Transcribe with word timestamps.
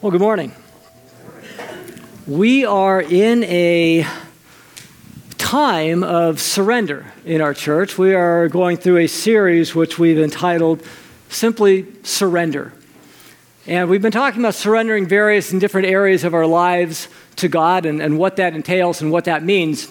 Well, 0.00 0.12
good 0.12 0.20
morning. 0.20 0.52
We 2.28 2.64
are 2.64 3.02
in 3.02 3.42
a 3.42 4.06
time 5.38 6.04
of 6.04 6.40
surrender 6.40 7.12
in 7.24 7.40
our 7.40 7.52
church. 7.52 7.98
We 7.98 8.14
are 8.14 8.48
going 8.48 8.76
through 8.76 8.98
a 8.98 9.08
series 9.08 9.74
which 9.74 9.98
we've 9.98 10.20
entitled 10.20 10.84
simply 11.28 11.86
Surrender. 12.04 12.72
And 13.66 13.90
we've 13.90 14.00
been 14.00 14.12
talking 14.12 14.40
about 14.40 14.54
surrendering 14.54 15.06
various 15.08 15.50
and 15.50 15.60
different 15.60 15.88
areas 15.88 16.22
of 16.22 16.32
our 16.32 16.46
lives 16.46 17.08
to 17.36 17.48
God 17.48 17.86
and, 17.86 18.00
and 18.00 18.18
what 18.18 18.36
that 18.36 18.54
entails 18.54 19.02
and 19.02 19.10
what 19.10 19.24
that 19.24 19.42
means. 19.42 19.90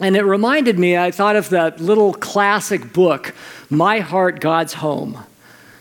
And 0.00 0.16
it 0.16 0.22
reminded 0.22 0.78
me, 0.78 0.96
I 0.96 1.10
thought 1.10 1.34
of 1.34 1.48
that 1.50 1.80
little 1.80 2.14
classic 2.14 2.92
book, 2.92 3.34
My 3.68 3.98
Heart, 3.98 4.40
God's 4.40 4.74
Home. 4.74 5.24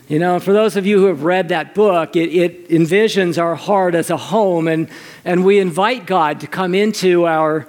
You 0.07 0.19
know, 0.19 0.39
for 0.39 0.53
those 0.53 0.75
of 0.75 0.85
you 0.85 0.99
who 0.99 1.05
have 1.05 1.23
read 1.23 1.49
that 1.49 1.75
book, 1.75 2.15
it, 2.15 2.29
it, 2.33 2.69
envisions 2.69 3.37
our 3.37 3.55
heart 3.55 3.93
as 3.93 4.09
a 4.09 4.17
home, 4.17 4.67
and, 4.67 4.89
and 5.25 5.43
we 5.43 5.59
invite 5.59 6.05
God 6.05 6.39
to 6.39 6.47
come 6.47 6.73
into 6.73 7.27
our, 7.27 7.67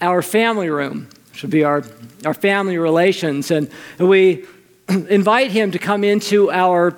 our 0.00 0.22
family 0.22 0.70
room, 0.70 1.08
which 1.30 1.42
would 1.42 1.50
be 1.50 1.62
our, 1.62 1.84
our 2.24 2.34
family 2.34 2.78
relations, 2.78 3.50
and 3.50 3.70
we 3.98 4.46
invite 4.88 5.50
Him 5.50 5.70
to 5.72 5.78
come 5.78 6.02
into 6.02 6.50
our, 6.50 6.96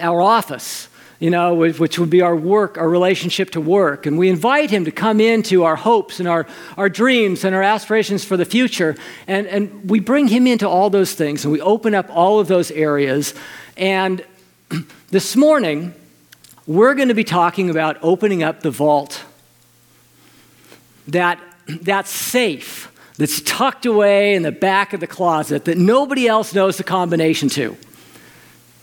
our 0.00 0.22
office, 0.22 0.88
you 1.22 1.30
know, 1.30 1.54
which 1.54 2.00
would 2.00 2.10
be 2.10 2.20
our 2.20 2.34
work, 2.34 2.76
our 2.76 2.88
relationship 2.88 3.50
to 3.50 3.60
work. 3.60 4.06
And 4.06 4.18
we 4.18 4.28
invite 4.28 4.70
Him 4.70 4.86
to 4.86 4.90
come 4.90 5.20
into 5.20 5.62
our 5.62 5.76
hopes 5.76 6.18
and 6.18 6.28
our, 6.28 6.48
our 6.76 6.88
dreams 6.88 7.44
and 7.44 7.54
our 7.54 7.62
aspirations 7.62 8.24
for 8.24 8.36
the 8.36 8.44
future, 8.44 8.96
and, 9.28 9.46
and 9.46 9.88
we 9.88 10.00
bring 10.00 10.26
Him 10.26 10.48
into 10.48 10.68
all 10.68 10.90
those 10.90 11.14
things, 11.14 11.44
and 11.44 11.52
we 11.52 11.60
open 11.60 11.94
up 11.94 12.10
all 12.10 12.40
of 12.40 12.48
those 12.48 12.72
areas. 12.72 13.34
And 13.76 14.24
this 15.10 15.36
morning, 15.36 15.94
we're 16.66 16.96
going 16.96 17.06
to 17.06 17.14
be 17.14 17.22
talking 17.22 17.70
about 17.70 17.98
opening 18.02 18.42
up 18.42 18.62
the 18.62 18.72
vault. 18.72 19.22
That, 21.06 21.38
that 21.82 22.08
safe 22.08 22.92
that's 23.16 23.40
tucked 23.42 23.86
away 23.86 24.34
in 24.34 24.42
the 24.42 24.50
back 24.50 24.92
of 24.92 24.98
the 24.98 25.06
closet 25.06 25.66
that 25.66 25.78
nobody 25.78 26.26
else 26.26 26.52
knows 26.52 26.78
the 26.78 26.84
combination 26.84 27.48
to. 27.50 27.76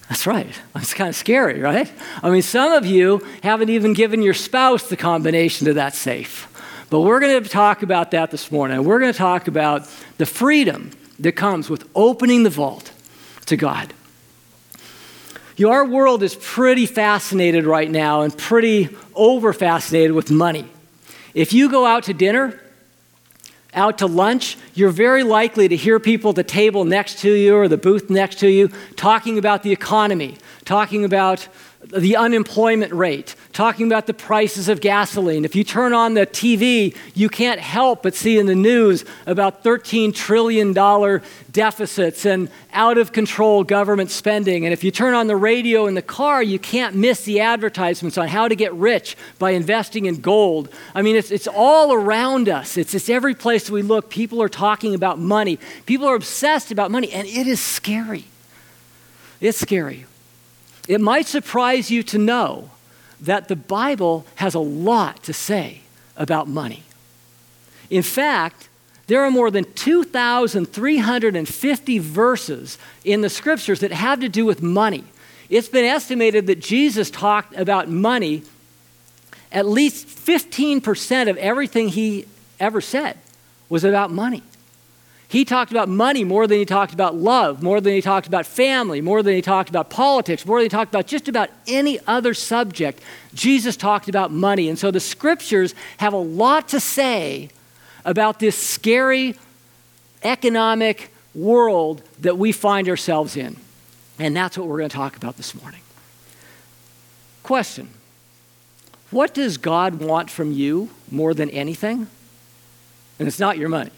That's 0.10 0.26
right. 0.26 0.48
It's 0.76 0.96
kind 0.96 1.10
of 1.10 1.16
scary, 1.16 1.62
right? 1.62 1.90
I 2.24 2.32
mean, 2.32 2.42
some 2.42 2.74
of 2.74 2.86
you 2.86 3.26
haven't 3.44 3.70
even 3.70 3.94
given 3.94 4.24
your 4.24 4.34
spouse 4.34 4.90
the 4.90 4.98
combination 4.98 5.66
to 5.68 5.74
that 5.76 5.94
safe. 5.94 6.48
But 6.90 7.02
we're 7.02 7.20
going 7.20 7.44
to 7.44 7.48
talk 7.48 7.84
about 7.84 8.10
that 8.12 8.32
this 8.32 8.52
morning. 8.52 8.84
We're 8.84 9.00
going 9.00 9.14
to 9.14 9.18
talk 9.18 9.48
about 9.48 9.88
the 10.18 10.26
freedom 10.26 10.92
that 11.20 11.34
comes 11.34 11.70
with 11.70 11.88
opening 11.94 12.42
the 12.42 12.50
vault 12.50 12.92
to 13.46 13.56
God. 13.56 13.94
You 15.58 15.68
know, 15.68 15.74
our 15.74 15.86
world 15.86 16.23
is 16.23 16.36
pretty 16.36 16.88
fascinated 16.88 17.66
right 17.66 17.90
now 17.90 18.22
and 18.22 18.36
pretty 18.36 18.90
over 19.14 19.54
fascinated 19.54 20.14
with 20.14 20.32
money. 20.32 20.66
If 21.36 21.54
you 21.54 21.70
go 21.70 21.86
out 21.86 22.04
to 22.06 22.14
dinner, 22.14 22.60
out 23.73 24.00
to 24.00 24.08
lunch, 24.08 24.58
you're 24.73 24.89
very 24.89 25.23
likely 25.23 25.67
to 25.67 25.75
hear 25.75 26.00
people 26.00 26.30
at 26.30 26.36
the 26.36 26.44
table 26.44 26.86
next 26.86 27.20
to 27.20 27.34
you 27.34 27.56
or 27.56 27.67
the 27.67 27.78
booth 27.78 28.09
next 28.09 28.39
to 28.39 28.50
you 28.50 28.70
talking 28.95 29.38
about 29.38 29.64
the 29.64 29.72
economy, 29.72 30.38
talking 30.66 31.06
about 31.06 31.48
the 31.81 32.16
unemployment 32.16 32.94
rate, 32.94 33.36
talking 33.60 33.88
about 33.88 34.08
the 34.08 34.14
prices 34.14 34.70
of 34.70 34.80
gasoline. 34.80 35.44
If 35.44 35.54
you 35.54 35.66
turn 35.66 35.92
on 35.92 36.14
the 36.14 36.26
TV, 36.26 36.96
you 37.14 37.28
can't 37.28 37.60
help 37.60 38.04
but 38.04 38.16
see 38.16 38.40
in 38.40 38.46
the 38.46 38.56
news 38.56 39.04
about 39.26 39.66
$13 39.66 40.16
trillion 40.16 40.72
deficits 41.52 42.26
and 42.26 42.50
out 42.72 42.98
of 42.98 43.12
control 43.12 43.66
government 43.66 44.12
spending. 44.12 44.64
And 44.64 44.72
if 44.72 44.82
you 44.82 44.92
turn 44.92 45.14
on 45.14 45.28
the 45.28 45.36
radio 45.36 45.88
in 45.88 45.96
the 45.96 46.02
car, 46.02 46.42
you 46.42 46.58
can't 46.58 46.95
miss 46.95 47.26
the 47.26 47.42
advertisements 47.42 48.17
on 48.17 48.30
how 48.30 48.48
to 48.48 48.56
get 48.56 48.73
rich 48.76 49.17
by 49.39 49.50
investing 49.50 50.06
in 50.06 50.22
gold. 50.22 50.70
I 50.95 51.02
mean, 51.02 51.17
it's, 51.17 51.30
it's 51.30 51.50
all 51.50 51.92
around 51.92 52.48
us, 52.48 52.78
it's, 52.78 52.94
it's 52.94 53.10
every 53.10 53.36
place 53.36 53.70
we 53.70 53.82
look. 53.82 54.10
People 54.10 54.42
are 54.42 54.48
talking 54.48 54.95
about 54.95 55.20
money, 55.20 55.60
people 55.86 56.08
are 56.08 56.16
obsessed 56.16 56.72
about 56.72 56.92
money, 56.92 57.12
and 57.12 57.28
it 57.28 57.45
is 57.45 57.60
scary. 57.60 58.23
It's 59.42 59.58
scary. 59.58 60.06
It 60.88 61.02
might 61.02 61.26
surprise 61.28 61.92
you 61.92 62.04
to 62.04 62.17
know 62.17 62.70
that 63.22 63.48
the 63.48 63.56
Bible 63.56 64.26
has 64.36 64.56
a 64.56 64.60
lot 64.60 65.24
to 65.24 65.34
say 65.34 65.82
about 66.16 66.48
money. 66.48 66.84
In 67.90 68.04
fact, 68.04 68.70
there 69.08 69.24
are 69.24 69.32
more 69.32 69.50
than 69.50 69.64
2,350 69.74 72.00
verses 72.00 72.78
in 73.04 73.22
the 73.22 73.30
scriptures 73.30 73.80
that 73.80 73.92
have 73.92 74.20
to 74.20 74.30
do 74.30 74.46
with 74.46 74.62
money. 74.62 75.04
It's 75.50 75.68
been 75.68 75.86
estimated 75.86 76.46
that 76.48 76.60
Jesus 76.60 77.10
talked 77.10 77.56
about 77.56 77.90
money 77.90 78.44
at 79.52 79.66
least 79.66 80.08
15% 80.08 81.30
of 81.30 81.38
everything 81.38 81.90
he 81.90 82.26
ever 82.60 82.82
said 82.82 83.18
was 83.68 83.84
about 83.84 84.12
money. 84.12 84.44
He 85.30 85.45
talked 85.45 85.70
about 85.70 85.88
money 85.88 86.23
more 86.23 86.48
than 86.48 86.58
he 86.58 86.66
talked 86.66 86.92
about 86.92 87.16
love, 87.16 87.62
more 87.62 87.80
than 87.80 87.94
he 87.94 88.02
talked 88.02 88.26
about 88.26 88.48
family, 88.48 89.00
more 89.00 89.22
than 89.22 89.36
he 89.36 89.44
talked 89.44 89.70
about 89.70 89.92
politics, 89.92 90.44
more 90.44 90.58
than 90.58 90.66
he 90.66 90.70
talked 90.70 90.92
about 90.92 91.06
just 91.06 91.28
about 91.28 91.52
any 91.67 92.00
other 92.08 92.34
subject. 92.34 93.00
Jesus 93.36 93.78
talked 93.78 94.10
about 94.10 94.32
money. 94.32 94.70
And 94.70 94.80
so 94.80 94.89
the 94.89 95.00
scriptures 95.00 95.76
have 95.98 96.14
a 96.14 96.18
lot 96.18 96.70
to 96.70 96.80
say 96.80 97.50
about 98.06 98.39
this 98.39 98.58
scary 98.58 99.36
economic 100.23 101.14
world 101.36 102.02
that 102.22 102.39
we 102.39 102.52
find 102.52 102.89
ourselves 102.89 103.38
in. 103.38 103.56
And 104.18 104.36
that's 104.36 104.58
what 104.58 104.68
we're 104.68 104.80
going 104.80 104.89
to 104.89 104.95
talk 104.95 105.16
about 105.16 105.38
this 105.38 105.54
morning. 105.54 105.82
Question 107.44 107.89
What 109.12 109.36
does 109.36 109.58
God 109.58 110.02
want 110.02 110.32
from 110.32 110.52
you 110.52 110.89
more 111.12 111.36
than 111.36 111.52
anything? 111.52 112.08
And 113.20 113.28
it's 113.28 113.39
not 113.39 113.60
your 113.60 113.70
money. 113.70 113.92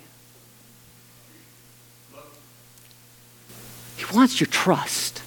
He 4.01 4.15
wants 4.15 4.39
your 4.39 4.47
trust. 4.47 5.21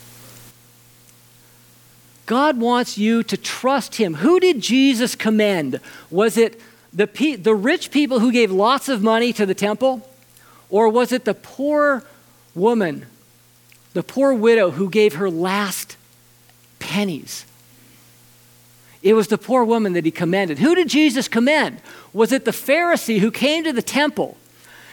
God 2.27 2.59
wants 2.59 2.99
you 2.99 3.23
to 3.23 3.37
trust 3.37 3.97
Him. 3.97 4.15
Who 4.15 4.41
did 4.41 4.61
Jesus 4.61 5.15
commend? 5.15 5.79
Was 6.11 6.37
it 6.37 6.61
the, 6.93 7.07
pe- 7.07 7.37
the 7.37 7.55
rich 7.55 7.93
people 7.93 8.19
who 8.19 8.33
gave 8.33 8.51
lots 8.51 8.89
of 8.89 9.01
money 9.01 9.33
to 9.35 9.47
the 9.47 9.55
temple? 9.55 10.09
Or 10.71 10.89
was 10.89 11.13
it 11.13 11.25
the 11.25 11.35
poor 11.35 12.03
woman, 12.55 13.07
the 13.93 14.03
poor 14.03 14.35
widow 14.35 14.71
who 14.73 14.91
gave 14.91 15.15
her 15.15 15.31
last 15.31 15.97
pennies? 16.81 17.45
It 19.03 19.15
was 19.15 19.29
the 19.29 19.39
poor 19.39 19.63
woman 19.63 19.93
that 19.93 20.05
he 20.05 20.11
commended. 20.11 20.59
Who 20.59 20.75
did 20.75 20.89
Jesus 20.89 21.29
commend? 21.29 21.81
Was 22.13 22.33
it 22.33 22.45
the 22.45 22.51
Pharisee 22.51 23.21
who 23.21 23.31
came 23.31 23.63
to 23.65 23.73
the 23.73 23.83
temple 23.83 24.37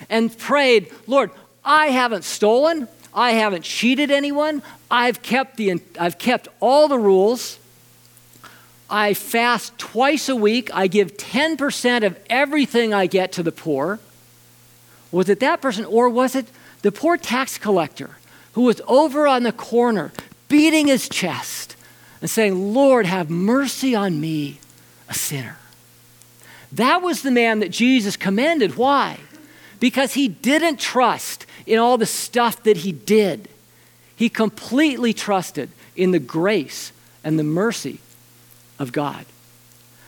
and 0.08 0.38
prayed, 0.38 0.92
Lord, 1.08 1.32
I 1.64 1.88
haven't 1.88 2.26
stolen, 2.26 2.88
I 3.14 3.32
haven't 3.32 3.64
cheated 3.64 4.12
anyone. 4.12 4.64
I've 4.90 5.22
kept, 5.22 5.58
the, 5.58 5.82
I've 6.00 6.18
kept 6.18 6.48
all 6.60 6.88
the 6.88 6.98
rules. 6.98 7.60
I 8.90 9.14
fast 9.14 9.78
twice 9.78 10.30
a 10.30 10.36
week. 10.36 10.70
I 10.74 10.88
give 10.88 11.18
10% 11.18 12.06
of 12.06 12.20
everything 12.30 12.94
I 12.94 13.08
get 13.08 13.32
to 13.34 13.44
the 13.44 13.52
poor. 13.52 14.00
Was 15.12 15.30
it 15.30 15.40
that 15.42 15.62
person, 15.62 15.86
or 15.86 16.10
was 16.10 16.36
it 16.36 16.48
the 16.82 16.92
poor 16.92 17.18
tax 17.18 17.58
collector 17.58 18.18
who 18.54 18.62
was 18.62 18.82
over 18.88 19.28
on 19.28 19.44
the 19.44 19.52
corner 19.52 20.12
beating 20.48 20.88
his 20.88 21.08
chest 21.10 21.76
and 22.22 22.30
saying, 22.30 22.74
Lord, 22.74 23.06
have 23.06 23.30
mercy 23.30 23.96
on 23.96 24.20
me, 24.20 24.60
a 25.10 25.14
sinner? 25.14 25.58
That 26.72 27.02
was 27.02 27.22
the 27.22 27.32
man 27.32 27.60
that 27.60 27.72
Jesus 27.72 28.16
commended. 28.16 28.78
Why? 28.78 29.20
Because 29.80 30.14
he 30.14 30.28
didn't 30.30 30.80
trust 30.80 31.46
in 31.66 31.80
all 31.80 31.98
the 31.98 32.06
stuff 32.06 32.64
that 32.64 32.78
he 32.78 32.92
did. 32.92 33.48
He 34.16 34.30
completely 34.30 35.14
trusted 35.14 35.70
in 35.96 36.12
the 36.12 36.20
grace 36.20 36.92
and 37.24 37.38
the 37.38 37.44
mercy 37.44 38.00
of 38.80 38.92
God. 38.92 39.26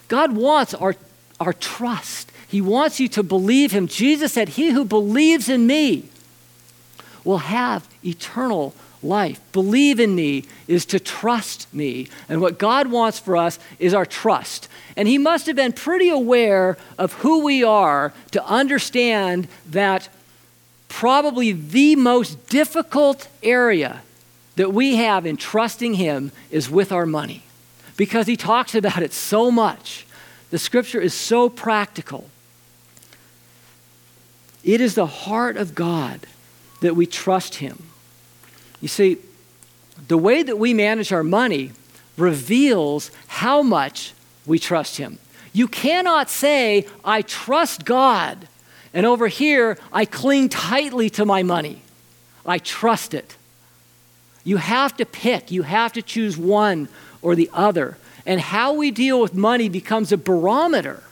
God 0.07 0.35
wants 0.35 0.73
our, 0.73 0.95
our 1.39 1.53
trust. 1.53 2.31
He 2.47 2.61
wants 2.61 3.00
you 3.00 3.07
to 3.09 3.23
believe 3.23 3.71
him. 3.71 3.88
Jesus 3.88 4.33
said, 4.33 4.50
He 4.50 4.71
who 4.71 4.85
believes 4.85 5.50
in 5.50 5.65
me 5.65 6.09
will 7.23 7.39
have 7.39 7.88
eternal 8.05 8.73
life. 9.01 9.39
Believe 9.51 10.00
in 10.00 10.15
me 10.15 10.45
is 10.67 10.85
to 10.88 11.00
trust 11.00 11.71
me. 11.73 12.07
And 12.29 12.41
what 12.41 12.57
God 12.57 12.88
wants 12.88 13.19
for 13.19 13.35
us 13.35 13.59
is 13.79 13.94
our 13.94 14.05
trust. 14.05 14.67
And 14.95 15.07
He 15.07 15.17
must 15.17 15.45
have 15.47 15.55
been 15.55 15.73
pretty 15.73 16.09
aware 16.09 16.77
of 16.97 17.13
who 17.13 17.44
we 17.44 17.63
are 17.63 18.13
to 18.31 18.45
understand 18.45 19.47
that 19.67 20.09
probably 20.94 21.51
the 21.51 21.95
most 21.95 22.48
difficult 22.50 23.28
area 23.42 24.04
that 24.56 24.72
we 24.72 24.95
have 24.98 25.25
in 25.25 25.36
trusting 25.36 25.95
Him 25.95 26.31
is 26.51 26.69
with 26.69 26.92
our 26.92 27.07
money 27.07 27.42
because 27.98 28.28
He 28.28 28.38
talks 28.38 28.75
about 28.75 29.01
it 29.01 29.12
so 29.12 29.50
much. 29.50 30.06
The 30.51 30.60
scripture 30.60 31.01
is 31.01 31.16
so 31.16 31.50
practical. 31.50 32.30
It 34.63 34.81
is 34.81 34.94
the 34.94 35.07
heart 35.07 35.57
of 35.57 35.74
God 35.74 36.28
that 36.81 36.96
we 36.96 37.07
trust 37.07 37.56
Him. 37.56 37.81
You 38.80 38.88
see, 38.88 39.18
the 40.07 40.18
way 40.18 40.44
that 40.44 40.60
we 40.60 40.75
manage 40.75 41.12
our 41.12 41.24
money 41.24 41.72
reveals 42.18 43.10
how 43.25 43.63
much 43.63 44.13
we 44.46 44.60
trust 44.60 44.98
Him. 44.98 45.18
You 45.54 45.68
cannot 45.68 46.30
say, 46.30 46.86
I 47.04 47.24
trust 47.24 47.84
God, 47.84 48.48
and 48.94 49.06
over 49.06 49.28
here, 49.28 49.78
I 49.92 50.06
cling 50.06 50.50
tightly 50.50 51.10
to 51.12 51.25
my 51.25 51.44
money. 51.44 51.81
I 52.45 52.60
trust 52.60 53.13
it. 53.13 53.36
You 54.44 54.57
have 54.57 54.95
to 54.98 55.06
pick, 55.06 55.51
you 55.51 55.63
have 55.63 55.94
to 55.94 56.01
choose 56.01 56.38
one 56.38 56.90
or 57.22 57.36
the 57.36 57.50
other. 57.54 57.98
And 58.25 58.40
how 58.40 58.74
we 58.74 58.92
deal 58.92 59.19
with 59.19 59.34
money 59.34 59.69
becomes 59.69 60.12
a 60.12 60.18
barometer 60.18 61.04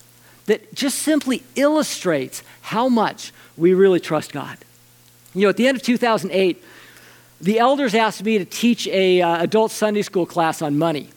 that 0.46 0.74
just 0.74 1.00
simply 1.00 1.44
illustrates 1.56 2.44
how 2.62 2.90
much 2.90 3.32
we 3.58 3.74
really 3.74 4.00
trust 4.00 4.32
God. 4.32 4.58
You 5.34 5.44
know, 5.44 5.50
at 5.50 5.58
the 5.58 5.68
end 5.68 5.78
of 5.78 5.84
2008, 5.84 6.64
the 7.40 7.60
elders 7.60 7.96
asked 7.96 8.24
me 8.24 8.38
to 8.38 8.46
teach 8.46 8.88
a 8.88 9.22
uh, 9.22 9.42
adult 9.42 9.72
Sunday 9.72 10.02
school 10.02 10.26
class 10.26 10.62
on 10.62 10.78
money. 10.78 11.10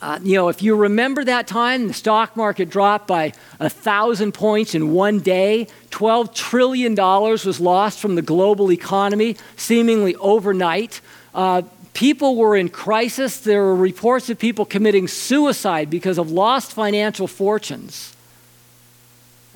Uh, 0.00 0.18
you 0.22 0.34
know, 0.34 0.48
if 0.48 0.62
you 0.62 0.76
remember 0.76 1.24
that 1.24 1.48
time, 1.48 1.88
the 1.88 1.94
stock 1.94 2.36
market 2.36 2.70
dropped 2.70 3.08
by 3.08 3.32
a 3.58 3.68
thousand 3.68 4.32
points 4.32 4.74
in 4.74 4.92
one 4.92 5.18
day. 5.18 5.66
$12 5.90 6.34
trillion 6.34 6.94
was 6.94 7.58
lost 7.58 7.98
from 7.98 8.14
the 8.14 8.22
global 8.22 8.70
economy, 8.70 9.36
seemingly 9.56 10.14
overnight. 10.16 11.00
Uh, 11.34 11.62
people 11.94 12.36
were 12.36 12.54
in 12.54 12.68
crisis. 12.68 13.40
There 13.40 13.62
were 13.62 13.74
reports 13.74 14.30
of 14.30 14.38
people 14.38 14.64
committing 14.64 15.08
suicide 15.08 15.90
because 15.90 16.16
of 16.16 16.30
lost 16.30 16.72
financial 16.72 17.26
fortunes. 17.26 18.14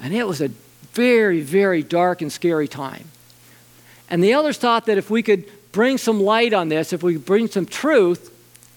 And 0.00 0.12
it 0.12 0.26
was 0.26 0.40
a 0.40 0.48
very, 0.92 1.40
very 1.40 1.84
dark 1.84 2.20
and 2.20 2.32
scary 2.32 2.66
time. 2.66 3.04
And 4.10 4.24
the 4.24 4.32
elders 4.32 4.58
thought 4.58 4.86
that 4.86 4.98
if 4.98 5.08
we 5.08 5.22
could 5.22 5.44
bring 5.70 5.98
some 5.98 6.20
light 6.20 6.52
on 6.52 6.68
this, 6.68 6.92
if 6.92 7.04
we 7.04 7.14
could 7.14 7.24
bring 7.24 7.46
some 7.46 7.64
truth, 7.64 8.31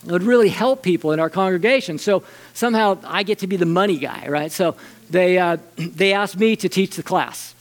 it 0.06 0.12
would 0.12 0.24
really 0.24 0.50
help 0.50 0.84
people 0.84 1.12
in 1.12 1.19
our 1.19 1.30
congregation. 1.30 1.98
So 1.98 2.24
somehow 2.54 3.00
I 3.04 3.24
get 3.24 3.40
to 3.40 3.48
be 3.48 3.57
the 3.57 3.66
money 3.66 3.98
guy, 3.98 4.28
right? 4.28 4.52
So 4.52 4.75
they, 5.10 5.38
uh, 5.38 5.57
they 5.75 6.13
asked 6.13 6.38
me 6.38 6.56
to 6.57 6.69
teach 6.69 6.96
the 6.96 7.04
class. 7.04 7.56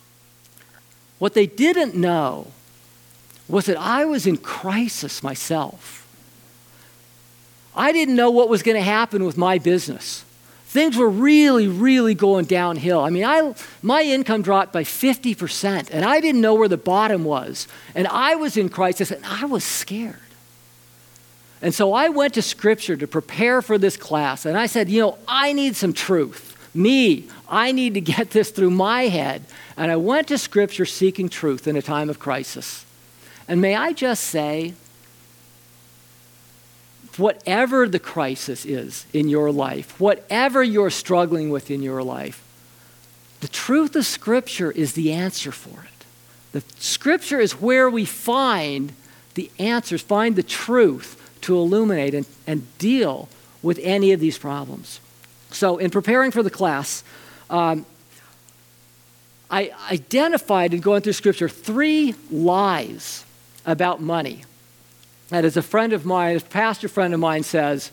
What 1.19 1.35
they 1.35 1.47
didn't 1.47 1.95
know 1.95 2.49
was 3.49 3.67
that 3.67 3.79
I 3.79 4.05
was 4.05 4.27
in 4.27 4.37
crisis 4.37 5.23
myself. 5.23 6.07
I 7.77 7.93
didn't 7.93 8.17
know 8.17 8.31
what 8.31 8.49
was 8.49 8.63
going 8.63 8.77
to 8.77 8.83
happen 8.83 9.25
with 9.25 9.37
my 9.37 9.59
business. 9.59 10.25
Things 10.67 10.97
were 10.97 11.09
really, 11.09 11.69
really 11.69 12.15
going 12.15 12.47
downhill. 12.47 13.01
I 13.01 13.11
mean, 13.11 13.25
I, 13.25 13.55
my 13.81 14.03
income 14.03 14.43
dropped 14.43 14.73
by 14.73 14.83
50%, 14.83 15.89
and 15.91 16.05
I 16.05 16.21
didn't 16.21 16.41
know 16.41 16.55
where 16.55 16.69
the 16.69 16.77
bottom 16.77 17.25
was. 17.25 17.69
And 17.95 18.09
I 18.09 18.35
was 18.35 18.57
in 18.57 18.69
crisis, 18.69 19.11
and 19.11 19.25
I 19.25 19.45
was 19.45 19.63
scared. 19.63 20.17
And 21.65 21.75
so 21.75 21.95
I 21.95 22.11
went 22.11 22.35
to 22.35 22.43
Scripture 22.43 22.95
to 22.95 23.07
prepare 23.07 23.63
for 23.63 23.79
this 23.79 23.97
class, 23.97 24.45
and 24.45 24.55
I 24.55 24.67
said, 24.67 24.91
you 24.91 25.01
know, 25.01 25.19
I 25.27 25.55
need 25.55 25.77
some 25.77 25.95
truth. 25.95 26.51
Me, 26.75 27.27
I 27.49 27.73
need 27.73 27.95
to 27.95 28.03
get 28.03 28.33
this 28.33 28.51
through 28.51 28.71
my 28.71 29.05
head. 29.05 29.45
And 29.75 29.91
I 29.91 29.97
went 29.97 30.29
to 30.29 30.37
Scripture 30.37 30.85
seeking 30.85 31.31
truth 31.31 31.67
in 31.67 31.75
a 31.75 31.81
time 31.81 32.11
of 32.11 32.19
crisis. 32.19 32.85
And 33.49 33.63
may 33.63 33.75
I 33.75 33.95
just 33.95 34.25
say, 34.25 34.75
whatever 37.17 37.89
the 37.89 37.99
crisis 37.99 38.67
is 38.67 39.07
in 39.15 39.31
your 39.31 39.51
life, 39.51 39.99
whatever 39.99 40.63
you're 40.63 40.91
struggling 40.91 41.49
with 41.49 41.71
in 41.71 41.81
your 41.81 42.03
life, 42.03 42.45
the 43.41 43.49
truth 43.49 43.97
of 43.97 44.05
Scripture 44.05 44.71
is 44.71 44.93
the 44.93 45.13
answer 45.13 45.51
for 45.51 45.85
it. 45.85 46.05
The 46.53 46.63
Scripture 46.79 47.41
is 47.41 47.59
where 47.59 47.89
we 47.89 48.05
find 48.05 48.93
the 49.33 49.51
answers, 49.59 50.03
find 50.03 50.37
the 50.37 50.43
truth 50.43 51.23
to 51.45 51.57
illuminate 51.57 52.15
and, 52.15 52.27
and 52.47 52.67
deal 52.79 53.29
with 53.63 53.79
any 53.83 54.13
of 54.13 54.21
these 54.21 54.39
problems. 54.39 55.01
So, 55.51 55.79
in 55.79 55.91
preparing 55.91 56.31
for 56.31 56.43
the 56.43 56.51
class, 56.51 57.05
um, 57.49 57.87
I 59.51 59.73
identified 59.91 60.75
in 60.75 60.81
going 60.81 61.03
through 61.03 61.13
Scripture 61.13 61.49
three 61.49 62.15
lies 62.31 63.25
about 63.65 64.01
money 64.01 64.45
that, 65.29 65.45
as 65.45 65.57
a 65.57 65.63
friend 65.63 65.93
of 65.93 66.05
mine, 66.05 66.37
a 66.37 66.41
pastor 66.41 66.89
friend 66.89 67.15
of 67.15 67.21
mine 67.21 67.43
says, 67.43 67.91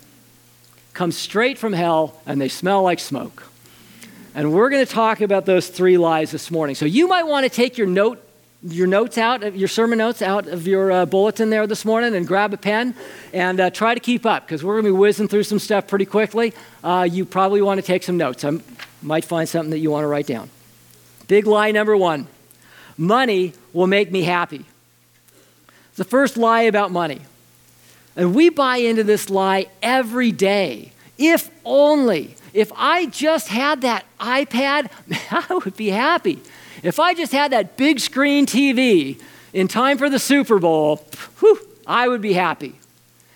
come 0.94 1.12
straight 1.12 1.58
from 1.58 1.74
hell 1.74 2.20
and 2.26 2.42
they 2.42 2.50
smell 2.50 2.84
like 2.84 3.00
smoke. 3.00 3.44
And 4.34 4.54
we're 4.54 4.70
going 4.70 4.86
to 4.86 4.92
talk 4.92 5.22
about 5.22 5.46
those 5.46 5.68
three 5.68 5.98
lies 5.98 6.32
this 6.32 6.52
morning. 6.52 6.76
So 6.76 6.86
you 6.86 7.08
might 7.08 7.24
want 7.24 7.44
to 7.44 7.50
take 7.50 7.78
your 7.78 7.88
note 7.88 8.24
your 8.64 8.88
notes 8.88 9.18
out, 9.18 9.56
your 9.56 9.68
sermon 9.68 9.98
notes 9.98 10.22
out 10.22 10.48
of 10.48 10.68
your 10.68 10.92
uh, 10.92 11.06
bulletin 11.06 11.50
there 11.50 11.66
this 11.66 11.84
morning 11.84 12.16
and 12.16 12.28
grab 12.28 12.54
a 12.54 12.58
pen 12.58 12.94
and 13.34 13.60
uh, 13.60 13.70
try 13.72 13.94
to 13.94 14.00
keep 14.00 14.26
up 14.26 14.46
because 14.46 14.64
we're 14.64 14.76
going 14.76 14.86
to 14.86 14.92
be 14.92 14.98
whizzing 14.98 15.28
through 15.28 15.44
some 15.44 15.58
stuff 15.58 15.88
pretty 15.88 16.06
quickly. 16.06 16.54
Uh, 16.84 17.08
you 17.10 17.26
probably 17.26 17.62
want 17.62 17.80
to 17.80 17.86
take 17.86 18.04
some 18.04 18.18
notes. 18.18 18.44
I 18.46 18.60
might 19.02 19.26
find 19.26 19.50
something 19.50 19.72
that 19.72 19.80
you 19.80 19.90
want 19.90 20.04
to 20.04 20.08
write 20.08 20.28
down. 20.28 20.50
Big 21.28 21.48
lie 21.48 21.72
number 21.72 21.98
one 21.98 22.28
money 22.98 23.54
will 23.74 23.88
make 23.88 24.12
me 24.12 24.22
happy. 24.22 24.66
The 25.96 26.04
first 26.04 26.38
lie 26.38 26.62
about 26.62 26.92
money. 26.92 27.22
And 28.16 28.36
we 28.36 28.50
buy 28.50 28.78
into 28.78 29.04
this 29.04 29.30
lie 29.30 29.68
every 29.82 30.32
day. 30.32 30.92
If 31.18 31.50
only, 31.66 32.36
if 32.54 32.72
I 32.76 33.06
just 33.08 33.48
had 33.48 33.82
that 33.82 34.06
iPad, 34.20 34.92
I 35.50 35.54
would 35.54 35.76
be 35.76 35.90
happy. 35.90 36.42
If 36.84 37.00
I 37.00 37.14
just 37.14 37.32
had 37.32 37.52
that 37.52 37.78
big 37.78 38.00
screen 38.00 38.46
TV 38.46 39.22
in 39.54 39.68
time 39.68 39.98
for 39.98 40.10
the 40.10 40.20
Super 40.20 40.60
Bowl, 40.60 40.98
whew, 41.40 41.60
I 41.86 42.08
would 42.08 42.22
be 42.22 42.34
happy. 42.34 42.76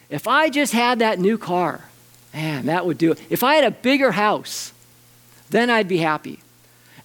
If 0.09 0.27
I 0.27 0.49
just 0.49 0.73
had 0.73 0.99
that 0.99 1.19
new 1.19 1.37
car, 1.37 1.85
man, 2.33 2.65
that 2.67 2.85
would 2.85 2.97
do 2.97 3.11
it. 3.11 3.21
If 3.29 3.43
I 3.43 3.55
had 3.55 3.63
a 3.63 3.71
bigger 3.71 4.11
house, 4.11 4.73
then 5.49 5.69
I'd 5.69 5.87
be 5.87 5.97
happy. 5.97 6.39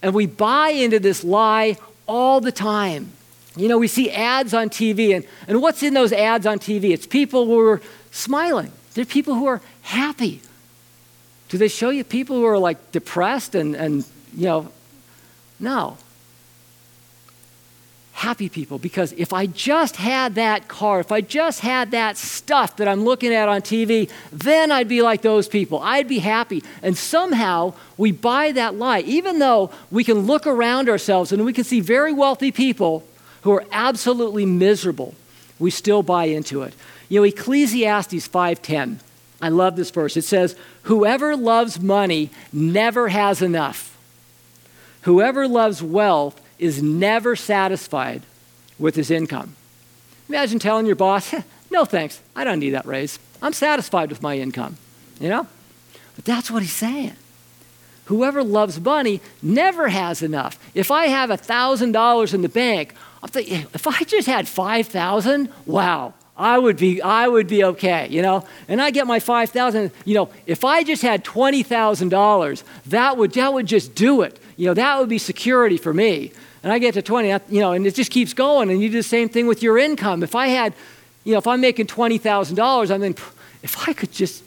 And 0.01 0.13
we 0.13 0.25
buy 0.25 0.69
into 0.69 0.99
this 0.99 1.23
lie 1.23 1.77
all 2.07 2.41
the 2.41 2.51
time. 2.51 3.11
You 3.55 3.67
know, 3.67 3.77
we 3.77 3.87
see 3.87 4.09
ads 4.09 4.53
on 4.53 4.69
TV, 4.69 5.15
and, 5.15 5.25
and 5.47 5.61
what's 5.61 5.83
in 5.83 5.93
those 5.93 6.13
ads 6.13 6.47
on 6.47 6.57
TV? 6.57 6.91
It's 6.91 7.05
people 7.05 7.45
who 7.45 7.59
are 7.59 7.81
smiling, 8.11 8.71
they're 8.93 9.05
people 9.05 9.35
who 9.35 9.45
are 9.45 9.61
happy. 9.83 10.41
Do 11.49 11.57
they 11.57 11.67
show 11.67 11.89
you 11.89 12.05
people 12.05 12.37
who 12.37 12.45
are 12.45 12.57
like 12.57 12.93
depressed 12.93 13.55
and, 13.55 13.75
and 13.75 14.05
you 14.33 14.45
know, 14.45 14.71
no 15.59 15.97
happy 18.21 18.49
people 18.49 18.77
because 18.77 19.13
if 19.13 19.33
I 19.33 19.47
just 19.47 19.95
had 19.95 20.35
that 20.35 20.67
car, 20.67 20.99
if 20.99 21.11
I 21.11 21.21
just 21.21 21.61
had 21.61 21.89
that 21.89 22.17
stuff 22.17 22.77
that 22.77 22.87
I'm 22.87 23.03
looking 23.03 23.33
at 23.33 23.49
on 23.49 23.61
TV, 23.61 24.11
then 24.31 24.71
I'd 24.71 24.87
be 24.87 25.01
like 25.01 25.23
those 25.23 25.47
people. 25.47 25.79
I'd 25.79 26.07
be 26.07 26.19
happy. 26.19 26.63
And 26.83 26.95
somehow 26.95 27.73
we 27.97 28.11
buy 28.11 28.51
that 28.51 28.75
lie, 28.75 28.99
even 28.99 29.39
though 29.39 29.71
we 29.89 30.03
can 30.03 30.19
look 30.19 30.45
around 30.45 30.87
ourselves 30.87 31.31
and 31.31 31.43
we 31.43 31.51
can 31.51 31.63
see 31.63 31.79
very 31.79 32.13
wealthy 32.13 32.51
people 32.51 33.03
who 33.41 33.51
are 33.53 33.65
absolutely 33.71 34.45
miserable. 34.45 35.15
We 35.57 35.71
still 35.71 36.03
buy 36.03 36.25
into 36.25 36.61
it. 36.61 36.75
You 37.09 37.21
know, 37.21 37.23
Ecclesiastes 37.23 38.27
5:10. 38.27 38.99
I 39.41 39.49
love 39.49 39.75
this 39.75 39.89
verse. 39.89 40.15
It 40.15 40.25
says, 40.25 40.55
"Whoever 40.83 41.35
loves 41.35 41.79
money 41.79 42.29
never 42.53 43.07
has 43.07 43.41
enough. 43.41 43.97
Whoever 45.01 45.47
loves 45.47 45.81
wealth 45.81 46.39
is 46.61 46.81
never 46.81 47.35
satisfied 47.35 48.21
with 48.79 48.95
his 48.95 49.11
income. 49.11 49.55
Imagine 50.29 50.59
telling 50.59 50.85
your 50.85 50.95
boss, 50.95 51.33
no 51.69 51.83
thanks, 51.83 52.21
I 52.35 52.45
don't 52.45 52.59
need 52.59 52.69
that 52.69 52.85
raise. 52.85 53.19
I'm 53.41 53.51
satisfied 53.51 54.09
with 54.09 54.21
my 54.21 54.37
income. 54.37 54.77
You 55.19 55.27
know? 55.27 55.47
But 56.15 56.23
that's 56.23 56.49
what 56.49 56.61
he's 56.61 56.71
saying. 56.71 57.15
Whoever 58.05 58.43
loves 58.43 58.79
money 58.79 59.21
never 59.41 59.89
has 59.89 60.21
enough. 60.21 60.59
If 60.73 60.91
I 60.91 61.07
have 61.07 61.29
$1,000 61.29 62.33
in 62.33 62.41
the 62.41 62.49
bank, 62.49 62.93
I'm 63.23 63.29
thinking, 63.29 63.65
if 63.73 63.87
I 63.87 64.03
just 64.03 64.27
had 64.27 64.47
5,000, 64.47 65.49
wow, 65.65 66.13
I 66.37 66.57
would 66.57 66.77
be 66.77 67.01
I 67.01 67.27
would 67.27 67.47
be 67.47 67.63
okay, 67.63 68.07
you 68.09 68.21
know. 68.21 68.45
And 68.67 68.81
I 68.81 68.89
get 68.89 69.05
my 69.05 69.19
5,000, 69.19 69.91
you 70.05 70.15
know, 70.15 70.29
if 70.47 70.65
I 70.65 70.83
just 70.83 71.03
had 71.03 71.23
$20,000, 71.23 72.63
that 72.87 73.17
would 73.17 73.33
that 73.33 73.53
would 73.53 73.67
just 73.67 73.93
do 73.93 74.21
it. 74.23 74.39
You 74.57 74.67
know, 74.67 74.73
that 74.73 74.99
would 74.99 75.09
be 75.09 75.19
security 75.19 75.77
for 75.77 75.93
me 75.93 76.31
and 76.63 76.71
I 76.71 76.79
get 76.79 76.93
to 76.93 77.01
20, 77.01 77.27
you 77.49 77.59
know, 77.59 77.71
and 77.71 77.85
it 77.87 77.95
just 77.95 78.11
keeps 78.11 78.33
going. 78.33 78.69
And 78.69 78.81
you 78.81 78.89
do 78.89 78.97
the 78.97 79.03
same 79.03 79.29
thing 79.29 79.47
with 79.47 79.63
your 79.63 79.77
income. 79.77 80.21
If 80.21 80.35
I 80.35 80.47
had, 80.47 80.73
you 81.23 81.33
know, 81.33 81.39
if 81.39 81.47
I'm 81.47 81.61
making 81.61 81.87
$20,000, 81.87 82.91
I 82.91 82.97
mean, 82.97 83.15
if 83.63 83.87
I 83.87 83.93
could 83.93 84.11
just 84.11 84.43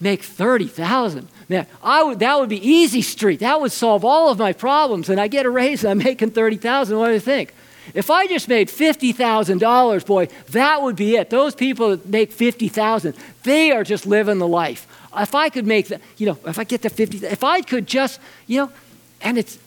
make 0.00 0.22
30,000, 0.22 1.28
man, 1.48 1.66
I 1.82 2.02
would, 2.02 2.18
that 2.18 2.38
would 2.40 2.48
be 2.48 2.66
easy 2.66 3.02
street. 3.02 3.40
That 3.40 3.60
would 3.60 3.72
solve 3.72 4.04
all 4.04 4.30
of 4.30 4.38
my 4.38 4.52
problems. 4.52 5.08
And 5.08 5.20
I 5.20 5.28
get 5.28 5.46
a 5.46 5.50
raise 5.50 5.84
and 5.84 5.92
I'm 5.92 5.98
making 5.98 6.30
30,000. 6.30 6.98
What 6.98 7.06
do 7.06 7.12
you 7.12 7.20
think? 7.20 7.54
If 7.92 8.10
I 8.10 8.26
just 8.26 8.48
made 8.48 8.68
$50,000, 8.68 10.06
boy, 10.06 10.28
that 10.50 10.82
would 10.82 10.96
be 10.96 11.16
it. 11.16 11.30
Those 11.30 11.54
people 11.54 11.90
that 11.90 12.06
make 12.06 12.32
50,000, 12.32 13.14
they 13.42 13.70
are 13.72 13.84
just 13.84 14.06
living 14.06 14.38
the 14.38 14.48
life. 14.48 14.86
If 15.16 15.34
I 15.34 15.50
could 15.50 15.66
make, 15.66 15.88
the, 15.88 16.00
you 16.16 16.26
know, 16.26 16.38
if 16.46 16.58
I 16.58 16.64
get 16.64 16.82
to 16.82 16.90
50, 16.90 17.26
if 17.26 17.44
I 17.44 17.60
could 17.60 17.86
just, 17.86 18.20
you 18.46 18.62
know, 18.62 18.72
and 19.20 19.38
it's, 19.38 19.58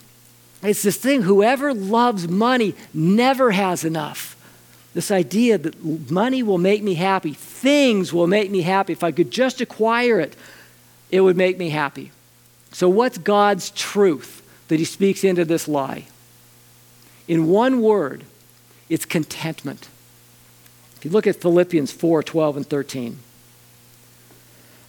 it's 0.68 0.84
this 0.84 0.98
thing 0.98 1.22
whoever 1.22 1.74
loves 1.74 2.28
money 2.28 2.76
never 2.94 3.52
has 3.52 3.84
enough. 3.84 4.36
This 4.94 5.12
idea 5.12 5.58
that 5.58 6.12
money 6.12 6.42
will 6.42 6.58
make 6.58 6.82
me 6.82 6.96
happy, 6.96 7.34
things 7.34 8.12
will 8.12 8.28
make 8.28 8.50
me 8.50 8.62
happy. 8.62 8.94
If 8.94 9.04
I 9.04 9.12
could 9.12 9.32
just 9.32 9.62
acquire 9.62 10.20
it, 10.20 10.36
it 11.12 11.22
would 11.22 11.38
make 11.38 11.58
me 11.58 11.70
happy. 11.70 12.12
So, 12.72 12.90
what's 12.90 13.18
God's 13.18 13.70
truth 13.72 14.42
that 14.68 14.80
He 14.80 14.86
speaks 14.86 15.24
into 15.24 15.46
this 15.46 15.68
lie? 15.68 16.06
In 17.28 17.48
one 17.48 17.82
word, 17.82 18.24
it's 18.90 19.06
contentment. 19.06 19.88
If 20.96 21.06
you 21.06 21.12
look 21.12 21.28
at 21.28 21.36
Philippians 21.36 21.92
4 21.92 22.24
12 22.24 22.58
and 22.58 22.68
13, 22.68 23.20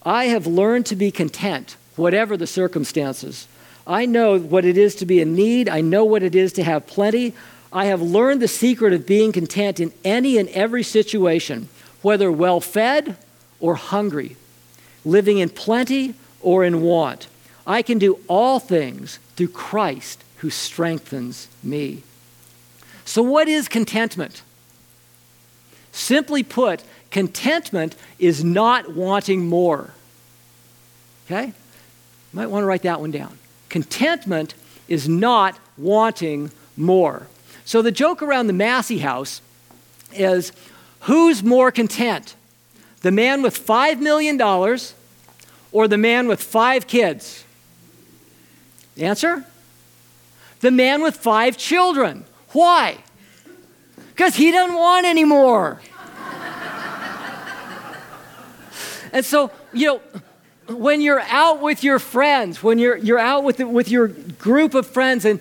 I 0.02 0.24
have 0.26 0.46
learned 0.46 0.86
to 0.86 0.96
be 0.96 1.10
content, 1.10 1.76
whatever 1.96 2.36
the 2.36 2.46
circumstances. 2.46 3.46
I 3.88 4.04
know 4.04 4.38
what 4.38 4.66
it 4.66 4.76
is 4.76 4.94
to 4.96 5.06
be 5.06 5.20
in 5.20 5.34
need, 5.34 5.66
I 5.68 5.80
know 5.80 6.04
what 6.04 6.22
it 6.22 6.34
is 6.34 6.52
to 6.54 6.62
have 6.62 6.86
plenty. 6.86 7.32
I 7.72 7.86
have 7.86 8.00
learned 8.00 8.40
the 8.40 8.48
secret 8.48 8.92
of 8.92 9.06
being 9.06 9.32
content 9.32 9.80
in 9.80 9.92
any 10.04 10.38
and 10.38 10.48
every 10.50 10.82
situation, 10.82 11.68
whether 12.00 12.30
well 12.30 12.60
fed 12.60 13.16
or 13.60 13.74
hungry, 13.74 14.36
living 15.04 15.38
in 15.38 15.48
plenty 15.48 16.14
or 16.40 16.64
in 16.64 16.82
want. 16.82 17.28
I 17.66 17.82
can 17.82 17.98
do 17.98 18.20
all 18.28 18.58
things 18.58 19.18
through 19.36 19.48
Christ 19.48 20.22
who 20.36 20.50
strengthens 20.50 21.48
me. 21.62 22.02
So, 23.04 23.22
what 23.22 23.48
is 23.48 23.68
contentment? 23.68 24.42
Simply 25.92 26.42
put, 26.42 26.84
contentment 27.10 27.96
is 28.18 28.44
not 28.44 28.94
wanting 28.94 29.46
more. 29.46 29.92
Okay? 31.26 31.46
You 31.46 31.52
might 32.32 32.46
want 32.46 32.62
to 32.62 32.66
write 32.66 32.82
that 32.82 33.00
one 33.00 33.10
down. 33.10 33.38
Contentment 33.68 34.54
is 34.88 35.08
not 35.08 35.58
wanting 35.76 36.50
more. 36.76 37.26
So 37.64 37.82
the 37.82 37.92
joke 37.92 38.22
around 38.22 38.46
the 38.46 38.52
Massey 38.52 38.98
house 38.98 39.42
is 40.12 40.52
who's 41.00 41.42
more 41.42 41.70
content? 41.70 42.34
The 43.02 43.10
man 43.10 43.42
with 43.42 43.64
$5 43.64 44.00
million 44.00 44.40
or 45.70 45.88
the 45.88 45.98
man 45.98 46.28
with 46.28 46.42
five 46.42 46.86
kids? 46.86 47.44
Answer? 48.96 49.44
The 50.60 50.70
man 50.70 51.02
with 51.02 51.16
five 51.16 51.56
children. 51.56 52.24
Why? 52.52 52.98
Because 54.08 54.34
he 54.34 54.50
doesn't 54.50 54.74
want 54.74 55.06
any 55.06 55.24
more. 55.24 55.80
and 59.12 59.24
so, 59.24 59.50
you 59.72 59.86
know, 59.86 60.00
when 60.68 61.00
you're 61.00 61.20
out 61.20 61.60
with 61.60 61.82
your 61.82 61.98
friends, 61.98 62.62
when 62.62 62.78
you're, 62.78 62.96
you're 62.96 63.18
out 63.18 63.44
with, 63.44 63.58
with 63.60 63.88
your 63.88 64.08
group 64.08 64.74
of 64.74 64.86
friends, 64.86 65.24
and, 65.24 65.40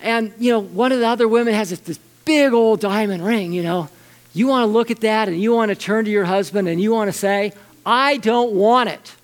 and, 0.00 0.32
you 0.38 0.52
know, 0.52 0.60
one 0.60 0.92
of 0.92 0.98
the 0.98 1.06
other 1.06 1.28
women 1.28 1.54
has 1.54 1.70
this, 1.70 1.80
this 1.80 1.98
big 2.24 2.52
old 2.52 2.80
diamond 2.80 3.24
ring, 3.24 3.52
you 3.52 3.62
know, 3.62 3.88
you 4.34 4.46
want 4.46 4.62
to 4.62 4.66
look 4.66 4.90
at 4.90 5.00
that 5.00 5.28
and 5.28 5.40
you 5.40 5.52
want 5.52 5.68
to 5.68 5.74
turn 5.74 6.04
to 6.06 6.10
your 6.10 6.24
husband 6.24 6.66
and 6.66 6.80
you 6.80 6.92
want 6.92 7.12
to 7.12 7.16
say, 7.16 7.52
I 7.84 8.16
don't 8.16 8.52
want 8.52 8.88
it. 8.88 9.14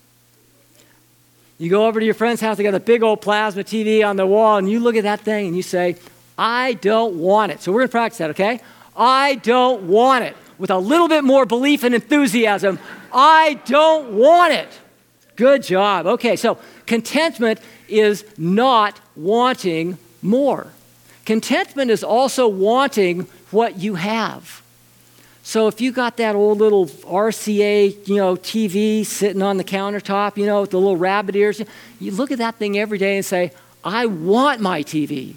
You 1.58 1.70
go 1.70 1.86
over 1.86 1.98
to 1.98 2.06
your 2.06 2.14
friend's 2.14 2.40
house, 2.40 2.56
they 2.56 2.62
got 2.62 2.74
a 2.74 2.80
big 2.80 3.02
old 3.02 3.20
plasma 3.20 3.64
TV 3.64 4.06
on 4.06 4.16
the 4.16 4.26
wall, 4.26 4.58
and 4.58 4.70
you 4.70 4.78
look 4.78 4.94
at 4.94 5.02
that 5.02 5.20
thing 5.20 5.48
and 5.48 5.56
you 5.56 5.62
say, 5.62 5.96
I 6.36 6.74
don't 6.74 7.18
want 7.18 7.50
it. 7.50 7.60
So 7.62 7.72
we're 7.72 7.80
going 7.80 7.88
to 7.88 7.92
practice 7.92 8.18
that, 8.18 8.30
okay? 8.30 8.60
I 8.96 9.36
don't 9.36 9.88
want 9.88 10.24
it. 10.24 10.36
With 10.58 10.70
a 10.70 10.78
little 10.78 11.08
bit 11.08 11.24
more 11.24 11.46
belief 11.46 11.82
and 11.82 11.94
enthusiasm, 11.94 12.78
I 13.12 13.60
don't 13.64 14.12
want 14.12 14.52
it. 14.52 14.68
Good 15.38 15.62
job. 15.62 16.06
Okay, 16.06 16.34
so 16.34 16.58
contentment 16.84 17.60
is 17.86 18.24
not 18.36 18.98
wanting 19.14 19.96
more. 20.20 20.66
Contentment 21.24 21.92
is 21.92 22.02
also 22.02 22.48
wanting 22.48 23.28
what 23.52 23.78
you 23.78 23.94
have. 23.94 24.62
So 25.44 25.68
if 25.68 25.80
you 25.80 25.92
got 25.92 26.16
that 26.16 26.34
old 26.34 26.58
little 26.58 26.86
RCA, 26.86 28.08
you 28.08 28.16
know, 28.16 28.34
TV 28.34 29.06
sitting 29.06 29.40
on 29.40 29.58
the 29.58 29.64
countertop, 29.64 30.36
you 30.36 30.44
know, 30.44 30.62
with 30.62 30.70
the 30.70 30.78
little 30.78 30.96
rabbit 30.96 31.36
ears, 31.36 31.62
you 32.00 32.10
look 32.10 32.32
at 32.32 32.38
that 32.38 32.56
thing 32.56 32.76
every 32.76 32.98
day 32.98 33.14
and 33.14 33.24
say, 33.24 33.52
I 33.84 34.06
want 34.06 34.60
my 34.60 34.82
TV. 34.82 35.36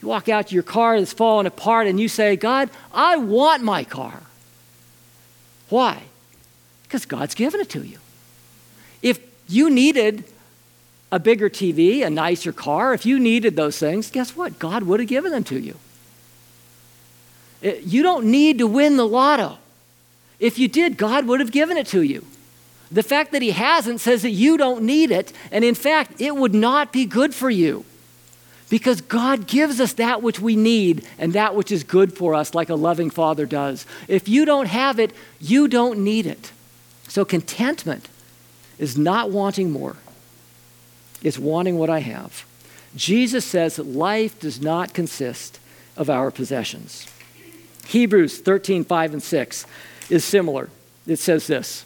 You 0.00 0.08
walk 0.08 0.28
out 0.28 0.46
to 0.46 0.54
your 0.54 0.62
car 0.62 1.00
that's 1.00 1.12
falling 1.12 1.46
apart 1.46 1.88
and 1.88 1.98
you 1.98 2.08
say, 2.08 2.36
God, 2.36 2.70
I 2.94 3.16
want 3.16 3.64
my 3.64 3.82
car. 3.82 4.22
Why? 5.68 6.04
Because 6.84 7.06
God's 7.06 7.34
given 7.34 7.60
it 7.60 7.70
to 7.70 7.82
you. 7.82 7.99
You 9.50 9.68
needed 9.68 10.24
a 11.10 11.18
bigger 11.18 11.50
TV, 11.50 12.06
a 12.06 12.10
nicer 12.10 12.52
car, 12.52 12.94
if 12.94 13.04
you 13.04 13.18
needed 13.18 13.56
those 13.56 13.78
things, 13.78 14.10
guess 14.10 14.36
what? 14.36 14.60
God 14.60 14.84
would 14.84 15.00
have 15.00 15.08
given 15.08 15.32
them 15.32 15.44
to 15.44 15.58
you. 15.58 15.76
You 17.62 18.02
don't 18.02 18.26
need 18.26 18.58
to 18.58 18.66
win 18.66 18.96
the 18.96 19.06
lotto. 19.06 19.58
If 20.38 20.58
you 20.58 20.68
did, 20.68 20.96
God 20.96 21.26
would 21.26 21.40
have 21.40 21.50
given 21.50 21.76
it 21.76 21.88
to 21.88 22.02
you. 22.02 22.24
The 22.92 23.02
fact 23.02 23.32
that 23.32 23.42
He 23.42 23.50
hasn't 23.50 24.00
says 24.00 24.22
that 24.22 24.30
you 24.30 24.56
don't 24.56 24.84
need 24.84 25.10
it, 25.10 25.32
and 25.50 25.64
in 25.64 25.74
fact, 25.74 26.20
it 26.20 26.36
would 26.36 26.54
not 26.54 26.92
be 26.92 27.04
good 27.04 27.34
for 27.34 27.50
you. 27.50 27.84
Because 28.68 29.00
God 29.00 29.48
gives 29.48 29.80
us 29.80 29.94
that 29.94 30.22
which 30.22 30.38
we 30.38 30.54
need 30.54 31.04
and 31.18 31.32
that 31.32 31.56
which 31.56 31.72
is 31.72 31.82
good 31.82 32.16
for 32.16 32.36
us, 32.36 32.54
like 32.54 32.68
a 32.68 32.76
loving 32.76 33.10
father 33.10 33.46
does. 33.46 33.84
If 34.06 34.28
you 34.28 34.44
don't 34.44 34.66
have 34.66 35.00
it, 35.00 35.10
you 35.40 35.66
don't 35.66 36.04
need 36.04 36.24
it. 36.24 36.52
So, 37.08 37.24
contentment 37.24 38.08
is 38.80 38.96
not 38.96 39.30
wanting 39.30 39.70
more, 39.70 39.96
it's 41.22 41.38
wanting 41.38 41.78
what 41.78 41.90
I 41.90 42.00
have. 42.00 42.44
Jesus 42.96 43.44
says 43.44 43.76
that 43.76 43.86
life 43.86 44.40
does 44.40 44.60
not 44.60 44.94
consist 44.94 45.60
of 45.96 46.10
our 46.10 46.30
possessions. 46.32 47.06
Hebrews 47.86 48.40
13, 48.40 48.84
5 48.84 49.12
and 49.12 49.22
6 49.22 49.66
is 50.08 50.24
similar. 50.24 50.70
It 51.06 51.18
says 51.18 51.46
this 51.46 51.84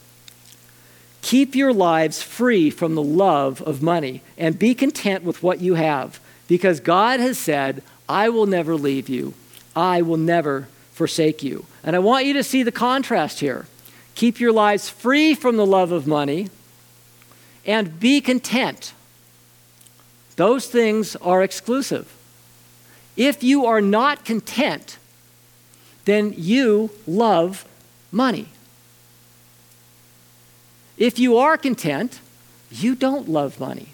Keep 1.20 1.56
your 1.56 1.72
lives 1.72 2.22
free 2.22 2.70
from 2.70 2.94
the 2.94 3.02
love 3.02 3.60
of 3.62 3.82
money 3.82 4.22
and 4.38 4.58
be 4.58 4.74
content 4.74 5.24
with 5.24 5.42
what 5.42 5.60
you 5.60 5.74
have 5.74 6.20
because 6.46 6.78
God 6.78 7.18
has 7.18 7.38
said, 7.38 7.82
I 8.08 8.28
will 8.28 8.46
never 8.46 8.76
leave 8.76 9.08
you, 9.08 9.34
I 9.74 10.00
will 10.00 10.16
never 10.16 10.68
forsake 10.92 11.42
you. 11.42 11.66
And 11.82 11.96
I 11.96 11.98
want 11.98 12.24
you 12.24 12.34
to 12.34 12.44
see 12.44 12.62
the 12.62 12.70
contrast 12.70 13.40
here. 13.40 13.66
Keep 14.14 14.38
your 14.38 14.52
lives 14.52 14.88
free 14.88 15.34
from 15.34 15.56
the 15.56 15.66
love 15.66 15.90
of 15.90 16.06
money 16.06 16.50
and 17.66 17.99
be 17.99 18.21
content. 18.21 18.92
Those 20.37 20.66
things 20.66 21.16
are 21.16 21.42
exclusive. 21.42 22.12
If 23.16 23.42
you 23.42 23.66
are 23.66 23.80
not 23.80 24.25
content, 24.25 24.99
then 26.04 26.35
you 26.37 26.90
love 27.06 27.64
money. 28.11 28.49
If 30.97 31.18
you 31.18 31.37
are 31.37 31.56
content, 31.56 32.21
you 32.71 32.94
don't 32.94 33.28
love 33.28 33.61
money. 33.61 33.88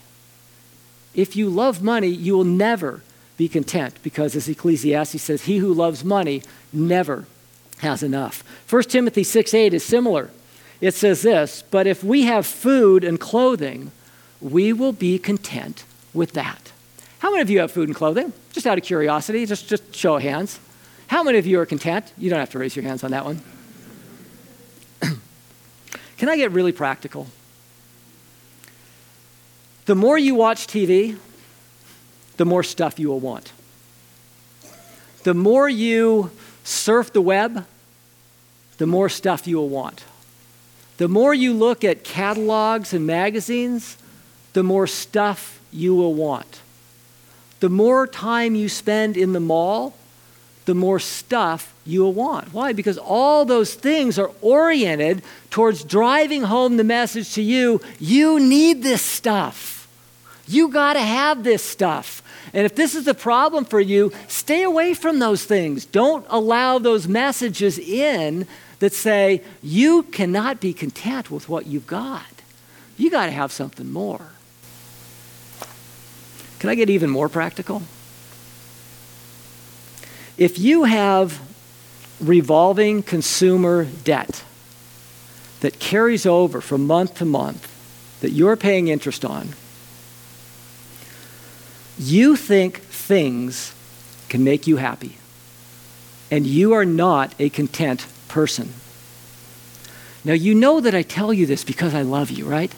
If 1.15 1.37
you 1.37 1.49
love 1.49 1.83
money, 1.83 2.09
you 2.09 2.37
will 2.37 2.45
never 2.45 3.03
be 3.37 3.49
content 3.49 3.95
because, 4.03 4.37
as 4.37 4.49
Ecclesiastes 4.49 5.23
says, 5.23 5.45
he 5.45 5.59
who 5.59 5.73
loves 5.73 6.05
money 6.05 6.43
never 6.73 7.27
has 7.79 8.03
enough. 8.03 8.45
1 8.71 8.83
Timothy 8.85 9.25
6 9.25 9.55
8 9.55 9.75
is 9.75 9.85
similar. 9.85 10.31
It 10.81 10.95
says 10.95 11.23
this 11.23 11.63
But 11.71 11.87
if 11.87 12.03
we 12.03 12.23
have 12.23 12.47
food 12.47 13.05
and 13.05 13.21
clothing, 13.21 13.93
we 14.41 14.73
will 14.73 14.93
be 14.93 15.19
content 15.19 15.85
with 16.15 16.33
that. 16.33 16.73
How 17.19 17.31
many 17.31 17.43
of 17.43 17.51
you 17.51 17.61
have 17.61 17.71
food 17.71 17.89
and 17.89 17.97
clothing? 17.97 18.33
Just 18.53 18.67
out 18.67 18.79
of 18.79 18.85
curiosity, 18.85 19.45
just, 19.45 19.69
just 19.69 19.95
show 19.95 20.17
of 20.17 20.23
hands. 20.23 20.59
How 21.09 21.23
many 21.23 21.39
of 21.39 21.47
you 21.47 21.61
are 21.61 21.67
content? 21.67 22.13
You 22.17 22.31
don't 22.31 22.39
have 22.39 22.51
to 22.51 22.59
raise 22.59 22.75
your 22.75 22.85
hands 22.85 23.05
on 23.05 23.11
that 23.11 23.25
one. 23.25 23.43
Can 26.17 26.29
I 26.29 26.37
get 26.37 26.53
really 26.53 26.73
practical? 26.73 27.27
The 29.85 29.95
more 29.95 30.17
you 30.17 30.35
watch 30.35 30.67
TV, 30.67 31.19
the 32.37 32.45
more 32.45 32.63
stuff 32.63 32.99
you 32.99 33.09
will 33.09 33.21
want. 33.21 33.53
The 35.25 35.35
more 35.35 35.69
you 35.69 36.31
surf 36.65 37.13
the 37.13 37.21
web, 37.21 37.67
the 38.79 38.87
more 38.87 39.11
stuff 39.11 39.47
you 39.47 39.57
will 39.57 39.69
want. 39.69 40.05
The 41.01 41.09
more 41.09 41.33
you 41.33 41.55
look 41.55 41.83
at 41.83 42.05
catalogs 42.05 42.93
and 42.93 43.07
magazines, 43.07 43.97
the 44.53 44.63
more 44.63 44.87
stuff 44.87 45.59
you 45.73 45.95
will 45.95 46.13
want. 46.13 46.61
The 47.61 47.71
more 47.71 48.07
time 48.07 48.55
you 48.55 48.69
spend 48.69 49.17
in 49.17 49.33
the 49.33 49.41
mall, 49.41 49.95
the 50.67 50.75
more 50.75 50.99
stuff 50.99 51.73
you 51.87 52.03
will 52.03 52.13
want. 52.13 52.53
Why? 52.53 52.75
Because 52.75 52.99
all 52.99 53.47
those 53.47 53.73
things 53.73 54.19
are 54.19 54.31
oriented 54.43 55.23
towards 55.49 55.85
driving 55.85 56.43
home 56.43 56.77
the 56.77 56.85
message 56.85 57.33
to 57.33 57.41
you 57.41 57.81
you 57.99 58.39
need 58.39 58.83
this 58.83 59.01
stuff. 59.01 59.89
You 60.47 60.69
got 60.69 60.93
to 60.93 61.01
have 61.01 61.45
this 61.45 61.63
stuff. 61.63 62.23
And 62.53 62.67
if 62.67 62.75
this 62.75 62.95
is 62.95 63.09
a 63.09 63.15
problem 63.15 63.65
for 63.65 63.81
you, 63.81 64.13
stay 64.29 64.65
away 64.65 64.93
from 64.93 65.19
those 65.19 65.45
things. 65.45 65.87
Don't 65.87 66.27
allow 66.29 66.79
those 66.79 67.09
messages 67.09 67.79
in 67.79 68.47
that 68.81 68.93
say 68.93 69.43
you 69.63 70.03
cannot 70.05 70.61
be 70.61 70.73
content 70.73 71.31
with 71.31 71.49
what 71.49 71.67
you've 71.67 71.87
got. 71.87 72.27
You 72.99 73.11
got 73.11 73.27
to 73.27 73.33
have 73.33 73.53
something 73.53 73.91
more. 73.91 74.33
Can 76.59 76.69
I 76.69 76.75
get 76.75 76.91
even 76.91 77.09
more 77.09 77.29
practical? 77.29 77.83
If 80.37 80.59
you 80.59 80.85
have 80.85 81.41
revolving 82.21 83.03
consumer 83.03 83.85
debt 83.85 84.45
that 85.61 85.79
carries 85.79 86.27
over 86.27 86.61
from 86.61 86.87
month 86.87 87.17
to 87.17 87.25
month 87.25 87.67
that 88.21 88.31
you're 88.31 88.57
paying 88.57 88.89
interest 88.89 89.25
on, 89.25 89.51
you 91.99 92.37
think 92.37 92.79
things 92.79 93.75
can 94.29 94.45
make 94.45 94.67
you 94.67 94.77
happy. 94.77 95.17
And 96.31 96.47
you 96.47 96.73
are 96.73 96.85
not 96.85 97.35
a 97.39 97.49
content 97.51 98.07
person. 98.31 98.73
Now, 100.25 100.33
you 100.33 100.55
know 100.55 100.81
that 100.81 100.95
I 100.95 101.03
tell 101.03 101.33
you 101.33 101.47
this 101.47 101.65
because 101.65 101.95
I 101.95 102.03
love 102.03 102.31
you, 102.31 102.45
right? 102.45 102.73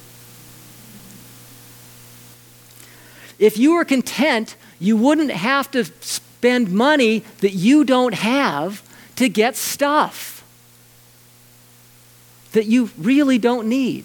If 3.38 3.58
you 3.58 3.74
were 3.74 3.84
content, 3.84 4.56
you 4.78 4.96
wouldn't 4.96 5.32
have 5.32 5.70
to 5.72 5.84
spend 6.00 6.72
money 6.72 7.24
that 7.40 7.52
you 7.52 7.84
don't 7.84 8.14
have 8.14 8.82
to 9.16 9.28
get 9.28 9.56
stuff 9.56 10.32
that 12.52 12.66
you 12.66 12.90
really 12.98 13.38
don't 13.38 13.68
need. 13.68 14.04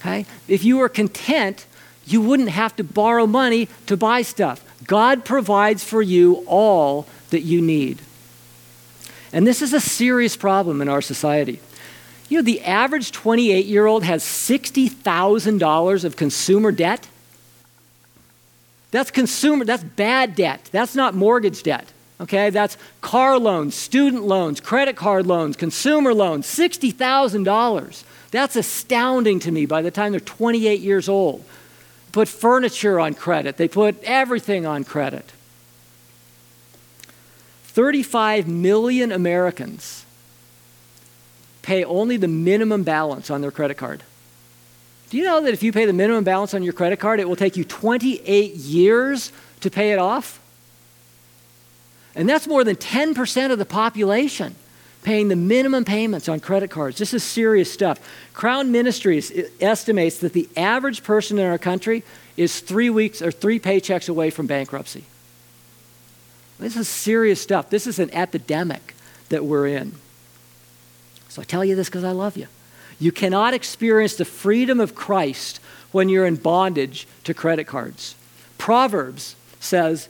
Okay? 0.00 0.24
If 0.46 0.64
you 0.64 0.78
were 0.78 0.88
content, 0.88 1.66
you 2.06 2.22
wouldn't 2.22 2.50
have 2.50 2.74
to 2.76 2.84
borrow 2.84 3.26
money 3.26 3.68
to 3.86 3.96
buy 3.96 4.22
stuff. 4.22 4.64
God 4.86 5.24
provides 5.24 5.84
for 5.84 6.00
you 6.00 6.44
all 6.46 7.06
that 7.30 7.42
you 7.42 7.60
need. 7.60 8.00
And 9.32 9.46
this 9.46 9.62
is 9.62 9.72
a 9.72 9.80
serious 9.80 10.36
problem 10.36 10.80
in 10.80 10.88
our 10.88 11.02
society. 11.02 11.60
You 12.28 12.38
know, 12.38 12.42
the 12.42 12.62
average 12.62 13.12
28 13.12 13.66
year 13.66 13.86
old 13.86 14.04
has 14.04 14.22
$60,000 14.22 16.04
of 16.04 16.16
consumer 16.16 16.72
debt. 16.72 17.08
That's 18.90 19.10
consumer, 19.10 19.64
that's 19.64 19.84
bad 19.84 20.34
debt. 20.34 20.68
That's 20.72 20.94
not 20.94 21.14
mortgage 21.14 21.62
debt. 21.62 21.92
Okay, 22.20 22.50
that's 22.50 22.76
car 23.00 23.38
loans, 23.38 23.74
student 23.74 24.24
loans, 24.24 24.60
credit 24.60 24.96
card 24.96 25.26
loans, 25.26 25.56
consumer 25.56 26.12
loans, 26.12 26.46
$60,000. 26.46 28.04
That's 28.30 28.56
astounding 28.56 29.38
to 29.40 29.52
me 29.52 29.66
by 29.66 29.82
the 29.82 29.90
time 29.90 30.12
they're 30.12 30.20
28 30.20 30.80
years 30.80 31.08
old. 31.08 31.44
Put 32.10 32.26
furniture 32.26 32.98
on 32.98 33.14
credit, 33.14 33.56
they 33.56 33.68
put 33.68 34.02
everything 34.02 34.66
on 34.66 34.84
credit. 34.84 35.32
35 37.68 38.48
million 38.48 39.12
Americans 39.12 40.04
pay 41.62 41.84
only 41.84 42.16
the 42.16 42.28
minimum 42.28 42.82
balance 42.82 43.30
on 43.30 43.40
their 43.40 43.50
credit 43.50 43.76
card. 43.76 44.02
Do 45.10 45.16
you 45.16 45.24
know 45.24 45.42
that 45.42 45.52
if 45.52 45.62
you 45.62 45.72
pay 45.72 45.86
the 45.86 45.92
minimum 45.92 46.24
balance 46.24 46.54
on 46.54 46.62
your 46.62 46.72
credit 46.72 46.98
card, 46.98 47.20
it 47.20 47.28
will 47.28 47.36
take 47.36 47.56
you 47.56 47.64
28 47.64 48.54
years 48.54 49.32
to 49.60 49.70
pay 49.70 49.92
it 49.92 49.98
off? 49.98 50.40
And 52.14 52.28
that's 52.28 52.46
more 52.46 52.64
than 52.64 52.76
10% 52.76 53.52
of 53.52 53.58
the 53.58 53.64
population 53.64 54.54
paying 55.02 55.28
the 55.28 55.36
minimum 55.36 55.84
payments 55.84 56.28
on 56.28 56.40
credit 56.40 56.70
cards. 56.70 56.98
This 56.98 57.14
is 57.14 57.22
serious 57.22 57.72
stuff. 57.72 58.00
Crown 58.34 58.72
Ministries 58.72 59.32
estimates 59.60 60.18
that 60.18 60.32
the 60.32 60.48
average 60.56 61.02
person 61.02 61.38
in 61.38 61.46
our 61.46 61.58
country 61.58 62.02
is 62.36 62.60
three 62.60 62.90
weeks 62.90 63.22
or 63.22 63.30
three 63.30 63.60
paychecks 63.60 64.08
away 64.08 64.30
from 64.30 64.46
bankruptcy. 64.46 65.04
This 66.58 66.76
is 66.76 66.88
serious 66.88 67.40
stuff. 67.40 67.70
This 67.70 67.86
is 67.86 67.98
an 67.98 68.10
epidemic 68.12 68.94
that 69.28 69.44
we're 69.44 69.68
in. 69.68 69.94
So 71.28 71.42
I 71.42 71.44
tell 71.44 71.64
you 71.64 71.76
this 71.76 71.88
because 71.88 72.04
I 72.04 72.10
love 72.10 72.36
you. 72.36 72.46
You 72.98 73.12
cannot 73.12 73.54
experience 73.54 74.16
the 74.16 74.24
freedom 74.24 74.80
of 74.80 74.94
Christ 74.94 75.60
when 75.92 76.08
you're 76.08 76.26
in 76.26 76.36
bondage 76.36 77.06
to 77.24 77.34
credit 77.34 77.64
cards. 77.64 78.16
Proverbs 78.58 79.36
says, 79.60 80.08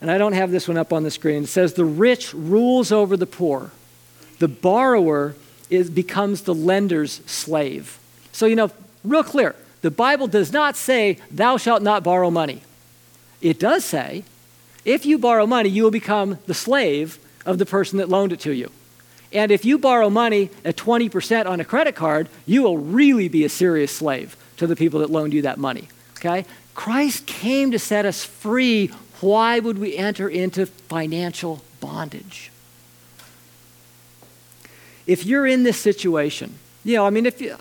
and 0.00 0.10
I 0.10 0.18
don't 0.18 0.32
have 0.32 0.50
this 0.50 0.66
one 0.66 0.76
up 0.76 0.92
on 0.92 1.02
the 1.04 1.10
screen, 1.10 1.44
it 1.44 1.46
says, 1.46 1.74
The 1.74 1.84
rich 1.84 2.34
rules 2.34 2.90
over 2.92 3.16
the 3.16 3.26
poor. 3.26 3.70
The 4.38 4.48
borrower 4.48 5.36
is, 5.70 5.88
becomes 5.90 6.42
the 6.42 6.54
lender's 6.54 7.20
slave. 7.26 7.98
So, 8.32 8.46
you 8.46 8.56
know, 8.56 8.70
real 9.04 9.22
clear, 9.22 9.54
the 9.82 9.90
Bible 9.90 10.26
does 10.26 10.52
not 10.52 10.76
say, 10.76 11.18
Thou 11.30 11.56
shalt 11.56 11.82
not 11.82 12.02
borrow 12.02 12.30
money. 12.30 12.62
It 13.40 13.60
does 13.60 13.84
say, 13.84 14.24
if 14.84 15.06
you 15.06 15.18
borrow 15.18 15.46
money, 15.46 15.68
you 15.68 15.82
will 15.82 15.90
become 15.90 16.38
the 16.46 16.54
slave 16.54 17.18
of 17.46 17.58
the 17.58 17.66
person 17.66 17.98
that 17.98 18.08
loaned 18.08 18.32
it 18.32 18.40
to 18.40 18.52
you. 18.52 18.70
And 19.32 19.50
if 19.50 19.64
you 19.64 19.78
borrow 19.78 20.10
money 20.10 20.50
at 20.64 20.76
20% 20.76 21.46
on 21.46 21.58
a 21.58 21.64
credit 21.64 21.96
card, 21.96 22.28
you 22.46 22.62
will 22.62 22.78
really 22.78 23.28
be 23.28 23.44
a 23.44 23.48
serious 23.48 23.90
slave 23.90 24.36
to 24.58 24.66
the 24.66 24.76
people 24.76 25.00
that 25.00 25.10
loaned 25.10 25.32
you 25.32 25.42
that 25.42 25.58
money. 25.58 25.88
Okay? 26.18 26.44
Christ 26.74 27.26
came 27.26 27.72
to 27.72 27.78
set 27.78 28.06
us 28.06 28.24
free. 28.24 28.88
Why 29.20 29.58
would 29.58 29.78
we 29.78 29.96
enter 29.96 30.28
into 30.28 30.66
financial 30.66 31.62
bondage? 31.80 32.50
If 35.06 35.26
you're 35.26 35.46
in 35.46 35.64
this 35.64 35.78
situation, 35.78 36.54
you 36.84 36.96
know, 36.96 37.06
I 37.06 37.10
mean, 37.10 37.26
if 37.26 37.40
you, 37.40 37.56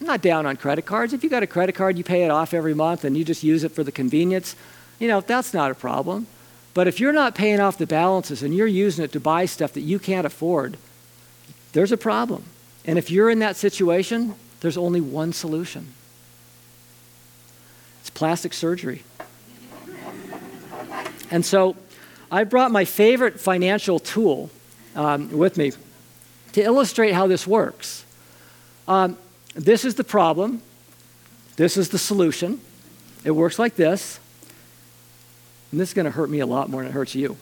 I'm 0.00 0.06
not 0.06 0.22
down 0.22 0.46
on 0.46 0.56
credit 0.56 0.86
cards. 0.86 1.12
If 1.12 1.22
you 1.22 1.30
got 1.30 1.42
a 1.42 1.46
credit 1.46 1.74
card, 1.74 1.98
you 1.98 2.04
pay 2.04 2.24
it 2.24 2.30
off 2.30 2.54
every 2.54 2.74
month 2.74 3.04
and 3.04 3.16
you 3.16 3.24
just 3.24 3.42
use 3.42 3.64
it 3.64 3.70
for 3.70 3.84
the 3.84 3.92
convenience, 3.92 4.56
you 4.98 5.08
know, 5.08 5.20
that's 5.20 5.52
not 5.52 5.70
a 5.70 5.74
problem. 5.74 6.26
But 6.74 6.88
if 6.88 7.00
you're 7.00 7.12
not 7.12 7.34
paying 7.34 7.60
off 7.60 7.78
the 7.78 7.86
balances 7.86 8.42
and 8.42 8.54
you're 8.54 8.66
using 8.66 9.04
it 9.04 9.12
to 9.12 9.20
buy 9.20 9.44
stuff 9.44 9.72
that 9.74 9.82
you 9.82 9.98
can't 9.98 10.26
afford, 10.26 10.78
there's 11.72 11.92
a 11.92 11.96
problem. 11.96 12.44
And 12.84 12.98
if 12.98 13.10
you're 13.10 13.30
in 13.30 13.40
that 13.40 13.56
situation, 13.56 14.34
there's 14.60 14.76
only 14.76 15.00
one 15.00 15.32
solution 15.32 15.92
it's 18.00 18.10
plastic 18.10 18.52
surgery. 18.52 19.04
and 21.30 21.46
so 21.46 21.76
I 22.32 22.42
brought 22.42 22.72
my 22.72 22.84
favorite 22.84 23.38
financial 23.38 24.00
tool 24.00 24.50
um, 24.96 25.30
with 25.30 25.56
me 25.56 25.72
to 26.52 26.62
illustrate 26.62 27.12
how 27.12 27.28
this 27.28 27.46
works. 27.46 28.04
Um, 28.88 29.16
this 29.54 29.84
is 29.84 29.94
the 29.94 30.04
problem, 30.04 30.62
this 31.56 31.76
is 31.76 31.90
the 31.90 31.98
solution. 31.98 32.60
It 33.24 33.30
works 33.30 33.58
like 33.58 33.76
this. 33.76 34.18
And 35.72 35.80
this 35.80 35.88
is 35.88 35.94
going 35.94 36.04
to 36.04 36.12
hurt 36.12 36.30
me 36.30 36.38
a 36.40 36.46
lot 36.46 36.70
more 36.70 36.82
than 36.82 36.90
it 36.90 36.94
hurts 36.94 37.14
you. 37.14 37.36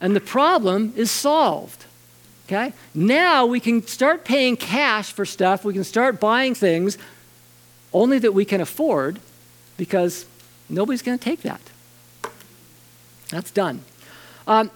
And 0.00 0.14
the 0.14 0.20
problem 0.20 0.92
is 0.96 1.10
solved. 1.10 1.86
Okay? 2.46 2.74
Now 2.94 3.46
we 3.46 3.58
can 3.60 3.86
start 3.86 4.24
paying 4.24 4.56
cash 4.56 5.12
for 5.12 5.24
stuff. 5.24 5.64
We 5.64 5.72
can 5.72 5.84
start 5.84 6.20
buying 6.20 6.54
things 6.54 6.98
only 7.92 8.18
that 8.18 8.32
we 8.34 8.44
can 8.44 8.60
afford 8.60 9.18
because 9.78 10.26
nobody's 10.68 11.00
going 11.00 11.18
to 11.18 11.24
take 11.24 11.42
that. 11.42 11.60
That's 13.30 13.50
done. 13.50 13.80
Um, 14.46 14.70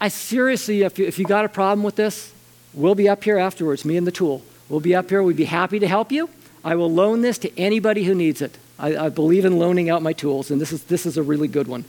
I 0.00 0.08
seriously, 0.08 0.82
if 0.82 0.98
you, 0.98 1.06
if 1.06 1.18
you 1.18 1.24
got 1.24 1.44
a 1.44 1.48
problem 1.48 1.82
with 1.82 1.96
this, 1.96 2.32
we'll 2.74 2.94
be 2.94 3.08
up 3.08 3.24
here 3.24 3.38
afterwards, 3.38 3.84
me 3.84 3.96
and 3.96 4.06
the 4.06 4.12
tool. 4.12 4.42
We'll 4.68 4.80
be 4.80 4.94
up 4.94 5.08
here. 5.08 5.22
We'd 5.22 5.36
be 5.36 5.44
happy 5.46 5.78
to 5.78 5.88
help 5.88 6.12
you. 6.12 6.30
I 6.62 6.76
will 6.76 6.90
loan 6.90 7.22
this 7.22 7.38
to 7.38 7.58
anybody 7.58 8.04
who 8.04 8.14
needs 8.14 8.40
it. 8.40 8.56
I, 8.78 8.96
I 8.96 9.08
believe 9.08 9.44
in 9.44 9.58
loaning 9.58 9.90
out 9.90 10.02
my 10.02 10.12
tools, 10.12 10.50
and 10.50 10.60
this 10.60 10.72
is, 10.72 10.84
this 10.84 11.06
is 11.06 11.16
a 11.16 11.22
really 11.22 11.48
good 11.48 11.68
one. 11.68 11.84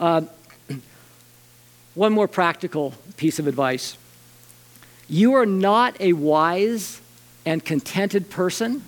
Uh, 0.00 0.22
one 1.94 2.12
more 2.12 2.28
practical 2.28 2.94
piece 3.16 3.38
of 3.38 3.46
advice 3.46 3.96
you 5.08 5.34
are 5.34 5.46
not 5.46 6.00
a 6.00 6.14
wise 6.14 7.00
and 7.44 7.64
contented 7.64 8.30
person 8.30 8.82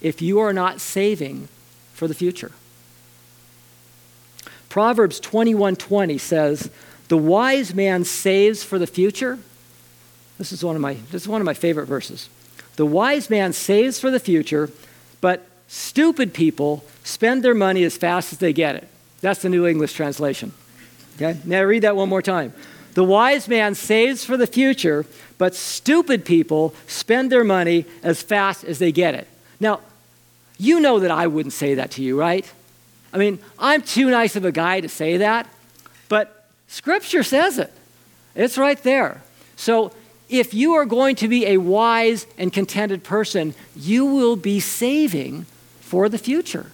if 0.00 0.22
you 0.22 0.38
are 0.38 0.52
not 0.52 0.80
saving 0.80 1.48
for 1.92 2.08
the 2.08 2.14
future. 2.14 2.52
Proverbs 4.68 5.20
21:20 5.20 6.18
says, 6.18 6.70
"The 7.08 7.16
wise 7.16 7.74
man 7.74 8.04
saves 8.04 8.62
for 8.62 8.78
the 8.78 8.86
future." 8.86 9.38
This 10.38 10.52
is 10.52 10.64
one 10.64 10.76
of 10.76 10.82
my 10.82 10.94
this 11.10 11.22
is 11.22 11.28
one 11.28 11.40
of 11.40 11.44
my 11.44 11.54
favorite 11.54 11.86
verses. 11.86 12.28
The 12.76 12.86
wise 12.86 13.28
man 13.28 13.52
saves 13.52 13.98
for 13.98 14.10
the 14.10 14.20
future, 14.20 14.70
but 15.20 15.47
Stupid 15.68 16.32
people 16.32 16.84
spend 17.04 17.44
their 17.44 17.54
money 17.54 17.84
as 17.84 17.96
fast 17.96 18.32
as 18.32 18.38
they 18.38 18.52
get 18.52 18.74
it. 18.74 18.88
That's 19.20 19.42
the 19.42 19.48
New 19.48 19.66
English 19.66 19.92
translation. 19.92 20.52
Okay? 21.16 21.38
Now 21.44 21.62
read 21.62 21.82
that 21.82 21.94
one 21.94 22.08
more 22.08 22.22
time. 22.22 22.52
The 22.94 23.04
wise 23.04 23.48
man 23.48 23.74
saves 23.74 24.24
for 24.24 24.36
the 24.36 24.46
future, 24.46 25.06
but 25.36 25.54
stupid 25.54 26.24
people 26.24 26.74
spend 26.86 27.30
their 27.30 27.44
money 27.44 27.84
as 28.02 28.22
fast 28.22 28.64
as 28.64 28.78
they 28.78 28.92
get 28.92 29.14
it. 29.14 29.28
Now, 29.60 29.80
you 30.58 30.80
know 30.80 30.98
that 31.00 31.10
I 31.10 31.26
wouldn't 31.26 31.52
say 31.52 31.74
that 31.74 31.92
to 31.92 32.02
you, 32.02 32.18
right? 32.18 32.50
I 33.12 33.18
mean, 33.18 33.38
I'm 33.58 33.82
too 33.82 34.10
nice 34.10 34.36
of 34.36 34.44
a 34.44 34.52
guy 34.52 34.80
to 34.80 34.88
say 34.88 35.18
that, 35.18 35.48
but 36.08 36.46
Scripture 36.66 37.22
says 37.22 37.58
it. 37.58 37.72
It's 38.34 38.58
right 38.58 38.82
there. 38.82 39.22
So 39.56 39.92
if 40.28 40.54
you 40.54 40.74
are 40.74 40.84
going 40.84 41.16
to 41.16 41.28
be 41.28 41.46
a 41.46 41.58
wise 41.58 42.26
and 42.36 42.52
contented 42.52 43.04
person, 43.04 43.54
you 43.76 44.06
will 44.06 44.36
be 44.36 44.60
saving 44.60 45.46
for 45.88 46.10
the 46.10 46.18
future. 46.18 46.66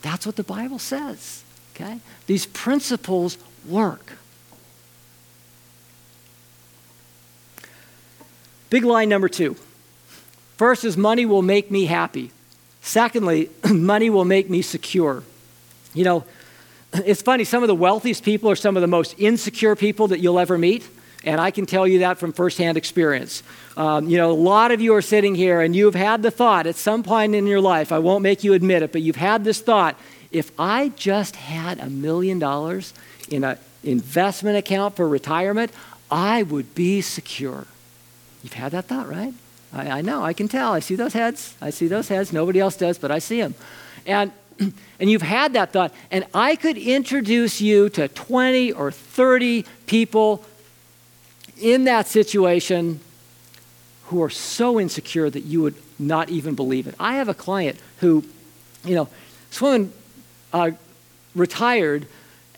That's 0.00 0.24
what 0.24 0.36
the 0.36 0.42
Bible 0.42 0.78
says. 0.78 1.44
Okay? 1.74 2.00
These 2.26 2.46
principles 2.46 3.36
work. 3.68 4.14
Big 8.70 8.84
line 8.84 9.10
number 9.10 9.28
two. 9.28 9.54
First 10.56 10.82
is 10.84 10.96
money 10.96 11.26
will 11.26 11.42
make 11.42 11.70
me 11.70 11.84
happy. 11.84 12.30
Secondly, 12.80 13.50
money 13.70 14.08
will 14.08 14.24
make 14.24 14.48
me 14.48 14.62
secure. 14.62 15.22
You 15.92 16.04
know, 16.04 16.24
it's 16.94 17.20
funny, 17.20 17.44
some 17.44 17.62
of 17.62 17.66
the 17.66 17.74
wealthiest 17.74 18.24
people 18.24 18.50
are 18.50 18.56
some 18.56 18.78
of 18.78 18.80
the 18.80 18.86
most 18.86 19.14
insecure 19.18 19.76
people 19.76 20.08
that 20.08 20.20
you'll 20.20 20.38
ever 20.38 20.56
meet. 20.56 20.88
And 21.24 21.40
I 21.40 21.50
can 21.50 21.66
tell 21.66 21.86
you 21.86 22.00
that 22.00 22.18
from 22.18 22.32
firsthand 22.32 22.76
experience. 22.76 23.42
Um, 23.76 24.08
you 24.08 24.16
know, 24.16 24.30
a 24.30 24.34
lot 24.34 24.72
of 24.72 24.80
you 24.80 24.94
are 24.94 25.02
sitting 25.02 25.34
here 25.34 25.60
and 25.60 25.74
you've 25.74 25.94
had 25.94 26.22
the 26.22 26.30
thought 26.30 26.66
at 26.66 26.76
some 26.76 27.02
point 27.02 27.34
in 27.34 27.46
your 27.46 27.60
life, 27.60 27.92
I 27.92 27.98
won't 27.98 28.22
make 28.22 28.42
you 28.42 28.54
admit 28.54 28.82
it, 28.82 28.92
but 28.92 29.02
you've 29.02 29.16
had 29.16 29.44
this 29.44 29.60
thought 29.60 29.96
if 30.32 30.50
I 30.58 30.88
just 30.96 31.36
had 31.36 31.78
a 31.78 31.90
million 31.90 32.38
dollars 32.38 32.94
in 33.28 33.44
an 33.44 33.58
investment 33.84 34.56
account 34.56 34.96
for 34.96 35.06
retirement, 35.06 35.70
I 36.10 36.42
would 36.42 36.74
be 36.74 37.00
secure. 37.02 37.66
You've 38.42 38.54
had 38.54 38.72
that 38.72 38.86
thought, 38.86 39.08
right? 39.08 39.34
I, 39.72 39.98
I 39.98 40.00
know, 40.00 40.22
I 40.22 40.32
can 40.32 40.48
tell. 40.48 40.72
I 40.72 40.80
see 40.80 40.94
those 40.94 41.12
heads. 41.12 41.54
I 41.60 41.70
see 41.70 41.86
those 41.86 42.08
heads. 42.08 42.32
Nobody 42.32 42.60
else 42.60 42.76
does, 42.76 42.98
but 42.98 43.10
I 43.10 43.18
see 43.18 43.40
them. 43.40 43.54
And 44.06 44.32
and 45.00 45.10
you've 45.10 45.22
had 45.22 45.54
that 45.54 45.72
thought, 45.72 45.92
and 46.10 46.26
I 46.34 46.56
could 46.56 46.76
introduce 46.76 47.60
you 47.60 47.88
to 47.90 48.08
20 48.08 48.72
or 48.72 48.90
30 48.90 49.64
people 49.86 50.44
in 51.62 51.84
that 51.84 52.08
situation 52.08 53.00
who 54.06 54.22
are 54.22 54.30
so 54.30 54.78
insecure 54.78 55.30
that 55.30 55.40
you 55.40 55.62
would 55.62 55.74
not 55.98 56.28
even 56.28 56.54
believe 56.54 56.86
it. 56.86 56.94
I 57.00 57.14
have 57.14 57.28
a 57.28 57.34
client 57.34 57.78
who, 58.00 58.24
you 58.84 58.94
know, 58.94 59.08
this 59.48 59.62
woman 59.62 59.92
uh, 60.52 60.72
retired 61.34 62.06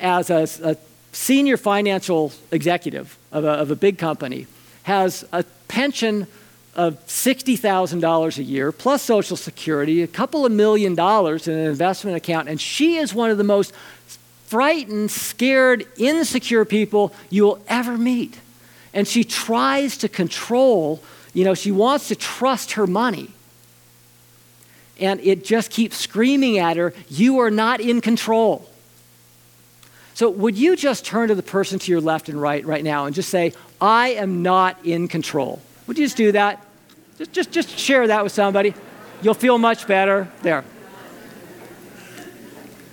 as 0.01 0.31
a, 0.31 0.49
a, 0.63 0.77
senior 1.13 1.57
financial 1.57 2.33
executive 2.51 3.17
of 3.31 3.45
a, 3.45 3.51
of 3.51 3.71
a 3.71 3.77
big 3.77 3.99
company, 3.99 4.49
has 4.83 5.25
a 5.31 5.45
pension 5.69 6.27
of 6.75 6.99
$60,000 7.07 8.39
a 8.39 8.43
year, 8.43 8.73
plus 8.73 9.01
Social 9.01 9.37
Security, 9.37 10.03
a 10.03 10.09
couple 10.09 10.45
of 10.45 10.51
million 10.51 10.97
dollars 10.97 11.47
in 11.47 11.55
an 11.55 11.67
investment 11.69 12.17
account, 12.17 12.49
and 12.49 12.61
she 12.61 12.97
is 12.97 13.15
one 13.15 13.31
of 13.31 13.39
the 13.39 13.45
most 13.45 13.73
frightened, 14.47 15.13
scared, 15.13 15.87
insecure 15.97 16.65
people 16.65 17.15
you 17.31 17.45
will 17.45 17.63
ever 17.69 17.97
meet. 17.97 18.41
And 18.95 19.07
she 19.07 19.25
tries 19.25 19.99
to 19.99 20.09
control, 20.09 21.03
you 21.35 21.45
know, 21.45 21.53
she 21.53 21.73
wants 21.73 22.09
to 22.09 22.15
trust 22.15 22.73
her 22.73 22.87
money. 22.87 23.31
And 25.01 25.21
it 25.21 25.45
just 25.45 25.71
keeps 25.71 25.97
screaming 25.97 26.59
at 26.59 26.77
her, 26.77 26.95
You 27.09 27.41
are 27.41 27.51
not 27.51 27.81
in 27.81 28.01
control. 28.01 28.71
So, 30.15 30.31
would 30.31 30.57
you 30.57 30.77
just 30.77 31.05
turn 31.05 31.29
to 31.29 31.35
the 31.35 31.43
person 31.43 31.81
to 31.81 31.91
your 31.91 32.01
left 32.01 32.29
and 32.29 32.41
right 32.41 32.65
right 32.65 32.85
now 32.85 33.07
and 33.07 33.15
just 33.15 33.29
say, 33.29 33.53
I 33.81 34.11
am 34.11 34.43
not 34.43 34.87
in 34.87 35.09
control? 35.09 35.61
Would 35.89 35.99
you 35.99 36.05
just 36.05 36.17
do 36.17 36.31
that? 36.33 36.65
Just, 37.19 37.33
just, 37.33 37.51
just 37.51 37.77
share 37.77 38.07
that 38.07 38.23
with 38.23 38.33
somebody. 38.33 38.75
You'll 39.23 39.35
feel 39.35 39.59
much 39.59 39.89
better. 39.89 40.29
There. 40.43 40.65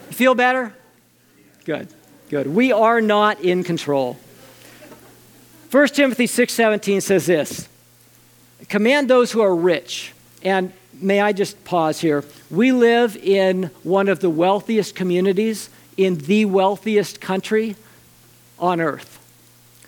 You 0.09 0.15
feel 0.15 0.33
better? 0.33 0.73
Good, 1.65 1.87
good. 2.29 2.47
We 2.47 2.71
are 2.71 3.01
not 3.01 3.41
in 3.41 3.63
control. 3.63 4.17
1 5.71 5.87
Timothy 5.95 6.27
6:17 6.27 6.99
says 7.01 7.25
this. 7.27 7.69
Command 8.67 9.09
those 9.09 9.31
who 9.31 9.39
are 9.39 9.55
rich. 9.55 10.11
And 10.43 10.73
may 10.93 11.21
I 11.21 11.31
just 11.31 11.63
pause 11.63 12.01
here? 12.01 12.25
We 12.49 12.73
live 12.73 13.15
in 13.15 13.71
one 13.83 14.09
of 14.09 14.19
the 14.19 14.29
wealthiest 14.29 14.95
communities 14.95 15.69
in 15.95 16.17
the 16.17 16.43
wealthiest 16.45 17.21
country 17.21 17.77
on 18.59 18.81
earth. 18.81 19.17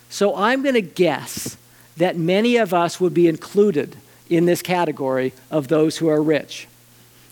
So 0.10 0.36
I'm 0.36 0.62
going 0.62 0.76
to 0.76 0.82
guess 0.82 1.58
that 1.98 2.18
many 2.18 2.56
of 2.58 2.74
us 2.74 3.02
would 3.02 3.14
be 3.14 3.28
included 3.28 3.98
in 4.30 4.46
this 4.46 4.62
category 4.62 5.34
of 5.52 5.68
those 5.68 5.98
who 5.98 6.08
are 6.08 6.22
rich. 6.22 6.68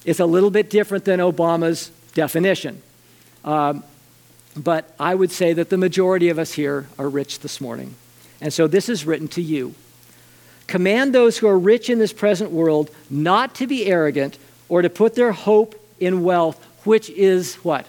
It's 0.03 0.19
a 0.19 0.25
little 0.25 0.51
bit 0.51 0.69
different 0.69 1.05
than 1.05 1.19
Obama's 1.19 1.89
definition. 2.13 2.81
Um, 3.45 3.83
but 4.57 4.93
I 4.99 5.15
would 5.15 5.31
say 5.31 5.53
that 5.53 5.69
the 5.69 5.77
majority 5.77 6.27
of 6.29 6.37
us 6.37 6.53
here 6.53 6.87
are 6.99 7.07
rich 7.07 7.39
this 7.39 7.61
morning. 7.61 7.95
And 8.41 8.51
so 8.51 8.67
this 8.67 8.89
is 8.89 9.05
written 9.05 9.27
to 9.29 9.41
you. 9.41 9.75
Command 10.67 11.13
those 11.13 11.37
who 11.37 11.47
are 11.47 11.59
rich 11.59 11.89
in 11.89 11.99
this 11.99 12.13
present 12.13 12.51
world 12.51 12.89
not 13.09 13.55
to 13.55 13.67
be 13.67 13.85
arrogant 13.85 14.37
or 14.67 14.81
to 14.81 14.89
put 14.89 15.15
their 15.15 15.31
hope 15.31 15.75
in 15.99 16.23
wealth, 16.23 16.63
which 16.85 17.09
is 17.11 17.55
what? 17.55 17.85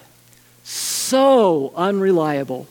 So 0.63 1.73
unreliable 1.75 2.67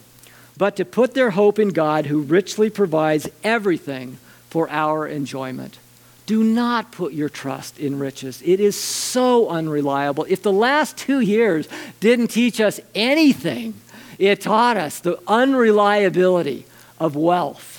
but 0.57 0.75
to 0.75 0.85
put 0.85 1.13
their 1.13 1.31
hope 1.31 1.59
in 1.59 1.69
God 1.69 2.05
who 2.05 2.21
richly 2.21 2.69
provides 2.69 3.29
everything 3.43 4.17
for 4.49 4.69
our 4.69 5.07
enjoyment. 5.07 5.79
Do 6.25 6.43
not 6.43 6.91
put 6.91 7.13
your 7.13 7.29
trust 7.29 7.79
in 7.79 7.99
riches. 7.99 8.41
It 8.45 8.59
is 8.59 8.79
so 8.79 9.49
unreliable. 9.49 10.25
If 10.29 10.41
the 10.41 10.53
last 10.53 10.95
two 10.95 11.19
years 11.19 11.67
didn't 11.99 12.27
teach 12.27 12.61
us 12.61 12.79
anything, 12.95 13.73
it 14.17 14.41
taught 14.41 14.77
us 14.77 14.99
the 14.99 15.19
unreliability 15.27 16.65
of 16.99 17.15
wealth. 17.15 17.72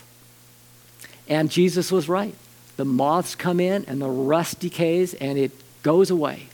And 1.28 1.50
Jesus 1.50 1.90
was 1.90 2.08
right. 2.08 2.34
The 2.76 2.84
moths 2.84 3.34
come 3.34 3.60
in 3.60 3.84
and 3.86 4.00
the 4.00 4.08
rust 4.08 4.60
decays 4.60 5.14
and 5.14 5.38
it 5.38 5.52
goes 5.82 6.10
away. 6.10 6.48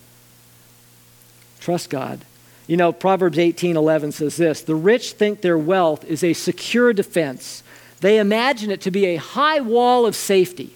Trust 1.60 1.90
God. 1.90 2.20
You 2.66 2.76
know, 2.76 2.92
Proverbs 2.92 3.38
18 3.38 3.76
11 3.76 4.12
says 4.12 4.36
this 4.36 4.62
The 4.62 4.74
rich 4.74 5.12
think 5.12 5.40
their 5.40 5.58
wealth 5.58 6.04
is 6.04 6.22
a 6.22 6.32
secure 6.34 6.92
defense, 6.92 7.62
they 8.00 8.18
imagine 8.18 8.70
it 8.70 8.80
to 8.82 8.90
be 8.90 9.06
a 9.06 9.16
high 9.16 9.60
wall 9.60 10.06
of 10.06 10.14
safety. 10.14 10.74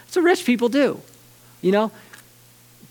That's 0.00 0.16
what 0.16 0.24
rich 0.24 0.44
people 0.44 0.68
do. 0.68 1.00
You 1.62 1.72
know, 1.72 1.92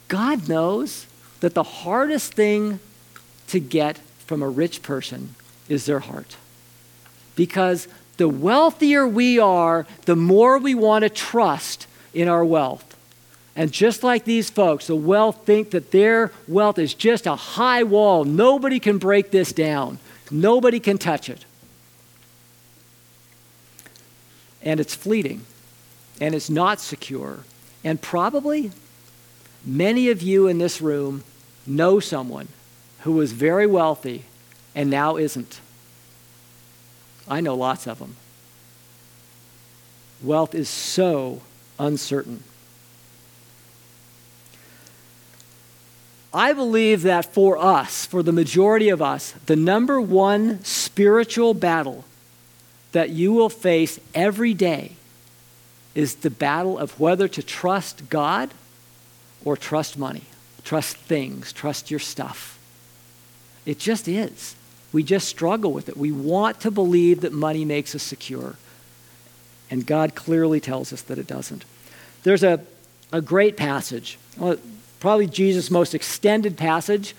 God 0.07 0.47
knows 0.47 1.07
that 1.41 1.53
the 1.53 1.63
hardest 1.63 2.33
thing 2.33 2.79
to 3.47 3.59
get 3.59 3.97
from 4.25 4.41
a 4.41 4.49
rich 4.49 4.81
person 4.81 5.35
is 5.67 5.85
their 5.85 5.99
heart. 5.99 6.37
Because 7.35 7.87
the 8.19 8.29
wealthier 8.29 9.07
we 9.07 9.39
are, 9.39 9.87
the 10.03 10.15
more 10.15 10.59
we 10.59 10.75
want 10.75 11.03
to 11.03 11.09
trust 11.09 11.87
in 12.13 12.27
our 12.27 12.43
wealth. 12.43 12.85
And 13.55 13.71
just 13.71 14.03
like 14.03 14.25
these 14.25 14.49
folks, 14.49 14.87
the 14.87 14.95
wealth 14.95 15.45
think 15.45 15.71
that 15.71 15.91
their 15.91 16.31
wealth 16.47 16.77
is 16.77 16.93
just 16.93 17.25
a 17.25 17.35
high 17.35 17.83
wall. 17.83 18.25
Nobody 18.25 18.79
can 18.79 18.97
break 18.97 19.31
this 19.31 19.51
down, 19.53 19.99
nobody 20.29 20.79
can 20.79 20.97
touch 20.97 21.29
it. 21.29 21.45
And 24.61 24.81
it's 24.81 24.93
fleeting, 24.93 25.45
and 26.19 26.35
it's 26.35 26.49
not 26.49 26.81
secure. 26.81 27.39
And 27.85 28.01
probably 28.01 28.71
many 29.65 30.09
of 30.09 30.21
you 30.21 30.47
in 30.47 30.57
this 30.57 30.81
room 30.81 31.23
know 31.65 32.01
someone 32.01 32.49
who 33.01 33.13
was 33.13 33.31
very 33.31 33.65
wealthy 33.65 34.25
and 34.75 34.89
now 34.89 35.15
isn't. 35.15 35.61
I 37.29 37.41
know 37.41 37.55
lots 37.55 37.87
of 37.87 37.99
them. 37.99 38.15
Wealth 40.21 40.55
is 40.55 40.67
so 40.67 41.41
uncertain. 41.77 42.43
I 46.33 46.53
believe 46.53 47.03
that 47.03 47.25
for 47.25 47.57
us, 47.57 48.05
for 48.05 48.21
the 48.21 48.31
majority 48.31 48.89
of 48.89 49.01
us, 49.01 49.33
the 49.45 49.55
number 49.55 49.99
one 49.99 50.63
spiritual 50.63 51.53
battle 51.53 52.05
that 52.91 53.09
you 53.09 53.31
will 53.31 53.49
face 53.49 53.99
every 54.13 54.53
day 54.53 54.93
is 55.95 56.15
the 56.15 56.29
battle 56.29 56.77
of 56.77 56.99
whether 56.99 57.27
to 57.27 57.41
trust 57.41 58.09
God 58.09 58.51
or 59.43 59.57
trust 59.57 59.97
money, 59.97 60.23
trust 60.63 60.97
things, 60.97 61.51
trust 61.51 61.89
your 61.89 61.99
stuff. 61.99 62.59
It 63.65 63.79
just 63.79 64.07
is. 64.07 64.55
We 64.91 65.03
just 65.03 65.27
struggle 65.27 65.71
with 65.71 65.89
it. 65.89 65.97
We 65.97 66.11
want 66.11 66.61
to 66.61 66.71
believe 66.71 67.21
that 67.21 67.33
money 67.33 67.65
makes 67.65 67.93
us 67.93 68.03
secure. 68.03 68.55
And 69.69 69.85
God 69.85 70.15
clearly 70.15 70.59
tells 70.59 70.91
us 70.91 71.01
that 71.03 71.17
it 71.17 71.27
doesn't. 71.27 71.63
There's 72.23 72.43
a, 72.43 72.59
a 73.11 73.21
great 73.21 73.55
passage 73.55 74.17
probably 74.99 75.27
Jesus' 75.27 75.71
most 75.71 75.95
extended 75.95 76.57
passage 76.57 77.15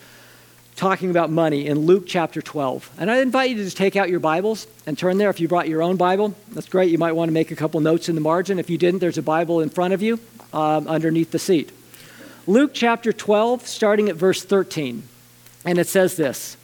talking 0.76 1.10
about 1.10 1.30
money 1.30 1.66
in 1.66 1.80
Luke 1.80 2.04
chapter 2.06 2.40
12. 2.40 2.90
And 2.98 3.10
I 3.10 3.18
invite 3.18 3.50
you 3.50 3.56
to 3.56 3.64
just 3.64 3.76
take 3.76 3.96
out 3.96 4.08
your 4.08 4.20
Bibles 4.20 4.66
and 4.86 4.96
turn 4.96 5.18
there. 5.18 5.28
If 5.28 5.40
you 5.40 5.48
brought 5.48 5.68
your 5.68 5.82
own 5.82 5.96
Bible, 5.96 6.34
that's 6.52 6.68
great. 6.68 6.90
You 6.90 6.98
might 6.98 7.12
want 7.12 7.28
to 7.28 7.32
make 7.32 7.50
a 7.50 7.56
couple 7.56 7.80
notes 7.80 8.08
in 8.08 8.14
the 8.14 8.20
margin. 8.20 8.58
If 8.58 8.70
you 8.70 8.78
didn't, 8.78 9.00
there's 9.00 9.18
a 9.18 9.22
Bible 9.22 9.60
in 9.60 9.68
front 9.68 9.92
of 9.92 10.00
you 10.00 10.20
um, 10.52 10.88
underneath 10.88 11.32
the 11.32 11.38
seat. 11.38 11.72
Luke 12.46 12.70
chapter 12.72 13.12
12, 13.12 13.66
starting 13.66 14.08
at 14.08 14.16
verse 14.16 14.42
13. 14.42 15.02
And 15.64 15.78
it 15.78 15.86
says 15.86 16.16
this 16.16 16.56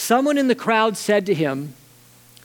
Someone 0.00 0.38
in 0.38 0.48
the 0.48 0.54
crowd 0.54 0.96
said 0.96 1.26
to 1.26 1.34
him, 1.34 1.74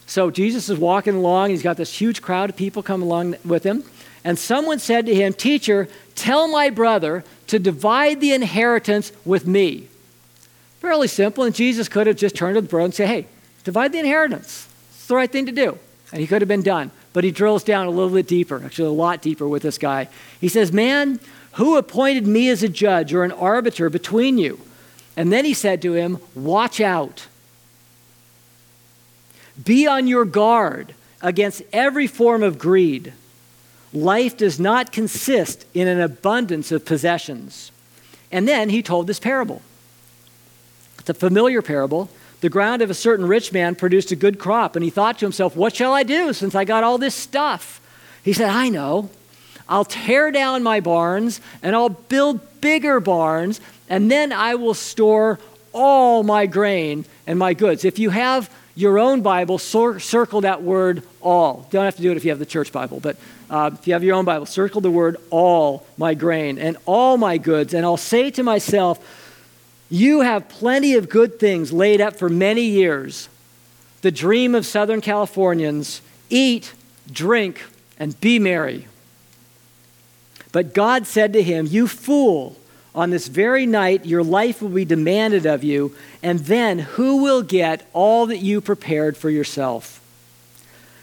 so 0.05 0.29
Jesus 0.29 0.69
is 0.69 0.77
walking 0.77 1.15
along, 1.15 1.49
he's 1.49 1.63
got 1.63 1.77
this 1.77 1.99
huge 1.99 2.21
crowd 2.21 2.49
of 2.49 2.57
people 2.57 2.83
coming 2.83 3.07
along 3.07 3.37
with 3.45 3.63
him. 3.63 3.85
And 4.25 4.37
someone 4.37 4.77
said 4.77 5.05
to 5.05 5.15
him, 5.15 5.33
Teacher, 5.33 5.87
tell 6.15 6.49
my 6.49 6.69
brother 6.69 7.23
to 7.47 7.57
divide 7.57 8.19
the 8.19 8.33
inheritance 8.33 9.13
with 9.23 9.47
me. 9.47 9.87
Fairly 10.81 11.07
simple, 11.07 11.45
and 11.45 11.55
Jesus 11.55 11.87
could 11.87 12.07
have 12.07 12.17
just 12.17 12.35
turned 12.35 12.55
to 12.55 12.61
the 12.61 12.67
brother 12.67 12.85
and 12.85 12.93
said, 12.93 13.07
Hey, 13.07 13.25
divide 13.63 13.93
the 13.93 13.99
inheritance. 13.99 14.67
It's 14.89 15.07
the 15.07 15.15
right 15.15 15.31
thing 15.31 15.45
to 15.45 15.51
do. 15.51 15.79
And 16.11 16.19
he 16.19 16.27
could 16.27 16.41
have 16.41 16.49
been 16.49 16.61
done. 16.61 16.91
But 17.13 17.23
he 17.23 17.31
drills 17.31 17.63
down 17.63 17.87
a 17.87 17.89
little 17.89 18.13
bit 18.13 18.27
deeper, 18.27 18.61
actually, 18.63 18.89
a 18.89 18.91
lot 18.91 19.21
deeper 19.21 19.47
with 19.47 19.63
this 19.63 19.77
guy. 19.77 20.09
He 20.41 20.49
says, 20.49 20.73
Man, 20.73 21.21
who 21.53 21.77
appointed 21.77 22.27
me 22.27 22.49
as 22.49 22.63
a 22.63 22.69
judge 22.69 23.13
or 23.13 23.23
an 23.23 23.31
arbiter 23.31 23.89
between 23.89 24.37
you? 24.37 24.59
And 25.15 25.31
then 25.31 25.45
he 25.45 25.53
said 25.53 25.81
to 25.83 25.93
him, 25.93 26.19
Watch 26.35 26.81
out. 26.81 27.27
Be 29.63 29.87
on 29.87 30.07
your 30.07 30.25
guard 30.25 30.93
against 31.21 31.63
every 31.71 32.07
form 32.07 32.43
of 32.43 32.57
greed. 32.57 33.13
Life 33.93 34.37
does 34.37 34.59
not 34.59 34.91
consist 34.91 35.65
in 35.73 35.87
an 35.87 36.01
abundance 36.01 36.71
of 36.71 36.85
possessions. 36.85 37.71
And 38.31 38.47
then 38.47 38.69
he 38.69 38.83
told 38.83 39.07
this 39.07 39.19
parable. 39.19 39.61
It's 40.99 41.09
a 41.09 41.13
familiar 41.13 41.61
parable. 41.61 42.09
The 42.41 42.49
ground 42.49 42.81
of 42.81 42.89
a 42.89 42.93
certain 42.93 43.27
rich 43.27 43.53
man 43.53 43.75
produced 43.75 44.11
a 44.11 44.15
good 44.15 44.37
crop, 44.39 44.75
and 44.75 44.83
he 44.83 44.89
thought 44.89 45.19
to 45.19 45.25
himself, 45.25 45.55
What 45.55 45.75
shall 45.75 45.93
I 45.93 46.03
do 46.03 46.33
since 46.33 46.53
I 46.53 46.65
got 46.65 46.83
all 46.83 46.97
this 46.97 47.15
stuff? 47.15 47.79
He 48.23 48.33
said, 48.33 48.49
I 48.49 48.69
know. 48.69 49.09
I'll 49.67 49.85
tear 49.85 50.31
down 50.31 50.61
my 50.61 50.79
barns 50.79 51.41
and 51.63 51.75
I'll 51.75 51.89
build 51.89 52.61
bigger 52.61 52.99
barns, 52.99 53.61
and 53.89 54.11
then 54.11 54.31
I 54.31 54.55
will 54.55 54.73
store 54.73 55.39
all 55.73 56.23
my 56.23 56.45
grain 56.45 57.05
and 57.25 57.39
my 57.39 57.53
goods. 57.53 57.85
If 57.85 57.99
you 57.99 58.09
have 58.11 58.49
your 58.75 58.99
own 58.99 59.21
Bible, 59.21 59.57
cir- 59.57 59.99
circle 59.99 60.41
that 60.41 60.61
word 60.61 61.03
all. 61.21 61.67
Don't 61.71 61.85
have 61.85 61.95
to 61.95 62.01
do 62.01 62.11
it 62.11 62.17
if 62.17 62.25
you 62.25 62.29
have 62.31 62.39
the 62.39 62.45
church 62.45 62.71
Bible, 62.71 62.99
but 62.99 63.15
uh, 63.49 63.71
if 63.73 63.87
you 63.87 63.93
have 63.93 64.03
your 64.03 64.15
own 64.15 64.25
Bible, 64.25 64.45
circle 64.45 64.81
the 64.81 64.91
word 64.91 65.17
all 65.29 65.85
my 65.97 66.13
grain 66.13 66.57
and 66.57 66.77
all 66.85 67.17
my 67.17 67.37
goods. 67.37 67.73
And 67.73 67.85
I'll 67.85 67.97
say 67.97 68.31
to 68.31 68.43
myself, 68.43 68.99
You 69.89 70.21
have 70.21 70.49
plenty 70.49 70.95
of 70.95 71.09
good 71.09 71.39
things 71.39 71.71
laid 71.71 72.01
up 72.01 72.17
for 72.17 72.27
many 72.27 72.63
years. 72.63 73.29
The 74.01 74.11
dream 74.11 74.55
of 74.55 74.65
Southern 74.65 75.01
Californians 75.01 76.01
eat, 76.29 76.73
drink, 77.11 77.63
and 77.97 78.19
be 78.19 78.39
merry. 78.39 78.87
But 80.51 80.73
God 80.73 81.07
said 81.07 81.33
to 81.33 81.41
him, 81.41 81.67
You 81.67 81.87
fool, 81.87 82.57
on 82.95 83.09
this 83.11 83.27
very 83.27 83.65
night 83.65 84.05
your 84.05 84.23
life 84.23 84.61
will 84.61 84.69
be 84.69 84.85
demanded 84.85 85.45
of 85.45 85.63
you, 85.63 85.95
and 86.23 86.39
then 86.39 86.79
who 86.79 87.21
will 87.21 87.43
get 87.43 87.87
all 87.93 88.25
that 88.27 88.39
you 88.39 88.61
prepared 88.61 89.17
for 89.17 89.29
yourself? 89.29 90.01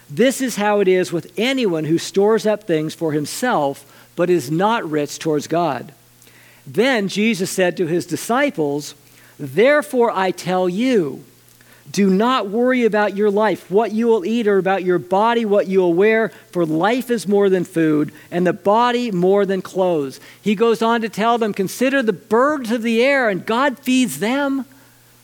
This 0.09 0.41
is 0.41 0.57
how 0.57 0.79
it 0.79 0.87
is 0.87 1.13
with 1.13 1.31
anyone 1.37 1.85
who 1.85 1.97
stores 1.97 2.45
up 2.45 2.63
things 2.63 2.93
for 2.93 3.13
himself, 3.13 3.85
but 4.15 4.29
is 4.29 4.51
not 4.51 4.89
rich 4.89 5.19
towards 5.19 5.47
God. 5.47 5.93
Then 6.67 7.07
Jesus 7.07 7.51
said 7.51 7.77
to 7.77 7.87
his 7.87 8.05
disciples, 8.05 8.95
Therefore 9.39 10.11
I 10.11 10.31
tell 10.31 10.67
you, 10.67 11.23
do 11.91 12.09
not 12.09 12.47
worry 12.47 12.85
about 12.85 13.15
your 13.15 13.29
life, 13.29 13.69
what 13.69 13.91
you 13.91 14.07
will 14.07 14.25
eat, 14.25 14.47
or 14.47 14.57
about 14.57 14.83
your 14.83 14.99
body, 14.99 15.43
what 15.43 15.67
you 15.67 15.79
will 15.79 15.93
wear, 15.93 16.29
for 16.51 16.65
life 16.65 17.11
is 17.11 17.27
more 17.27 17.49
than 17.49 17.65
food, 17.65 18.13
and 18.31 18.47
the 18.47 18.53
body 18.53 19.11
more 19.11 19.45
than 19.45 19.61
clothes. 19.61 20.19
He 20.41 20.55
goes 20.55 20.81
on 20.81 21.01
to 21.01 21.09
tell 21.09 21.37
them, 21.37 21.53
Consider 21.53 22.01
the 22.01 22.13
birds 22.13 22.71
of 22.71 22.83
the 22.83 23.03
air, 23.03 23.29
and 23.29 23.45
God 23.45 23.77
feeds 23.79 24.19
them. 24.19 24.65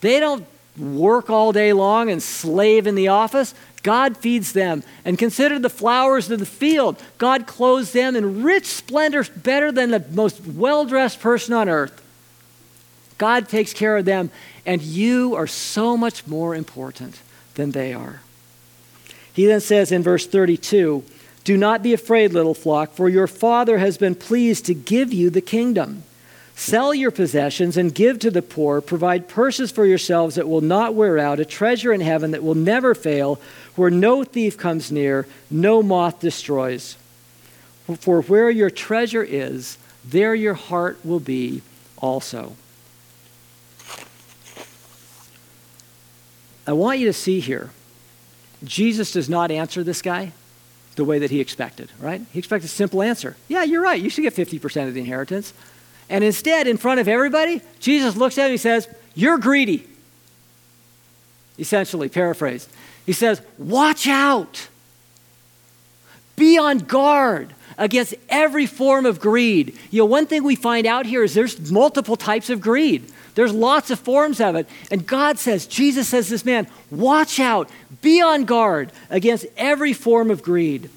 They 0.02 0.20
don't 0.20 0.46
work 0.78 1.30
all 1.30 1.52
day 1.52 1.74
long 1.74 2.10
and 2.10 2.22
slave 2.22 2.88
in 2.88 2.96
the 2.96 3.08
office. 3.08 3.54
God 3.82 4.18
feeds 4.18 4.54
them. 4.54 4.84
And 5.06 5.18
consider 5.18 5.60
the 5.60 5.70
flowers 5.70 6.30
of 6.30 6.40
the 6.40 6.46
field. 6.46 7.02
God 7.18 7.48
clothes 7.48 7.92
them 7.94 8.16
in 8.16 8.44
rich 8.44 8.66
splendor, 8.66 9.26
better 9.36 9.72
than 9.72 9.92
the 9.92 10.04
most 10.12 10.46
well 10.46 10.86
dressed 10.86 11.20
person 11.22 11.54
on 11.54 11.70
earth. 11.70 12.02
God 13.18 13.50
takes 13.50 13.74
care 13.74 13.98
of 13.98 14.06
them, 14.06 14.32
and 14.70 14.84
you 14.84 15.34
are 15.34 15.48
so 15.48 15.98
much 15.98 16.28
more 16.28 16.54
important 16.54 17.20
than 17.56 17.72
they 17.72 17.92
are. 17.92 18.22
He 19.34 19.48
then 19.48 19.62
says 19.62 19.92
in 19.92 20.04
verse 20.04 20.28
32 20.28 21.04
Do 21.44 21.58
not 21.58 21.82
be 21.82 21.92
afraid, 21.92 22.34
little 22.34 22.54
flock, 22.54 22.94
for 22.94 23.10
your 23.10 23.26
Father 23.26 23.80
has 23.80 23.98
been 23.98 24.14
pleased 24.14 24.68
to 24.68 24.76
give 24.76 25.12
you 25.12 25.32
the 25.32 25.42
kingdom. 25.42 26.04
Sell 26.54 26.94
your 26.94 27.10
possessions 27.10 27.78
and 27.78 27.96
give 27.96 28.20
to 28.20 28.30
the 28.30 28.44
poor. 28.44 28.80
Provide 28.80 29.28
purses 29.28 29.72
for 29.72 29.88
yourselves 29.88 30.36
that 30.36 30.48
will 30.48 30.62
not 30.62 30.94
wear 30.94 31.18
out, 31.18 31.40
a 31.40 31.46
treasure 31.46 31.92
in 31.92 32.02
heaven 32.02 32.30
that 32.30 32.44
will 32.44 32.54
never 32.54 32.94
fail, 32.94 33.42
where 33.76 33.90
no 33.90 34.24
thief 34.24 34.56
comes 34.56 34.92
near, 34.92 35.26
no 35.50 35.82
moth 35.82 36.20
destroys. 36.20 36.96
For 38.00 38.22
where 38.22 38.52
your 38.52 38.70
treasure 38.70 39.24
is, 39.24 39.80
there 40.06 40.36
your 40.36 40.54
heart 40.54 41.00
will 41.04 41.20
be 41.20 41.64
also. 41.98 42.56
I 46.70 46.74
want 46.74 47.00
you 47.00 47.08
to 47.08 47.14
see 47.14 47.40
here, 47.40 47.72
Jesus 48.64 49.12
does 49.12 49.28
not 49.28 49.50
answer 49.50 49.84
this 49.84 50.04
guy 50.04 50.34
the 50.98 51.04
way 51.04 51.18
that 51.18 51.32
he 51.32 51.40
expected, 51.40 51.90
right? 52.00 52.22
He 52.32 52.38
expected 52.38 52.68
a 52.68 52.70
simple 52.70 53.02
answer. 53.02 53.36
Yeah, 53.48 53.64
you're 53.64 53.82
right. 53.82 54.00
You 54.00 54.12
should 54.12 54.22
get 54.22 54.36
50% 54.36 54.88
of 54.88 54.94
the 54.94 55.00
inheritance. 55.00 55.52
And 56.12 56.24
instead, 56.24 56.68
in 56.68 56.78
front 56.78 57.00
of 57.00 57.08
everybody, 57.08 57.64
Jesus 57.80 58.16
looks 58.16 58.38
at 58.38 58.42
him 58.42 58.46
and 58.46 58.52
he 58.52 58.58
says, 58.58 58.88
You're 59.16 59.40
greedy. 59.40 59.88
Essentially, 61.58 62.08
paraphrased. 62.08 62.70
He 63.04 63.14
says, 63.14 63.42
Watch 63.58 64.06
out. 64.06 64.68
Be 66.36 66.60
on 66.60 66.78
guard 66.78 67.56
against 67.80 68.14
every 68.30 68.68
form 68.68 69.08
of 69.08 69.20
greed. 69.20 69.76
You 69.90 70.04
know, 70.04 70.06
one 70.06 70.28
thing 70.28 70.44
we 70.44 70.56
find 70.56 70.86
out 70.86 71.08
here 71.08 71.24
is 71.24 71.34
there's 71.34 71.72
multiple 71.72 72.16
types 72.16 72.52
of 72.52 72.62
greed. 72.62 73.12
There's 73.36 73.54
lots 73.54 73.92
of 73.92 74.00
forms 74.00 74.42
of 74.42 74.56
it. 74.56 74.68
And 74.92 75.06
God 75.06 75.40
says, 75.40 75.66
Jesus 75.68 76.08
says 76.08 76.30
this 76.30 76.46
man, 76.46 76.68
watch 76.92 77.40
out, 77.40 77.70
be 78.02 78.22
on 78.22 78.46
guard 78.46 78.92
against 79.10 79.46
every 79.58 79.94
form 79.94 80.32
of 80.32 80.42
greed. 80.42 80.90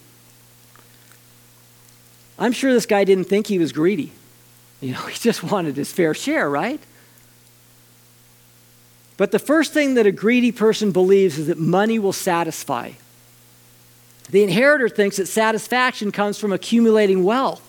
I'm 2.39 2.53
sure 2.53 2.73
this 2.73 2.87
guy 2.87 3.05
didn't 3.05 3.25
think 3.25 3.47
he 3.47 3.59
was 3.59 3.73
greedy. 3.73 4.13
You 4.81 4.93
know, 4.93 5.01
he 5.07 5.19
just 5.19 5.43
wanted 5.43 5.77
his 5.77 5.93
fair 5.93 6.15
share, 6.15 6.49
right? 6.49 6.81
But 9.17 9.31
the 9.31 9.39
first 9.39 9.73
thing 9.73 9.95
that 9.95 10.07
a 10.07 10.13
greedy 10.13 10.53
person 10.53 10.91
believes 10.91 11.39
is 11.39 11.47
that 11.47 11.59
money 11.59 11.99
will 11.99 12.13
satisfy. 12.13 12.93
The 14.31 14.43
inheritor 14.43 14.89
thinks 14.89 15.19
that 15.19 15.27
satisfaction 15.27 16.11
comes 16.11 16.39
from 16.39 16.53
accumulating 16.53 17.23
wealth. 17.23 17.69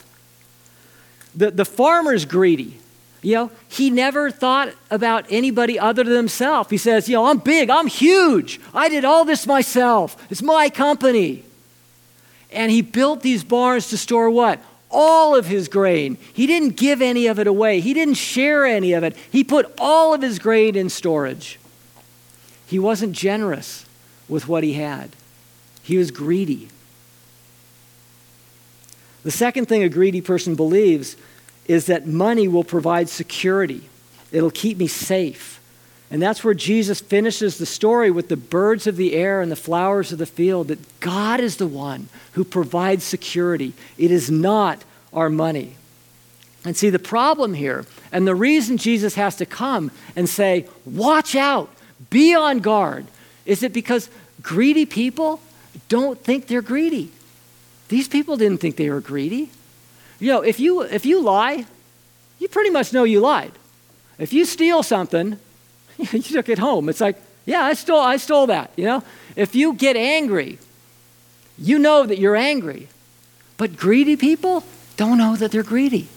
The, 1.35 1.51
the 1.51 1.65
farmer's 1.65 2.25
greedy. 2.25 2.79
You 3.23 3.35
know, 3.35 3.51
he 3.69 3.89
never 3.89 4.29
thought 4.29 4.73
about 4.91 5.25
anybody 5.29 5.79
other 5.79 6.03
than 6.03 6.13
himself. 6.13 6.69
He 6.69 6.77
says, 6.77 7.07
You 7.07 7.15
know, 7.15 7.25
I'm 7.25 7.37
big, 7.37 7.69
I'm 7.69 7.87
huge. 7.87 8.59
I 8.73 8.89
did 8.89 9.05
all 9.05 9.23
this 9.23 9.47
myself. 9.47 10.17
It's 10.29 10.41
my 10.41 10.69
company. 10.69 11.45
And 12.51 12.69
he 12.69 12.81
built 12.81 13.21
these 13.21 13.43
barns 13.43 13.87
to 13.89 13.97
store 13.97 14.29
what? 14.29 14.59
All 14.91 15.35
of 15.35 15.47
his 15.47 15.69
grain. 15.69 16.17
He 16.33 16.45
didn't 16.45 16.75
give 16.75 17.01
any 17.01 17.25
of 17.27 17.39
it 17.39 17.47
away, 17.47 17.79
he 17.79 17.93
didn't 17.93 18.15
share 18.15 18.65
any 18.65 18.91
of 18.91 19.03
it. 19.03 19.15
He 19.31 19.43
put 19.43 19.73
all 19.79 20.13
of 20.13 20.21
his 20.21 20.37
grain 20.37 20.75
in 20.75 20.89
storage. 20.89 21.59
He 22.67 22.77
wasn't 22.77 23.13
generous 23.13 23.85
with 24.27 24.49
what 24.49 24.63
he 24.63 24.73
had, 24.73 25.11
he 25.81 25.97
was 25.97 26.11
greedy. 26.11 26.67
The 29.23 29.31
second 29.31 29.67
thing 29.69 29.81
a 29.81 29.87
greedy 29.87 30.19
person 30.19 30.55
believes 30.55 31.15
is 31.67 31.85
that 31.87 32.07
money 32.07 32.47
will 32.47 32.63
provide 32.63 33.09
security, 33.09 33.83
it'll 34.31 34.51
keep 34.51 34.77
me 34.77 34.87
safe. 34.87 35.59
And 36.11 36.21
that's 36.21 36.43
where 36.43 36.53
Jesus 36.53 37.01
finishes 37.01 37.57
the 37.57 37.65
story 37.65 38.11
with 38.11 38.29
the 38.29 38.37
birds 38.37 38.85
of 38.85 38.97
the 38.97 39.15
air 39.15 39.41
and 39.41 39.51
the 39.51 39.55
flowers 39.55 40.11
of 40.11 40.19
the 40.19 40.27
field 40.27 40.67
that 40.67 40.99
God 40.99 41.39
is 41.39 41.57
the 41.57 41.65
one 41.65 42.07
who 42.33 42.43
provides 42.43 43.03
security. 43.03 43.73
It 43.97 44.11
is 44.11 44.29
not 44.29 44.83
our 45.11 45.27
money. 45.27 45.75
And 46.65 46.77
see, 46.77 46.91
the 46.91 46.99
problem 46.99 47.55
here, 47.55 47.85
and 48.11 48.27
the 48.27 48.35
reason 48.35 48.77
Jesus 48.77 49.15
has 49.15 49.35
to 49.37 49.45
come 49.47 49.89
and 50.15 50.29
say, 50.29 50.67
Watch 50.85 51.35
out, 51.35 51.69
be 52.11 52.35
on 52.35 52.59
guard, 52.59 53.07
is 53.45 53.63
it 53.63 53.73
because 53.73 54.07
greedy 54.41 54.85
people 54.85 55.41
don't 55.89 56.19
think 56.23 56.45
they're 56.45 56.61
greedy. 56.61 57.11
These 57.89 58.07
people 58.07 58.37
didn't 58.37 58.61
think 58.61 58.75
they 58.75 58.89
were 58.89 59.01
greedy. 59.01 59.49
You 60.19 60.31
know, 60.31 60.41
if 60.41 60.59
you, 60.59 60.81
if 60.81 61.05
you 61.05 61.21
lie, 61.21 61.65
you 62.39 62.47
pretty 62.47 62.69
much 62.69 62.93
know 62.93 63.03
you 63.03 63.19
lied. 63.19 63.51
If 64.17 64.33
you 64.33 64.45
steal 64.45 64.83
something, 64.83 65.37
you 65.97 66.21
took 66.21 66.49
it 66.49 66.59
home. 66.59 66.89
It's 66.89 67.01
like, 67.01 67.17
yeah, 67.45 67.63
I 67.63 67.73
stole, 67.73 67.99
I 67.99 68.17
stole 68.17 68.47
that, 68.47 68.71
you 68.75 68.85
know? 68.85 69.03
If 69.35 69.55
you 69.55 69.73
get 69.73 69.95
angry, 69.95 70.59
you 71.57 71.79
know 71.79 72.05
that 72.05 72.19
you're 72.19 72.35
angry. 72.35 72.87
But 73.57 73.75
greedy 73.75 74.15
people 74.15 74.63
don't 74.97 75.17
know 75.17 75.35
that 75.35 75.51
they're 75.51 75.63
greedy. 75.63 76.07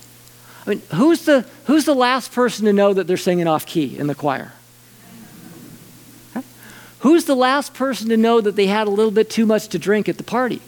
I 0.66 0.70
mean, 0.70 0.82
who's 0.94 1.24
the, 1.24 1.46
who's 1.66 1.84
the 1.84 1.94
last 1.94 2.32
person 2.32 2.64
to 2.66 2.72
know 2.72 2.92
that 2.92 3.06
they're 3.06 3.16
singing 3.16 3.46
off 3.46 3.66
key 3.66 3.98
in 3.98 4.06
the 4.06 4.14
choir? 4.14 4.52
Who's 7.00 7.26
the 7.26 7.36
last 7.36 7.74
person 7.74 8.08
to 8.08 8.16
know 8.16 8.40
that 8.40 8.56
they 8.56 8.66
had 8.66 8.86
a 8.86 8.90
little 8.90 9.12
bit 9.12 9.30
too 9.30 9.46
much 9.46 9.68
to 9.68 9.78
drink 9.78 10.08
at 10.08 10.16
the 10.16 10.24
party? 10.24 10.60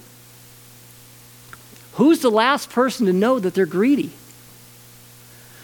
Who's 1.99 2.21
the 2.21 2.31
last 2.31 2.71
person 2.71 3.07
to 3.07 3.13
know 3.13 3.41
that 3.41 3.55
they're 3.55 3.67
greedy? 3.67 4.13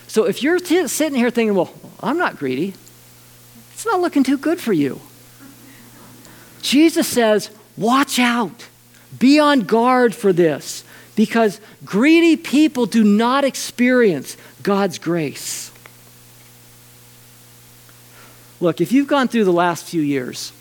So 0.08 0.24
if 0.24 0.42
you're 0.42 0.58
t- 0.58 0.88
sitting 0.88 1.16
here 1.16 1.30
thinking, 1.30 1.54
well, 1.54 1.72
I'm 2.00 2.18
not 2.18 2.38
greedy, 2.38 2.74
it's 3.72 3.86
not 3.86 4.00
looking 4.00 4.24
too 4.24 4.36
good 4.36 4.60
for 4.60 4.72
you. 4.72 5.00
Jesus 6.60 7.06
says, 7.06 7.50
watch 7.76 8.18
out, 8.18 8.66
be 9.16 9.38
on 9.38 9.60
guard 9.60 10.12
for 10.12 10.32
this, 10.32 10.82
because 11.14 11.60
greedy 11.84 12.36
people 12.36 12.86
do 12.86 13.04
not 13.04 13.44
experience 13.44 14.36
God's 14.60 14.98
grace. 14.98 15.70
Look, 18.58 18.80
if 18.80 18.90
you've 18.90 19.06
gone 19.06 19.28
through 19.28 19.44
the 19.44 19.52
last 19.52 19.84
few 19.84 20.02
years 20.02 20.52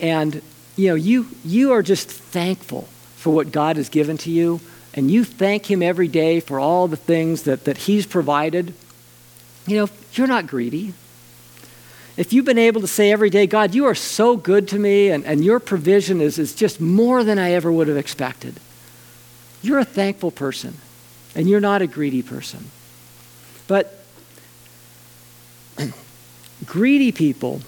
and 0.00 0.40
you 0.76 0.88
know 0.88 0.94
you 0.94 1.28
you 1.44 1.72
are 1.72 1.82
just 1.82 2.08
thankful 2.08 2.88
for 3.28 3.34
what 3.34 3.52
God 3.52 3.76
has 3.76 3.90
given 3.90 4.16
to 4.16 4.30
you 4.30 4.58
and 4.94 5.10
you 5.10 5.22
thank 5.22 5.70
him 5.70 5.82
every 5.82 6.08
day 6.08 6.40
for 6.40 6.58
all 6.58 6.88
the 6.88 6.96
things 6.96 7.42
that, 7.42 7.66
that 7.66 7.76
he's 7.76 8.06
provided, 8.06 8.72
you 9.66 9.76
know, 9.76 9.90
you're 10.14 10.26
not 10.26 10.46
greedy. 10.46 10.94
If 12.16 12.32
you've 12.32 12.46
been 12.46 12.56
able 12.56 12.80
to 12.80 12.86
say 12.86 13.12
every 13.12 13.28
day, 13.28 13.46
God, 13.46 13.74
you 13.74 13.84
are 13.84 13.94
so 13.94 14.34
good 14.34 14.66
to 14.68 14.78
me 14.78 15.10
and, 15.10 15.26
and 15.26 15.44
your 15.44 15.60
provision 15.60 16.22
is, 16.22 16.38
is 16.38 16.54
just 16.54 16.80
more 16.80 17.22
than 17.22 17.38
I 17.38 17.50
ever 17.50 17.70
would 17.70 17.86
have 17.88 17.98
expected, 17.98 18.54
you're 19.60 19.78
a 19.78 19.84
thankful 19.84 20.30
person 20.30 20.78
and 21.34 21.50
you're 21.50 21.60
not 21.60 21.82
a 21.82 21.86
greedy 21.86 22.22
person. 22.22 22.70
But 23.66 24.06
greedy 26.64 27.12
people 27.12 27.60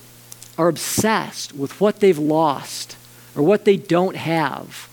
are 0.56 0.68
obsessed 0.68 1.54
with 1.54 1.78
what 1.82 2.00
they've 2.00 2.18
lost 2.18 2.96
or 3.36 3.42
what 3.42 3.66
they 3.66 3.76
don't 3.76 4.16
have 4.16 4.86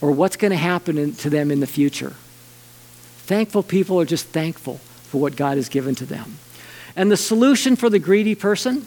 or 0.00 0.10
what's 0.12 0.36
going 0.36 0.50
to 0.50 0.56
happen 0.56 0.98
in, 0.98 1.14
to 1.16 1.30
them 1.30 1.50
in 1.50 1.60
the 1.60 1.66
future. 1.66 2.14
Thankful 3.24 3.62
people 3.62 4.00
are 4.00 4.04
just 4.04 4.26
thankful 4.26 4.78
for 5.04 5.20
what 5.20 5.36
God 5.36 5.56
has 5.56 5.68
given 5.68 5.94
to 5.96 6.06
them. 6.06 6.38
And 6.96 7.10
the 7.10 7.16
solution 7.16 7.76
for 7.76 7.88
the 7.88 7.98
greedy 7.98 8.34
person, 8.34 8.86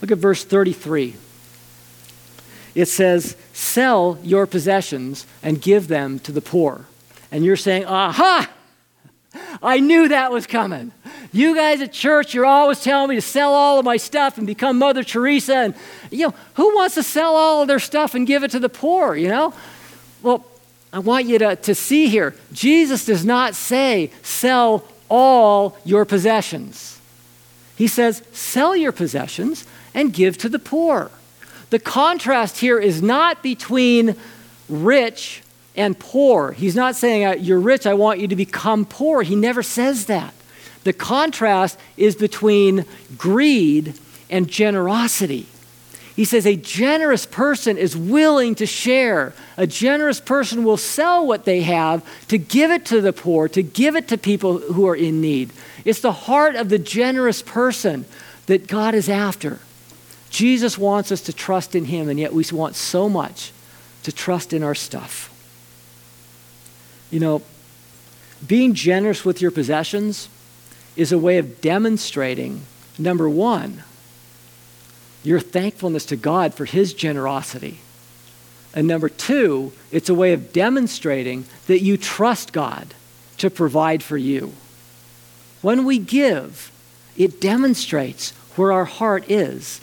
look 0.00 0.10
at 0.10 0.18
verse 0.18 0.44
33. 0.44 1.14
It 2.74 2.86
says, 2.86 3.36
Sell 3.52 4.18
your 4.22 4.46
possessions 4.46 5.26
and 5.42 5.60
give 5.60 5.88
them 5.88 6.18
to 6.20 6.32
the 6.32 6.40
poor. 6.40 6.84
And 7.30 7.44
you're 7.44 7.56
saying, 7.56 7.84
Aha! 7.86 8.50
I 9.62 9.80
knew 9.80 10.08
that 10.08 10.32
was 10.32 10.46
coming. 10.46 10.92
You 11.32 11.54
guys 11.54 11.80
at 11.82 11.92
church, 11.92 12.32
you're 12.32 12.46
always 12.46 12.82
telling 12.82 13.10
me 13.10 13.16
to 13.16 13.20
sell 13.20 13.52
all 13.52 13.78
of 13.78 13.84
my 13.84 13.98
stuff 13.98 14.38
and 14.38 14.46
become 14.46 14.78
Mother 14.78 15.04
Teresa. 15.04 15.56
And, 15.56 15.74
you 16.10 16.28
know, 16.28 16.34
who 16.54 16.74
wants 16.74 16.94
to 16.94 17.02
sell 17.02 17.36
all 17.36 17.62
of 17.62 17.68
their 17.68 17.78
stuff 17.78 18.14
and 18.14 18.26
give 18.26 18.42
it 18.44 18.50
to 18.52 18.58
the 18.58 18.68
poor, 18.68 19.14
you 19.14 19.28
know? 19.28 19.52
Well, 20.22 20.44
I 20.92 20.98
want 21.00 21.26
you 21.26 21.38
to, 21.38 21.56
to 21.56 21.74
see 21.74 22.08
here 22.08 22.34
Jesus 22.52 23.04
does 23.04 23.24
not 23.24 23.54
say, 23.54 24.10
sell 24.22 24.84
all 25.08 25.78
your 25.84 26.04
possessions. 26.04 27.00
He 27.76 27.86
says, 27.86 28.22
sell 28.32 28.74
your 28.74 28.92
possessions 28.92 29.66
and 29.94 30.12
give 30.12 30.38
to 30.38 30.48
the 30.48 30.58
poor. 30.58 31.10
The 31.70 31.78
contrast 31.78 32.58
here 32.58 32.78
is 32.78 33.02
not 33.02 33.42
between 33.42 34.16
rich 34.68 35.42
and 35.76 35.98
poor. 35.98 36.52
He's 36.52 36.74
not 36.74 36.96
saying, 36.96 37.24
uh, 37.24 37.32
You're 37.32 37.60
rich, 37.60 37.86
I 37.86 37.94
want 37.94 38.20
you 38.20 38.28
to 38.28 38.36
become 38.36 38.84
poor. 38.84 39.22
He 39.22 39.36
never 39.36 39.62
says 39.62 40.06
that. 40.06 40.34
The 40.84 40.92
contrast 40.92 41.78
is 41.96 42.16
between 42.16 42.84
greed 43.16 43.94
and 44.30 44.48
generosity. 44.48 45.46
He 46.18 46.24
says 46.24 46.48
a 46.48 46.56
generous 46.56 47.26
person 47.26 47.78
is 47.78 47.96
willing 47.96 48.56
to 48.56 48.66
share. 48.66 49.34
A 49.56 49.68
generous 49.68 50.20
person 50.20 50.64
will 50.64 50.76
sell 50.76 51.24
what 51.24 51.44
they 51.44 51.60
have 51.60 52.04
to 52.26 52.38
give 52.38 52.72
it 52.72 52.86
to 52.86 53.00
the 53.00 53.12
poor, 53.12 53.48
to 53.50 53.62
give 53.62 53.94
it 53.94 54.08
to 54.08 54.18
people 54.18 54.58
who 54.58 54.88
are 54.88 54.96
in 54.96 55.20
need. 55.20 55.52
It's 55.84 56.00
the 56.00 56.10
heart 56.10 56.56
of 56.56 56.70
the 56.70 56.78
generous 56.80 57.40
person 57.40 58.04
that 58.46 58.66
God 58.66 58.96
is 58.96 59.08
after. 59.08 59.60
Jesus 60.28 60.76
wants 60.76 61.12
us 61.12 61.20
to 61.20 61.32
trust 61.32 61.76
in 61.76 61.84
Him, 61.84 62.08
and 62.08 62.18
yet 62.18 62.34
we 62.34 62.44
want 62.50 62.74
so 62.74 63.08
much 63.08 63.52
to 64.02 64.10
trust 64.10 64.52
in 64.52 64.64
our 64.64 64.74
stuff. 64.74 65.32
You 67.12 67.20
know, 67.20 67.42
being 68.44 68.74
generous 68.74 69.24
with 69.24 69.40
your 69.40 69.52
possessions 69.52 70.28
is 70.96 71.12
a 71.12 71.18
way 71.18 71.38
of 71.38 71.60
demonstrating, 71.60 72.62
number 72.98 73.30
one, 73.30 73.84
your 75.28 75.40
thankfulness 75.40 76.06
to 76.06 76.16
God 76.16 76.54
for 76.54 76.64
His 76.64 76.94
generosity. 76.94 77.78
And 78.72 78.86
number 78.86 79.10
two, 79.10 79.72
it's 79.90 80.08
a 80.08 80.14
way 80.14 80.32
of 80.32 80.54
demonstrating 80.54 81.44
that 81.66 81.82
you 81.82 81.98
trust 81.98 82.52
God 82.52 82.94
to 83.36 83.50
provide 83.50 84.02
for 84.02 84.16
you. 84.16 84.54
When 85.60 85.84
we 85.84 85.98
give, 85.98 86.72
it 87.16 87.42
demonstrates 87.42 88.30
where 88.56 88.72
our 88.72 88.86
heart 88.86 89.30
is. 89.30 89.82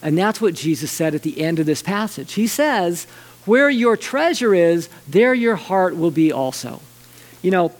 And 0.00 0.16
that's 0.16 0.40
what 0.40 0.54
Jesus 0.54 0.90
said 0.90 1.14
at 1.14 1.22
the 1.22 1.42
end 1.42 1.58
of 1.58 1.66
this 1.66 1.82
passage. 1.82 2.32
He 2.32 2.46
says, 2.46 3.06
Where 3.44 3.68
your 3.68 3.98
treasure 3.98 4.54
is, 4.54 4.88
there 5.06 5.34
your 5.34 5.56
heart 5.56 5.94
will 5.94 6.10
be 6.10 6.32
also. 6.32 6.80
You 7.42 7.50
know, 7.50 7.72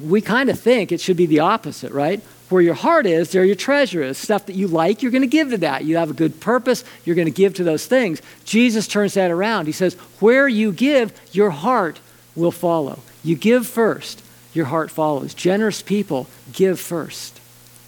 we 0.00 0.20
kind 0.20 0.50
of 0.50 0.58
think 0.58 0.90
it 0.90 1.00
should 1.00 1.16
be 1.16 1.26
the 1.26 1.40
opposite, 1.40 1.92
right? 1.92 2.20
Where 2.50 2.60
your 2.60 2.74
heart 2.74 3.06
is, 3.06 3.30
there 3.30 3.44
your 3.44 3.54
treasure 3.54 4.02
is. 4.02 4.18
Stuff 4.18 4.46
that 4.46 4.56
you 4.56 4.66
like, 4.66 5.02
you're 5.02 5.12
going 5.12 5.22
to 5.22 5.28
give 5.28 5.50
to 5.50 5.58
that. 5.58 5.84
You 5.84 5.96
have 5.96 6.10
a 6.10 6.14
good 6.14 6.40
purpose, 6.40 6.84
you're 7.04 7.16
going 7.16 7.26
to 7.26 7.32
give 7.32 7.54
to 7.54 7.64
those 7.64 7.86
things. 7.86 8.20
Jesus 8.44 8.86
turns 8.86 9.14
that 9.14 9.30
around. 9.30 9.66
He 9.66 9.72
says, 9.72 9.94
Where 10.18 10.48
you 10.48 10.72
give, 10.72 11.18
your 11.32 11.50
heart 11.50 12.00
will 12.34 12.50
follow. 12.50 12.98
You 13.22 13.36
give 13.36 13.66
first, 13.66 14.22
your 14.52 14.66
heart 14.66 14.90
follows. 14.90 15.32
Generous 15.32 15.80
people 15.80 16.26
give 16.52 16.80
first. 16.80 17.40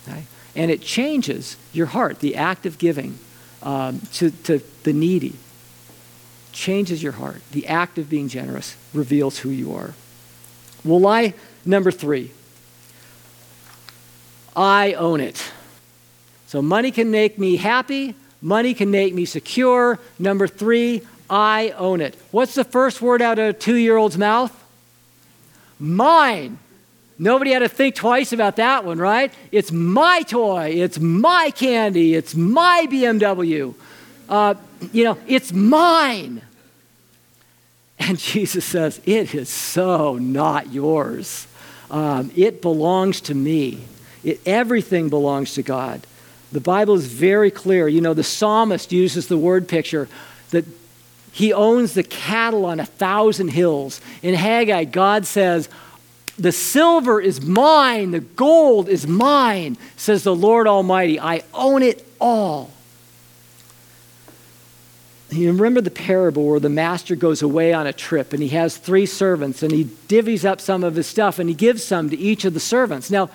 Okay? 0.06 0.24
And 0.54 0.70
it 0.70 0.80
changes 0.80 1.56
your 1.72 1.86
heart, 1.86 2.20
the 2.20 2.36
act 2.36 2.64
of 2.64 2.78
giving 2.78 3.18
um, 3.62 4.00
to, 4.14 4.30
to 4.30 4.60
the 4.84 4.92
needy. 4.92 5.34
Changes 6.52 7.02
your 7.02 7.12
heart. 7.12 7.42
The 7.50 7.66
act 7.66 7.98
of 7.98 8.08
being 8.08 8.28
generous 8.28 8.76
reveals 8.92 9.38
who 9.40 9.48
you 9.48 9.74
are. 9.74 9.94
Well, 10.84 11.00
lie 11.00 11.34
number 11.64 11.90
three 11.90 12.30
I 14.54 14.92
own 14.94 15.20
it. 15.20 15.42
So 16.46 16.60
money 16.60 16.90
can 16.90 17.10
make 17.10 17.38
me 17.38 17.56
happy, 17.56 18.14
money 18.40 18.74
can 18.74 18.90
make 18.90 19.14
me 19.14 19.24
secure. 19.24 19.98
Number 20.18 20.46
three, 20.46 21.02
I 21.30 21.70
own 21.70 22.00
it. 22.00 22.14
What's 22.30 22.54
the 22.54 22.64
first 22.64 23.00
word 23.00 23.22
out 23.22 23.38
of 23.38 23.46
a 23.46 23.52
two 23.52 23.76
year 23.76 23.96
old's 23.96 24.18
mouth? 24.18 24.52
Mine. 25.78 26.58
Nobody 27.18 27.52
had 27.52 27.60
to 27.60 27.68
think 27.68 27.94
twice 27.94 28.32
about 28.32 28.56
that 28.56 28.84
one, 28.84 28.98
right? 28.98 29.32
It's 29.50 29.70
my 29.70 30.22
toy, 30.22 30.70
it's 30.76 30.98
my 30.98 31.52
candy, 31.54 32.14
it's 32.14 32.34
my 32.34 32.86
BMW. 32.90 33.74
Uh, 34.28 34.54
you 34.92 35.04
know, 35.04 35.18
it's 35.26 35.52
mine. 35.52 36.42
And 37.98 38.18
Jesus 38.18 38.64
says, 38.64 39.00
It 39.04 39.34
is 39.34 39.48
so 39.48 40.16
not 40.16 40.72
yours. 40.72 41.46
Um, 41.90 42.32
it 42.34 42.62
belongs 42.62 43.20
to 43.22 43.34
me. 43.34 43.84
It, 44.24 44.40
everything 44.46 45.08
belongs 45.08 45.54
to 45.54 45.62
God. 45.62 46.06
The 46.52 46.60
Bible 46.60 46.94
is 46.94 47.06
very 47.06 47.50
clear. 47.50 47.88
You 47.88 48.00
know, 48.00 48.14
the 48.14 48.22
psalmist 48.22 48.92
uses 48.92 49.26
the 49.26 49.38
word 49.38 49.68
picture 49.68 50.08
that 50.50 50.66
he 51.32 51.52
owns 51.52 51.94
the 51.94 52.02
cattle 52.02 52.66
on 52.66 52.78
a 52.78 52.84
thousand 52.84 53.48
hills. 53.48 54.00
In 54.22 54.34
Haggai, 54.34 54.84
God 54.84 55.26
says, 55.26 55.68
The 56.38 56.52
silver 56.52 57.20
is 57.20 57.40
mine, 57.40 58.10
the 58.10 58.20
gold 58.20 58.88
is 58.88 59.06
mine, 59.06 59.78
says 59.96 60.24
the 60.24 60.34
Lord 60.34 60.66
Almighty. 60.66 61.18
I 61.18 61.42
own 61.54 61.82
it 61.82 62.06
all. 62.20 62.70
You 65.30 65.50
remember 65.50 65.80
the 65.80 65.90
parable 65.90 66.46
where 66.46 66.60
the 66.60 66.68
master 66.68 67.16
goes 67.16 67.40
away 67.40 67.72
on 67.72 67.86
a 67.86 67.92
trip 67.94 68.34
and 68.34 68.42
he 68.42 68.50
has 68.50 68.76
three 68.76 69.06
servants 69.06 69.62
and 69.62 69.72
he 69.72 69.84
divvies 69.84 70.44
up 70.44 70.60
some 70.60 70.84
of 70.84 70.94
his 70.94 71.06
stuff 71.06 71.38
and 71.38 71.48
he 71.48 71.54
gives 71.54 71.82
some 71.82 72.10
to 72.10 72.18
each 72.18 72.44
of 72.44 72.52
the 72.52 72.60
servants. 72.60 73.10
Now, 73.10 73.30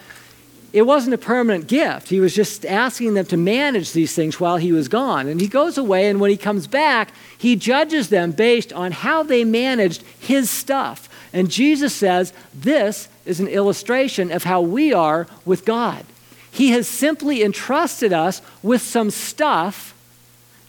it 0.73 0.83
wasn't 0.83 1.13
a 1.13 1.17
permanent 1.17 1.67
gift. 1.67 2.09
He 2.09 2.19
was 2.19 2.35
just 2.35 2.65
asking 2.65 3.13
them 3.13 3.25
to 3.27 3.37
manage 3.37 3.93
these 3.93 4.13
things 4.13 4.39
while 4.39 4.57
he 4.57 4.71
was 4.71 4.87
gone. 4.87 5.27
And 5.27 5.39
he 5.39 5.47
goes 5.47 5.77
away, 5.77 6.09
and 6.09 6.19
when 6.19 6.29
he 6.29 6.37
comes 6.37 6.67
back, 6.67 7.11
he 7.37 7.55
judges 7.55 8.09
them 8.09 8.31
based 8.31 8.73
on 8.73 8.91
how 8.91 9.23
they 9.23 9.43
managed 9.43 10.03
his 10.19 10.49
stuff. 10.49 11.09
And 11.33 11.49
Jesus 11.49 11.93
says 11.93 12.33
this 12.53 13.07
is 13.25 13.39
an 13.39 13.47
illustration 13.47 14.31
of 14.31 14.43
how 14.43 14.61
we 14.61 14.93
are 14.93 15.27
with 15.45 15.65
God. 15.65 16.05
He 16.51 16.69
has 16.69 16.87
simply 16.87 17.43
entrusted 17.43 18.11
us 18.11 18.41
with 18.63 18.81
some 18.81 19.11
stuff 19.11 19.93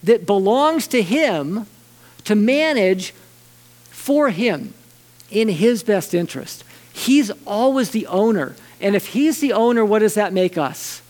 that 0.02 0.26
belongs 0.26 0.86
to 0.88 1.02
him 1.02 1.66
to 2.24 2.34
manage 2.34 3.14
for 3.90 4.30
him 4.30 4.74
in 5.30 5.48
his 5.48 5.82
best 5.82 6.14
interest. 6.14 6.64
He's 6.92 7.30
always 7.46 7.90
the 7.90 8.06
owner. 8.06 8.54
And 8.80 8.94
if 8.94 9.08
he's 9.08 9.40
the 9.40 9.52
owner, 9.52 9.84
what 9.84 10.00
does 10.00 10.14
that 10.14 10.32
make 10.32 10.56
us? 10.56 11.02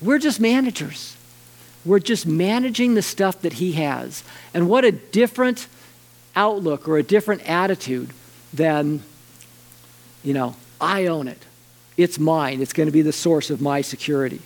We're 0.00 0.18
just 0.18 0.40
managers. 0.40 1.16
We're 1.84 2.00
just 2.00 2.26
managing 2.26 2.94
the 2.94 3.02
stuff 3.02 3.40
that 3.42 3.54
he 3.54 3.72
has. 3.72 4.22
And 4.52 4.68
what 4.68 4.84
a 4.84 4.92
different 4.92 5.66
outlook 6.36 6.88
or 6.88 6.98
a 6.98 7.02
different 7.02 7.48
attitude 7.48 8.10
than, 8.52 9.02
you 10.22 10.34
know, 10.34 10.56
I 10.80 11.06
own 11.06 11.28
it. 11.28 11.42
It's 11.96 12.18
mine. 12.18 12.60
It's 12.60 12.72
going 12.72 12.86
to 12.86 12.92
be 12.92 13.02
the 13.02 13.12
source 13.12 13.50
of 13.50 13.60
my 13.60 13.80
security. 13.80 14.40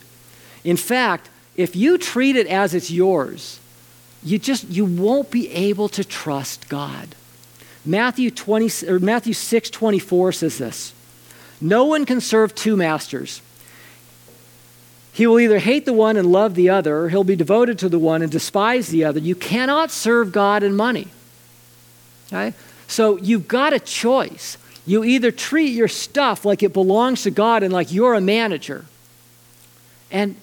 In 0.63 0.77
fact, 0.77 1.29
if 1.55 1.75
you 1.75 1.97
treat 1.97 2.35
it 2.35 2.47
as 2.47 2.73
it's 2.73 2.91
yours, 2.91 3.59
you 4.23 4.37
just 4.37 4.67
you 4.69 4.85
won't 4.85 5.31
be 5.31 5.49
able 5.51 5.89
to 5.89 6.03
trust 6.03 6.69
God. 6.69 7.15
Matthew 7.85 8.29
20 8.31 8.87
or 8.87 8.99
Matthew 8.99 9.33
6 9.33 9.69
24 9.69 10.31
says 10.33 10.57
this. 10.57 10.93
No 11.59 11.85
one 11.85 12.05
can 12.05 12.21
serve 12.21 12.53
two 12.53 12.75
masters. 12.75 13.41
He 15.13 15.25
will 15.25 15.39
either 15.39 15.57
hate 15.57 15.85
the 15.85 15.93
one 15.93 16.15
and 16.15 16.31
love 16.31 16.53
the 16.53 16.69
other, 16.69 16.97
or 16.99 17.09
he'll 17.09 17.23
be 17.23 17.35
devoted 17.35 17.79
to 17.79 17.89
the 17.89 17.97
one 17.97 18.21
and 18.21 18.31
despise 18.31 18.89
the 18.89 19.03
other. 19.03 19.19
You 19.19 19.33
cannot 19.33 19.89
serve 19.89 20.31
God 20.31 20.61
and 20.61 20.77
money. 20.77 21.07
Okay? 22.27 22.53
So 22.87 23.17
you've 23.17 23.47
got 23.47 23.73
a 23.73 23.79
choice. 23.79 24.57
You 24.85 25.03
either 25.03 25.31
treat 25.31 25.69
your 25.69 25.87
stuff 25.87 26.45
like 26.45 26.61
it 26.61 26.71
belongs 26.71 27.23
to 27.23 27.31
God 27.31 27.63
and 27.63 27.73
like 27.73 27.91
you're 27.91 28.13
a 28.13 28.21
manager, 28.21 28.85
and 30.11 30.35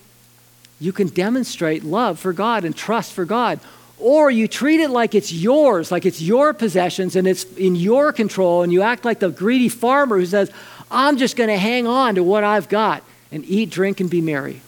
you 0.81 0.93
can 0.93 1.07
demonstrate 1.07 1.85
love 1.85 2.19
for 2.19 2.33
God 2.33 2.65
and 2.65 2.77
trust 2.77 3.13
for 3.13 3.25
God, 3.25 3.61
or 3.97 4.31
you 4.31 4.49
treat 4.49 4.81
it 4.81 4.91
like 4.91 5.15
it's 5.15 5.33
yours, 5.33 5.93
like 5.93 6.05
it's 6.05 6.21
your 6.21 6.53
possessions 6.53 7.17
and 7.17 7.29
it's 7.29 7.45
in 7.55 7.77
your 7.77 8.13
control, 8.13 8.63
and 8.63 8.73
you 8.73 8.83
act 8.83 9.05
like 9.05 9.21
the 9.21 9.31
greedy 9.31 9.69
farmer 9.69 10.19
who 10.19 10.27
says, 10.27 10.51
I'm 10.95 11.19
just 11.19 11.37
going 11.37 11.51
to 11.51 11.59
hang 11.59 11.87
on 11.87 12.15
to 12.15 12.23
what 12.23 12.45
I've 12.45 12.69
got 12.69 13.03
and 13.33 13.45
eat, 13.47 13.71
drink, 13.71 14.01
and 14.01 14.09
be 14.09 14.21
merry. 14.21 14.63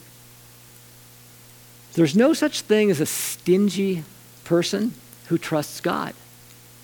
There's 1.94 2.16
no 2.16 2.34
such 2.34 2.62
thing 2.62 2.90
as 2.90 3.00
a 3.00 3.06
stingy 3.06 4.02
person 4.44 4.92
who 5.28 5.38
trusts 5.38 5.80
God. 5.80 6.14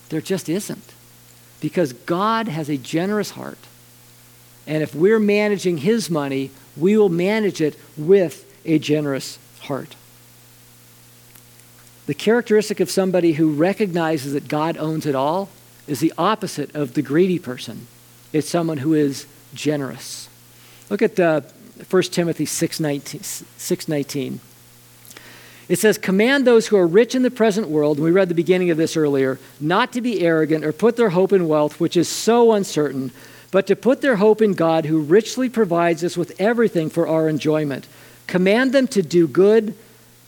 There 0.08 0.20
just 0.20 0.48
isn't. 0.48 0.92
Because 1.60 1.92
God 1.92 2.48
has 2.48 2.70
a 2.70 2.76
generous 2.76 3.32
heart. 3.32 3.58
And 4.66 4.82
if 4.82 4.94
we're 4.94 5.20
managing 5.20 5.78
His 5.78 6.08
money, 6.08 6.50
we 6.76 6.96
will 6.96 7.08
manage 7.08 7.60
it 7.60 7.78
with 7.96 8.46
a 8.64 8.78
generous 8.78 9.38
heart. 9.62 9.96
The 12.06 12.14
characteristic 12.14 12.80
of 12.80 12.90
somebody 12.90 13.34
who 13.34 13.52
recognizes 13.52 14.32
that 14.32 14.48
God 14.48 14.76
owns 14.76 15.06
it 15.06 15.14
all 15.14 15.50
is 15.86 16.00
the 16.00 16.12
opposite 16.16 16.74
of 16.74 16.94
the 16.94 17.02
greedy 17.02 17.38
person. 17.38 17.86
It's 18.32 18.48
someone 18.48 18.78
who 18.78 18.94
is 18.94 19.26
generous. 19.54 20.28
Look 20.88 21.02
at 21.02 21.20
uh, 21.20 21.42
1 21.90 22.02
Timothy 22.04 22.46
6.19. 22.46 24.38
It 25.68 25.78
says, 25.78 25.98
Command 25.98 26.46
those 26.46 26.66
who 26.68 26.76
are 26.76 26.86
rich 26.86 27.14
in 27.14 27.22
the 27.22 27.30
present 27.30 27.68
world, 27.68 27.96
and 27.96 28.04
we 28.04 28.10
read 28.10 28.28
the 28.28 28.34
beginning 28.34 28.70
of 28.70 28.76
this 28.76 28.96
earlier, 28.96 29.38
not 29.60 29.92
to 29.92 30.00
be 30.00 30.20
arrogant 30.20 30.64
or 30.64 30.72
put 30.72 30.96
their 30.96 31.10
hope 31.10 31.32
in 31.32 31.48
wealth, 31.48 31.80
which 31.80 31.96
is 31.96 32.08
so 32.08 32.52
uncertain, 32.52 33.12
but 33.50 33.66
to 33.66 33.76
put 33.76 34.00
their 34.00 34.16
hope 34.16 34.42
in 34.42 34.54
God, 34.54 34.86
who 34.86 35.00
richly 35.00 35.48
provides 35.48 36.02
us 36.04 36.16
with 36.16 36.38
everything 36.40 36.90
for 36.90 37.06
our 37.06 37.28
enjoyment. 37.28 37.86
Command 38.26 38.72
them 38.72 38.86
to 38.88 39.02
do 39.02 39.28
good, 39.28 39.74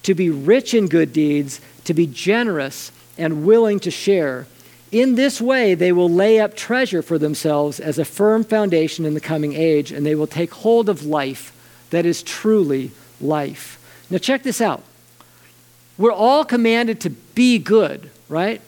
to 0.02 0.14
be 0.14 0.30
rich 0.30 0.74
in 0.74 0.88
good 0.88 1.12
deeds, 1.12 1.60
to 1.84 1.94
be 1.94 2.06
generous 2.06 2.92
and 3.16 3.46
willing 3.46 3.80
to 3.80 3.90
share. 3.90 4.46
In 4.94 5.16
this 5.16 5.40
way, 5.40 5.74
they 5.74 5.90
will 5.90 6.08
lay 6.08 6.38
up 6.38 6.54
treasure 6.54 7.02
for 7.02 7.18
themselves 7.18 7.80
as 7.80 7.98
a 7.98 8.04
firm 8.04 8.44
foundation 8.44 9.04
in 9.04 9.14
the 9.14 9.20
coming 9.20 9.52
age, 9.52 9.90
and 9.90 10.06
they 10.06 10.14
will 10.14 10.28
take 10.28 10.54
hold 10.54 10.88
of 10.88 11.04
life 11.04 11.52
that 11.90 12.06
is 12.06 12.22
truly 12.22 12.92
life. 13.20 13.80
Now, 14.08 14.18
check 14.18 14.44
this 14.44 14.60
out. 14.60 14.84
We're 15.98 16.12
all 16.12 16.44
commanded 16.44 17.00
to 17.00 17.10
be 17.10 17.58
good, 17.58 18.08
right? 18.28 18.60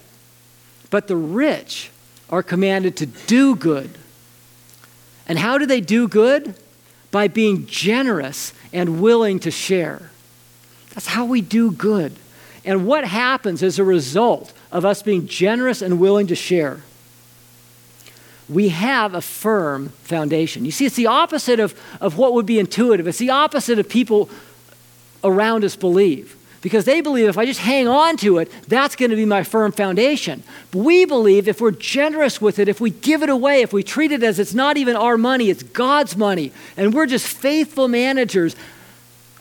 But 0.89 1.07
the 1.07 1.15
rich 1.15 1.91
are 2.29 2.43
commanded 2.43 2.97
to 2.97 3.05
do 3.05 3.55
good. 3.55 3.97
And 5.29 5.39
how 5.39 5.57
do 5.57 5.65
they 5.65 5.79
do 5.79 6.09
good? 6.09 6.55
By 7.09 7.29
being 7.29 7.67
generous 7.67 8.51
and 8.73 9.01
willing 9.01 9.39
to 9.39 9.49
share. 9.49 10.11
That's 10.89 11.07
how 11.07 11.23
we 11.23 11.39
do 11.39 11.71
good. 11.71 12.17
And 12.65 12.85
what 12.85 13.05
happens 13.05 13.63
as 13.63 13.79
a 13.79 13.85
result 13.85 14.51
of 14.71 14.85
us 14.85 15.01
being 15.01 15.27
generous 15.27 15.81
and 15.81 15.99
willing 15.99 16.27
to 16.27 16.35
share? 16.35 16.81
We 18.49 18.69
have 18.69 19.13
a 19.13 19.21
firm 19.21 19.89
foundation. 20.03 20.63
You 20.63 20.71
see, 20.71 20.85
it's 20.85 20.95
the 20.95 21.07
opposite 21.07 21.59
of, 21.59 21.79
of 21.99 22.17
what 22.17 22.33
would 22.33 22.45
be 22.45 22.59
intuitive. 22.59 23.07
It's 23.07 23.17
the 23.17 23.31
opposite 23.31 23.77
of 23.79 23.89
people 23.89 24.29
around 25.23 25.63
us 25.63 25.75
believe. 25.75 26.35
Because 26.61 26.85
they 26.85 27.01
believe 27.01 27.27
if 27.27 27.37
I 27.37 27.45
just 27.45 27.59
hang 27.59 27.87
on 27.87 28.17
to 28.17 28.39
it, 28.39 28.51
that's 28.67 28.95
going 28.95 29.11
to 29.11 29.15
be 29.15 29.25
my 29.25 29.43
firm 29.43 29.71
foundation. 29.71 30.43
But 30.71 30.79
we 30.79 31.05
believe 31.05 31.47
if 31.47 31.61
we're 31.61 31.71
generous 31.71 32.41
with 32.41 32.57
it, 32.57 32.67
if 32.67 32.81
we 32.81 32.89
give 32.89 33.21
it 33.21 33.29
away, 33.29 33.61
if 33.61 33.71
we 33.71 33.83
treat 33.83 34.11
it 34.11 34.23
as 34.23 34.39
it's 34.39 34.53
not 34.53 34.75
even 34.75 34.95
our 34.95 35.17
money, 35.17 35.49
it's 35.49 35.63
God's 35.63 36.17
money, 36.17 36.51
and 36.75 36.93
we're 36.93 37.05
just 37.05 37.27
faithful 37.27 37.87
managers, 37.87 38.55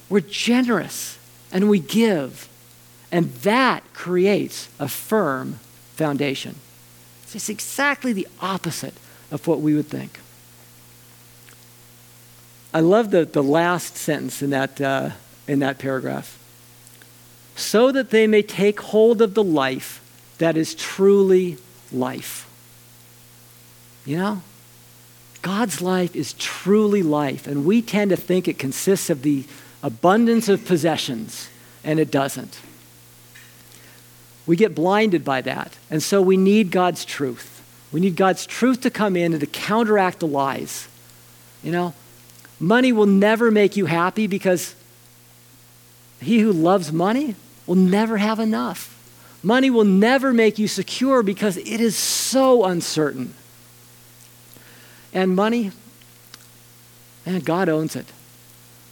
we're 0.09 0.20
generous 0.20 1.18
and 1.53 1.70
we 1.70 1.79
give. 1.79 2.49
And 3.16 3.32
that 3.36 3.82
creates 3.94 4.68
a 4.78 4.88
firm 4.88 5.58
foundation. 5.94 6.56
It's 7.32 7.48
exactly 7.48 8.12
the 8.12 8.28
opposite 8.42 8.92
of 9.30 9.46
what 9.46 9.62
we 9.62 9.74
would 9.74 9.86
think. 9.86 10.20
I 12.74 12.80
love 12.80 13.12
the, 13.12 13.24
the 13.24 13.42
last 13.42 13.96
sentence 13.96 14.42
in 14.42 14.50
that, 14.50 14.78
uh, 14.82 15.10
in 15.48 15.60
that 15.60 15.78
paragraph. 15.78 16.38
So 17.54 17.90
that 17.90 18.10
they 18.10 18.26
may 18.26 18.42
take 18.42 18.80
hold 18.80 19.22
of 19.22 19.32
the 19.32 19.42
life 19.42 20.02
that 20.36 20.58
is 20.58 20.74
truly 20.74 21.56
life. 21.90 22.46
You 24.04 24.18
know? 24.18 24.42
God's 25.40 25.80
life 25.80 26.14
is 26.14 26.34
truly 26.34 27.02
life, 27.02 27.46
and 27.46 27.64
we 27.64 27.80
tend 27.80 28.10
to 28.10 28.16
think 28.18 28.46
it 28.46 28.58
consists 28.58 29.08
of 29.08 29.22
the 29.22 29.46
abundance 29.82 30.50
of 30.50 30.66
possessions, 30.66 31.48
and 31.82 31.98
it 31.98 32.10
doesn't. 32.10 32.60
We 34.47 34.57
get 34.57 34.74
blinded 34.74 35.24
by 35.24 35.40
that. 35.42 35.76
And 35.90 36.03
so 36.03 36.22
we 36.22 36.36
need 36.36 36.70
God's 36.70 37.05
truth. 37.05 37.53
We 37.92 38.01
need 38.01 38.16
God's 38.16 38.47
truth 38.47 38.80
to 38.82 38.90
come 38.90 39.16
in 39.16 39.32
and 39.32 39.40
to 39.40 39.47
counteract 39.47 40.20
the 40.20 40.26
lies. 40.26 40.88
You 41.62 41.72
know, 41.72 41.94
money 42.61 42.92
will 42.92 43.07
never 43.07 43.51
make 43.51 43.76
you 43.76 43.86
happy 43.86 44.26
because 44.26 44.74
he 46.20 46.40
who 46.40 46.53
loves 46.53 46.92
money 46.92 47.34
will 47.66 47.74
never 47.74 48.18
have 48.18 48.38
enough. 48.38 48.92
Money 49.42 49.70
will 49.70 49.84
never 49.84 50.32
make 50.32 50.59
you 50.59 50.68
secure 50.68 51.22
because 51.22 51.57
it 51.57 51.80
is 51.80 51.97
so 51.97 52.64
uncertain. 52.64 53.34
And 55.12 55.34
money, 55.34 55.72
and 57.24 57.44
God 57.44 57.68
owns 57.68 57.97
it. 57.97 58.07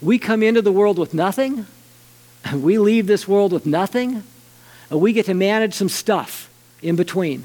We 0.00 0.18
come 0.18 0.42
into 0.42 0.62
the 0.62 0.72
world 0.72 0.98
with 0.98 1.14
nothing, 1.14 1.66
and 2.44 2.62
we 2.62 2.78
leave 2.78 3.06
this 3.06 3.26
world 3.26 3.52
with 3.52 3.66
nothing, 3.66 4.22
we 4.98 5.12
get 5.12 5.26
to 5.26 5.34
manage 5.34 5.74
some 5.74 5.88
stuff 5.88 6.50
in 6.82 6.96
between, 6.96 7.44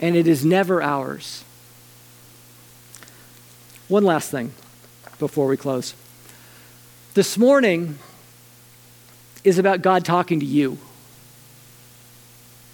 and 0.00 0.16
it 0.16 0.26
is 0.26 0.44
never 0.44 0.82
ours. 0.82 1.44
One 3.88 4.04
last 4.04 4.30
thing 4.30 4.52
before 5.18 5.46
we 5.46 5.56
close. 5.56 5.94
This 7.14 7.38
morning 7.38 7.98
is 9.44 9.58
about 9.58 9.82
God 9.82 10.04
talking 10.04 10.40
to 10.40 10.46
you. 10.46 10.78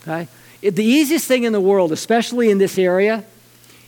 Okay? 0.03 0.28
It, 0.61 0.76
the 0.76 0.84
easiest 0.84 1.26
thing 1.26 1.45
in 1.45 1.53
the 1.53 1.61
world, 1.61 1.92
especially 1.92 2.51
in 2.51 2.59
this 2.59 2.78
area, 2.78 3.24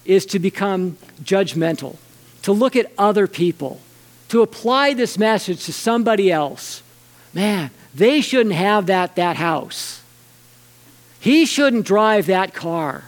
is 0.04 0.24
to 0.26 0.38
become 0.38 0.96
judgmental, 1.22 1.96
to 2.42 2.52
look 2.52 2.76
at 2.76 2.92
other 2.96 3.26
people, 3.26 3.80
to 4.28 4.42
apply 4.42 4.94
this 4.94 5.18
message 5.18 5.64
to 5.64 5.72
somebody 5.72 6.30
else. 6.30 6.82
Man, 7.34 7.70
they 7.96 8.20
shouldn't 8.20 8.54
have 8.54 8.86
that, 8.86 9.16
that 9.16 9.36
house. 9.36 10.02
He 11.18 11.46
shouldn't 11.46 11.86
drive 11.86 12.26
that 12.26 12.52
car. 12.52 13.04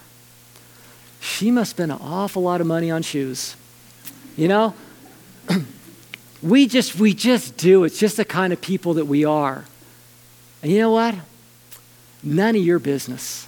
She 1.20 1.51
must 1.51 1.72
spend 1.72 1.93
an 1.93 1.99
awful 2.01 2.43
lot 2.43 2.62
of 2.62 2.66
money 2.66 2.91
on 2.91 3.03
shoes. 3.03 3.55
You 4.34 4.49
know? 4.49 4.74
we 6.43 6.66
just 6.66 6.95
we 6.97 7.12
just 7.12 7.59
do. 7.59 7.84
It's 7.84 7.99
just 7.99 8.16
the 8.16 8.24
kind 8.24 8.51
of 8.51 8.62
people 8.62 8.95
that 8.95 9.05
we 9.05 9.26
are. 9.26 9.64
And 10.62 10.72
you 10.72 10.78
know 10.78 10.93
what? 10.93 11.16
None 12.22 12.57
of 12.57 12.62
your 12.62 12.78
business. 12.78 13.47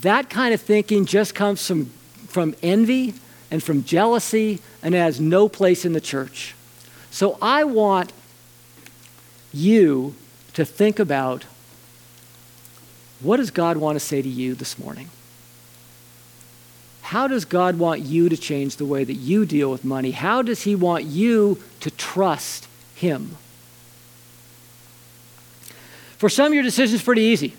That 0.00 0.30
kind 0.30 0.54
of 0.54 0.60
thinking 0.60 1.06
just 1.06 1.34
comes 1.34 1.66
from, 1.66 1.86
from 2.28 2.54
envy 2.62 3.14
and 3.50 3.62
from 3.62 3.82
jealousy 3.82 4.60
and 4.82 4.94
it 4.94 4.98
has 4.98 5.20
no 5.20 5.48
place 5.48 5.84
in 5.84 5.92
the 5.92 6.00
church. 6.00 6.54
So 7.10 7.36
I 7.42 7.64
want 7.64 8.12
you 9.52 10.14
to 10.54 10.64
think 10.64 10.98
about 10.98 11.44
what 13.20 13.38
does 13.38 13.50
God 13.50 13.76
want 13.76 13.96
to 13.96 14.00
say 14.00 14.22
to 14.22 14.28
you 14.28 14.54
this 14.54 14.78
morning? 14.78 15.08
How 17.02 17.28
does 17.28 17.44
God 17.44 17.78
want 17.78 18.02
you 18.02 18.28
to 18.28 18.36
change 18.36 18.76
the 18.76 18.84
way 18.84 19.04
that 19.04 19.14
you 19.14 19.46
deal 19.46 19.70
with 19.70 19.84
money? 19.84 20.10
How 20.10 20.42
does 20.42 20.62
He 20.62 20.74
want 20.74 21.04
you 21.04 21.62
to 21.80 21.90
trust 21.90 22.66
Him? 22.94 23.36
For 26.18 26.28
some, 26.28 26.52
your 26.52 26.62
decision 26.62 26.96
is 26.96 27.02
pretty 27.02 27.22
easy. 27.22 27.54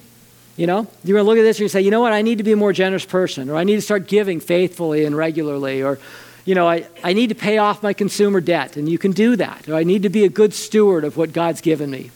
You 0.58 0.68
know, 0.68 0.88
you're 1.04 1.16
going 1.16 1.24
to 1.26 1.30
look 1.30 1.38
at 1.38 1.44
this 1.44 1.58
and 1.58 1.62
you 1.62 1.70
say, 1.70 1.82
you 1.82 1.92
know 1.92 2.02
what, 2.02 2.14
I 2.14 2.24
need 2.24 2.40
to 2.40 2.44
be 2.44 2.52
a 2.52 2.58
more 2.58 2.74
generous 2.74 3.06
person, 3.06 3.50
or 3.50 3.56
I 3.56 3.64
need 3.64 3.76
to 3.76 3.82
start 3.82 4.08
giving 4.08 4.40
faithfully 4.40 5.06
and 5.06 5.16
regularly, 5.16 5.84
or, 5.84 6.00
you 6.48 6.56
know, 6.56 6.66
I, 6.66 6.88
I 7.04 7.12
need 7.12 7.28
to 7.28 7.36
pay 7.36 7.58
off 7.58 7.84
my 7.84 7.92
consumer 7.92 8.40
debt, 8.40 8.78
and 8.78 8.88
you 8.88 8.98
can 8.98 9.12
do 9.12 9.36
that. 9.36 9.68
Or 9.68 9.76
I 9.76 9.84
need 9.84 10.04
to 10.04 10.10
be 10.10 10.24
a 10.24 10.30
good 10.30 10.54
steward 10.54 11.04
of 11.04 11.18
what 11.18 11.34
God's 11.34 11.60
given 11.60 11.92
me. 11.92 12.10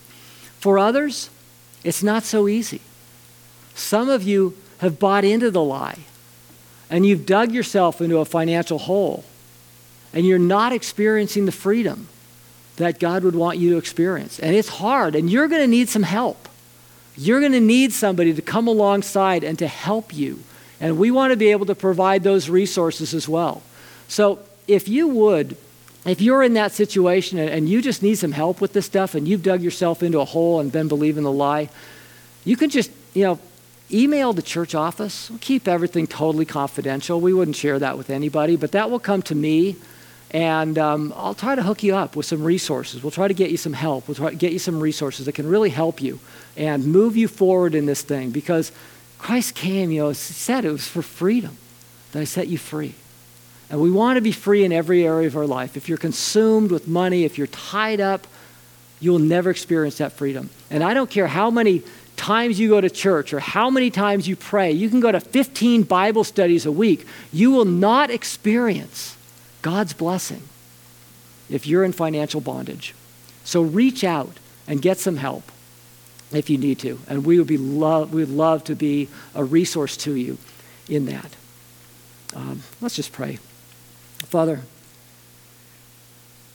For 0.57 0.79
others, 0.79 1.29
it's 1.83 2.01
not 2.01 2.23
so 2.23 2.47
easy. 2.47 2.79
Some 3.75 4.07
of 4.07 4.23
you 4.23 4.55
have 4.77 4.99
bought 4.99 5.25
into 5.25 5.51
the 5.51 5.61
lie, 5.61 5.99
and 6.89 7.05
you've 7.05 7.25
dug 7.25 7.51
yourself 7.51 7.99
into 7.99 8.19
a 8.19 8.25
financial 8.25 8.79
hole, 8.79 9.25
and 10.13 10.25
you're 10.25 10.39
not 10.39 10.71
experiencing 10.71 11.45
the 11.45 11.51
freedom 11.51 12.07
that 12.77 13.01
God 13.01 13.25
would 13.25 13.35
want 13.35 13.57
you 13.57 13.71
to 13.71 13.77
experience. 13.77 14.39
And 14.39 14.55
it's 14.55 14.69
hard, 14.69 15.13
and 15.13 15.29
you're 15.29 15.49
going 15.49 15.61
to 15.61 15.67
need 15.67 15.89
some 15.89 16.03
help. 16.03 16.47
You're 17.17 17.41
going 17.41 17.51
to 17.51 17.59
need 17.59 17.91
somebody 17.91 18.33
to 18.33 18.41
come 18.41 18.69
alongside 18.69 19.43
and 19.43 19.59
to 19.59 19.67
help 19.67 20.15
you. 20.15 20.39
And 20.79 20.97
we 20.97 21.11
want 21.11 21.31
to 21.31 21.37
be 21.37 21.51
able 21.51 21.65
to 21.65 21.75
provide 21.75 22.23
those 22.23 22.49
resources 22.49 23.13
as 23.13 23.27
well. 23.27 23.61
So 24.11 24.39
if 24.67 24.89
you 24.89 25.07
would, 25.07 25.55
if 26.05 26.19
you're 26.19 26.43
in 26.43 26.55
that 26.55 26.73
situation 26.73 27.39
and 27.39 27.69
you 27.69 27.81
just 27.81 28.03
need 28.03 28.15
some 28.15 28.33
help 28.33 28.59
with 28.59 28.73
this 28.73 28.85
stuff 28.85 29.15
and 29.15 29.25
you've 29.25 29.41
dug 29.41 29.61
yourself 29.61 30.03
into 30.03 30.19
a 30.19 30.25
hole 30.25 30.59
and 30.59 30.69
been 30.69 30.89
believing 30.89 31.23
the 31.23 31.31
lie, 31.31 31.69
you 32.43 32.57
can 32.57 32.69
just, 32.69 32.91
you 33.13 33.23
know, 33.23 33.39
email 33.89 34.33
the 34.33 34.41
church 34.41 34.75
office. 34.75 35.29
We'll 35.29 35.39
keep 35.39 35.65
everything 35.65 36.07
totally 36.07 36.43
confidential. 36.43 37.21
We 37.21 37.33
wouldn't 37.33 37.55
share 37.55 37.79
that 37.79 37.97
with 37.97 38.09
anybody, 38.09 38.57
but 38.57 38.73
that 38.73 38.91
will 38.91 38.99
come 38.99 39.21
to 39.23 39.35
me 39.35 39.77
and 40.31 40.77
um, 40.77 41.13
I'll 41.15 41.33
try 41.33 41.55
to 41.55 41.63
hook 41.63 41.81
you 41.81 41.95
up 41.95 42.17
with 42.17 42.25
some 42.25 42.43
resources. 42.43 43.01
We'll 43.01 43.11
try 43.11 43.29
to 43.29 43.33
get 43.33 43.49
you 43.49 43.55
some 43.55 43.73
help. 43.73 44.09
We'll 44.09 44.15
try 44.15 44.31
to 44.31 44.35
get 44.35 44.51
you 44.51 44.59
some 44.59 44.81
resources 44.81 45.25
that 45.25 45.35
can 45.35 45.47
really 45.47 45.69
help 45.69 46.01
you 46.01 46.19
and 46.57 46.85
move 46.85 47.15
you 47.15 47.29
forward 47.29 47.75
in 47.75 47.85
this 47.85 48.01
thing 48.01 48.31
because 48.31 48.73
Christ 49.17 49.55
came, 49.55 49.89
you 49.89 50.01
know, 50.01 50.11
said 50.11 50.65
it 50.65 50.71
was 50.71 50.85
for 50.85 51.01
freedom 51.01 51.55
that 52.11 52.19
I 52.19 52.25
set 52.25 52.49
you 52.49 52.57
free. 52.57 52.95
And 53.71 53.79
we 53.79 53.89
want 53.89 54.17
to 54.17 54.21
be 54.21 54.33
free 54.33 54.65
in 54.65 54.73
every 54.73 55.05
area 55.07 55.27
of 55.27 55.37
our 55.37 55.47
life. 55.47 55.77
If 55.77 55.87
you're 55.87 55.97
consumed 55.97 56.71
with 56.71 56.89
money, 56.89 57.23
if 57.23 57.37
you're 57.37 57.47
tied 57.47 58.01
up, 58.01 58.27
you'll 58.99 59.19
never 59.19 59.49
experience 59.49 59.97
that 59.99 60.11
freedom. 60.11 60.49
And 60.69 60.83
I 60.83 60.93
don't 60.93 61.09
care 61.09 61.25
how 61.25 61.49
many 61.49 61.81
times 62.17 62.59
you 62.59 62.67
go 62.67 62.81
to 62.81 62.89
church 62.89 63.33
or 63.33 63.39
how 63.39 63.69
many 63.69 63.89
times 63.89 64.27
you 64.27 64.35
pray, 64.35 64.73
you 64.73 64.89
can 64.89 64.99
go 64.99 65.09
to 65.09 65.21
15 65.21 65.83
Bible 65.83 66.25
studies 66.25 66.65
a 66.65 66.71
week. 66.71 67.07
You 67.31 67.51
will 67.51 67.65
not 67.65 68.11
experience 68.11 69.15
God's 69.61 69.93
blessing 69.93 70.43
if 71.49 71.65
you're 71.65 71.85
in 71.85 71.93
financial 71.93 72.41
bondage. 72.41 72.93
So 73.45 73.61
reach 73.61 74.03
out 74.03 74.33
and 74.67 74.81
get 74.81 74.99
some 74.99 75.15
help 75.15 75.49
if 76.33 76.49
you 76.49 76.57
need 76.57 76.79
to. 76.79 76.99
And 77.07 77.25
we 77.25 77.37
would, 77.39 77.47
be 77.47 77.57
love, 77.57 78.13
we 78.13 78.21
would 78.21 78.35
love 78.35 78.65
to 78.65 78.75
be 78.75 79.07
a 79.33 79.45
resource 79.45 79.95
to 79.97 80.13
you 80.13 80.37
in 80.89 81.05
that. 81.05 81.35
Um, 82.35 82.63
let's 82.81 82.97
just 82.97 83.13
pray. 83.13 83.39
Father, 84.25 84.61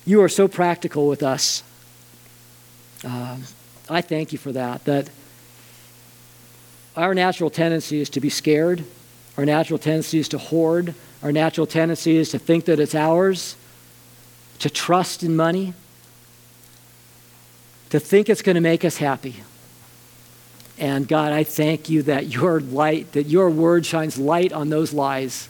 you 0.05 0.23
are 0.23 0.29
so 0.29 0.49
practical 0.49 1.09
with 1.09 1.23
us. 1.23 1.63
Um, 3.05 3.43
I 3.89 4.01
thank 4.01 4.33
you 4.33 4.39
for 4.39 4.53
that, 4.53 4.85
that 4.85 5.11
our 6.97 7.15
natural 7.15 7.51
tendency 7.51 8.01
is 8.01 8.09
to 8.11 8.21
be 8.21 8.31
scared, 8.31 8.85
our 9.37 9.45
natural 9.45 9.79
tendency 9.79 10.19
is 10.19 10.29
to 10.31 10.39
hoard, 10.39 10.95
our 11.23 11.33
natural 11.33 11.67
tendency 11.67 12.17
is 12.17 12.31
to 12.31 12.39
think 12.39 12.65
that 12.65 12.81
it's 12.81 12.95
ours, 12.95 13.57
to 14.61 14.71
trust 14.71 15.23
in 15.23 15.37
money, 15.37 15.75
to 17.91 18.01
think 18.01 18.29
it's 18.29 18.43
going 18.43 18.55
to 18.55 18.61
make 18.61 18.85
us 18.85 18.97
happy. 18.97 19.37
And 20.79 21.09
God, 21.09 21.33
I 21.33 21.45
thank 21.45 21.89
you 21.89 22.03
that 22.03 22.27
your 22.27 22.61
light, 22.61 23.13
that 23.13 23.25
your 23.25 23.51
word 23.51 23.87
shines 23.87 24.19
light 24.19 24.53
on 24.53 24.69
those 24.69 24.93
lies. 24.93 25.49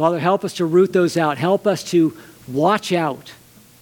Father, 0.00 0.18
help 0.18 0.46
us 0.46 0.54
to 0.54 0.64
root 0.64 0.94
those 0.94 1.18
out. 1.18 1.36
Help 1.36 1.66
us 1.66 1.84
to 1.90 2.16
watch 2.48 2.90
out, 2.90 3.34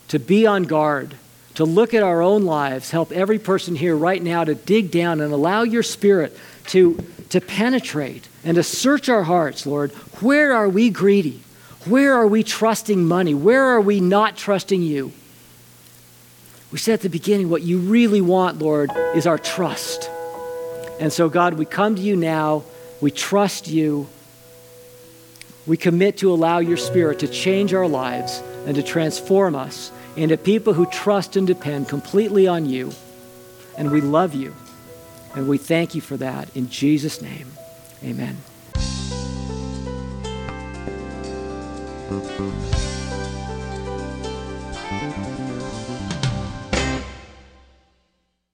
to 0.09 0.19
be 0.19 0.49
on 0.49 0.65
guard, 0.65 1.15
to 1.55 1.65
look 1.65 1.95
at 1.95 2.03
our 2.03 2.23
own 2.23 2.43
lives. 2.43 2.91
Help 2.91 3.13
every 3.13 3.39
person 3.39 3.77
here 3.77 3.95
right 3.95 4.21
now 4.21 4.43
to 4.43 4.57
dig 4.57 4.91
down 4.91 5.21
and 5.21 5.33
allow 5.33 5.63
your 5.63 5.85
spirit 5.85 6.37
to, 6.67 6.99
to 7.29 7.41
penetrate 7.41 8.27
and 8.43 8.57
to 8.57 8.65
search 8.65 9.09
our 9.09 9.23
hearts, 9.23 9.65
Lord. 9.65 9.93
Where 10.21 10.53
are 10.55 10.69
we 10.69 10.91
greedy? 10.91 11.41
Where 11.87 12.15
are 12.15 12.27
we 12.27 12.43
trusting 12.43 13.05
money? 13.05 13.33
Where 13.33 13.67
are 13.67 13.81
we 13.81 14.01
not 14.01 14.37
trusting 14.37 14.83
you? 14.83 15.13
We 16.73 16.79
said 16.79 16.95
at 16.95 17.03
the 17.03 17.11
beginning, 17.11 17.49
what 17.49 17.63
you 17.63 17.79
really 17.79 18.23
want, 18.23 18.59
Lord, 18.59 18.91
is 19.15 19.29
our 19.29 19.39
trust. 19.39 20.11
And 20.99 21.13
so, 21.13 21.29
God, 21.29 21.55
we 21.55 21.65
come 21.65 21.95
to 21.95 22.03
you 22.03 22.17
now. 22.17 22.65
We 23.01 23.13
trust 23.13 23.69
you. 23.69 24.09
We 25.69 25.77
commit 25.77 26.17
to 26.19 26.33
allow 26.33 26.61
your 26.61 26.79
Spirit 26.79 27.19
to 27.19 27.29
change 27.29 27.75
our 27.75 27.87
lives 27.87 28.43
and 28.65 28.75
to 28.75 28.83
transform 28.83 29.55
us 29.55 29.93
into 30.17 30.39
people 30.39 30.73
who 30.73 30.87
trust 30.87 31.37
and 31.37 31.47
depend 31.47 31.91
completely 31.91 32.49
on 32.49 32.65
you. 32.65 32.91
And 33.77 33.91
we 33.91 34.01
love 34.01 34.35
you. 34.35 34.57
And 35.37 35.47
we 35.47 35.59
thank 35.59 35.95
you 35.95 36.01
for 36.01 36.17
that. 36.17 36.49
In 36.57 36.71
Jesus' 36.71 37.21
name, 37.21 37.53
amen. 38.03 38.39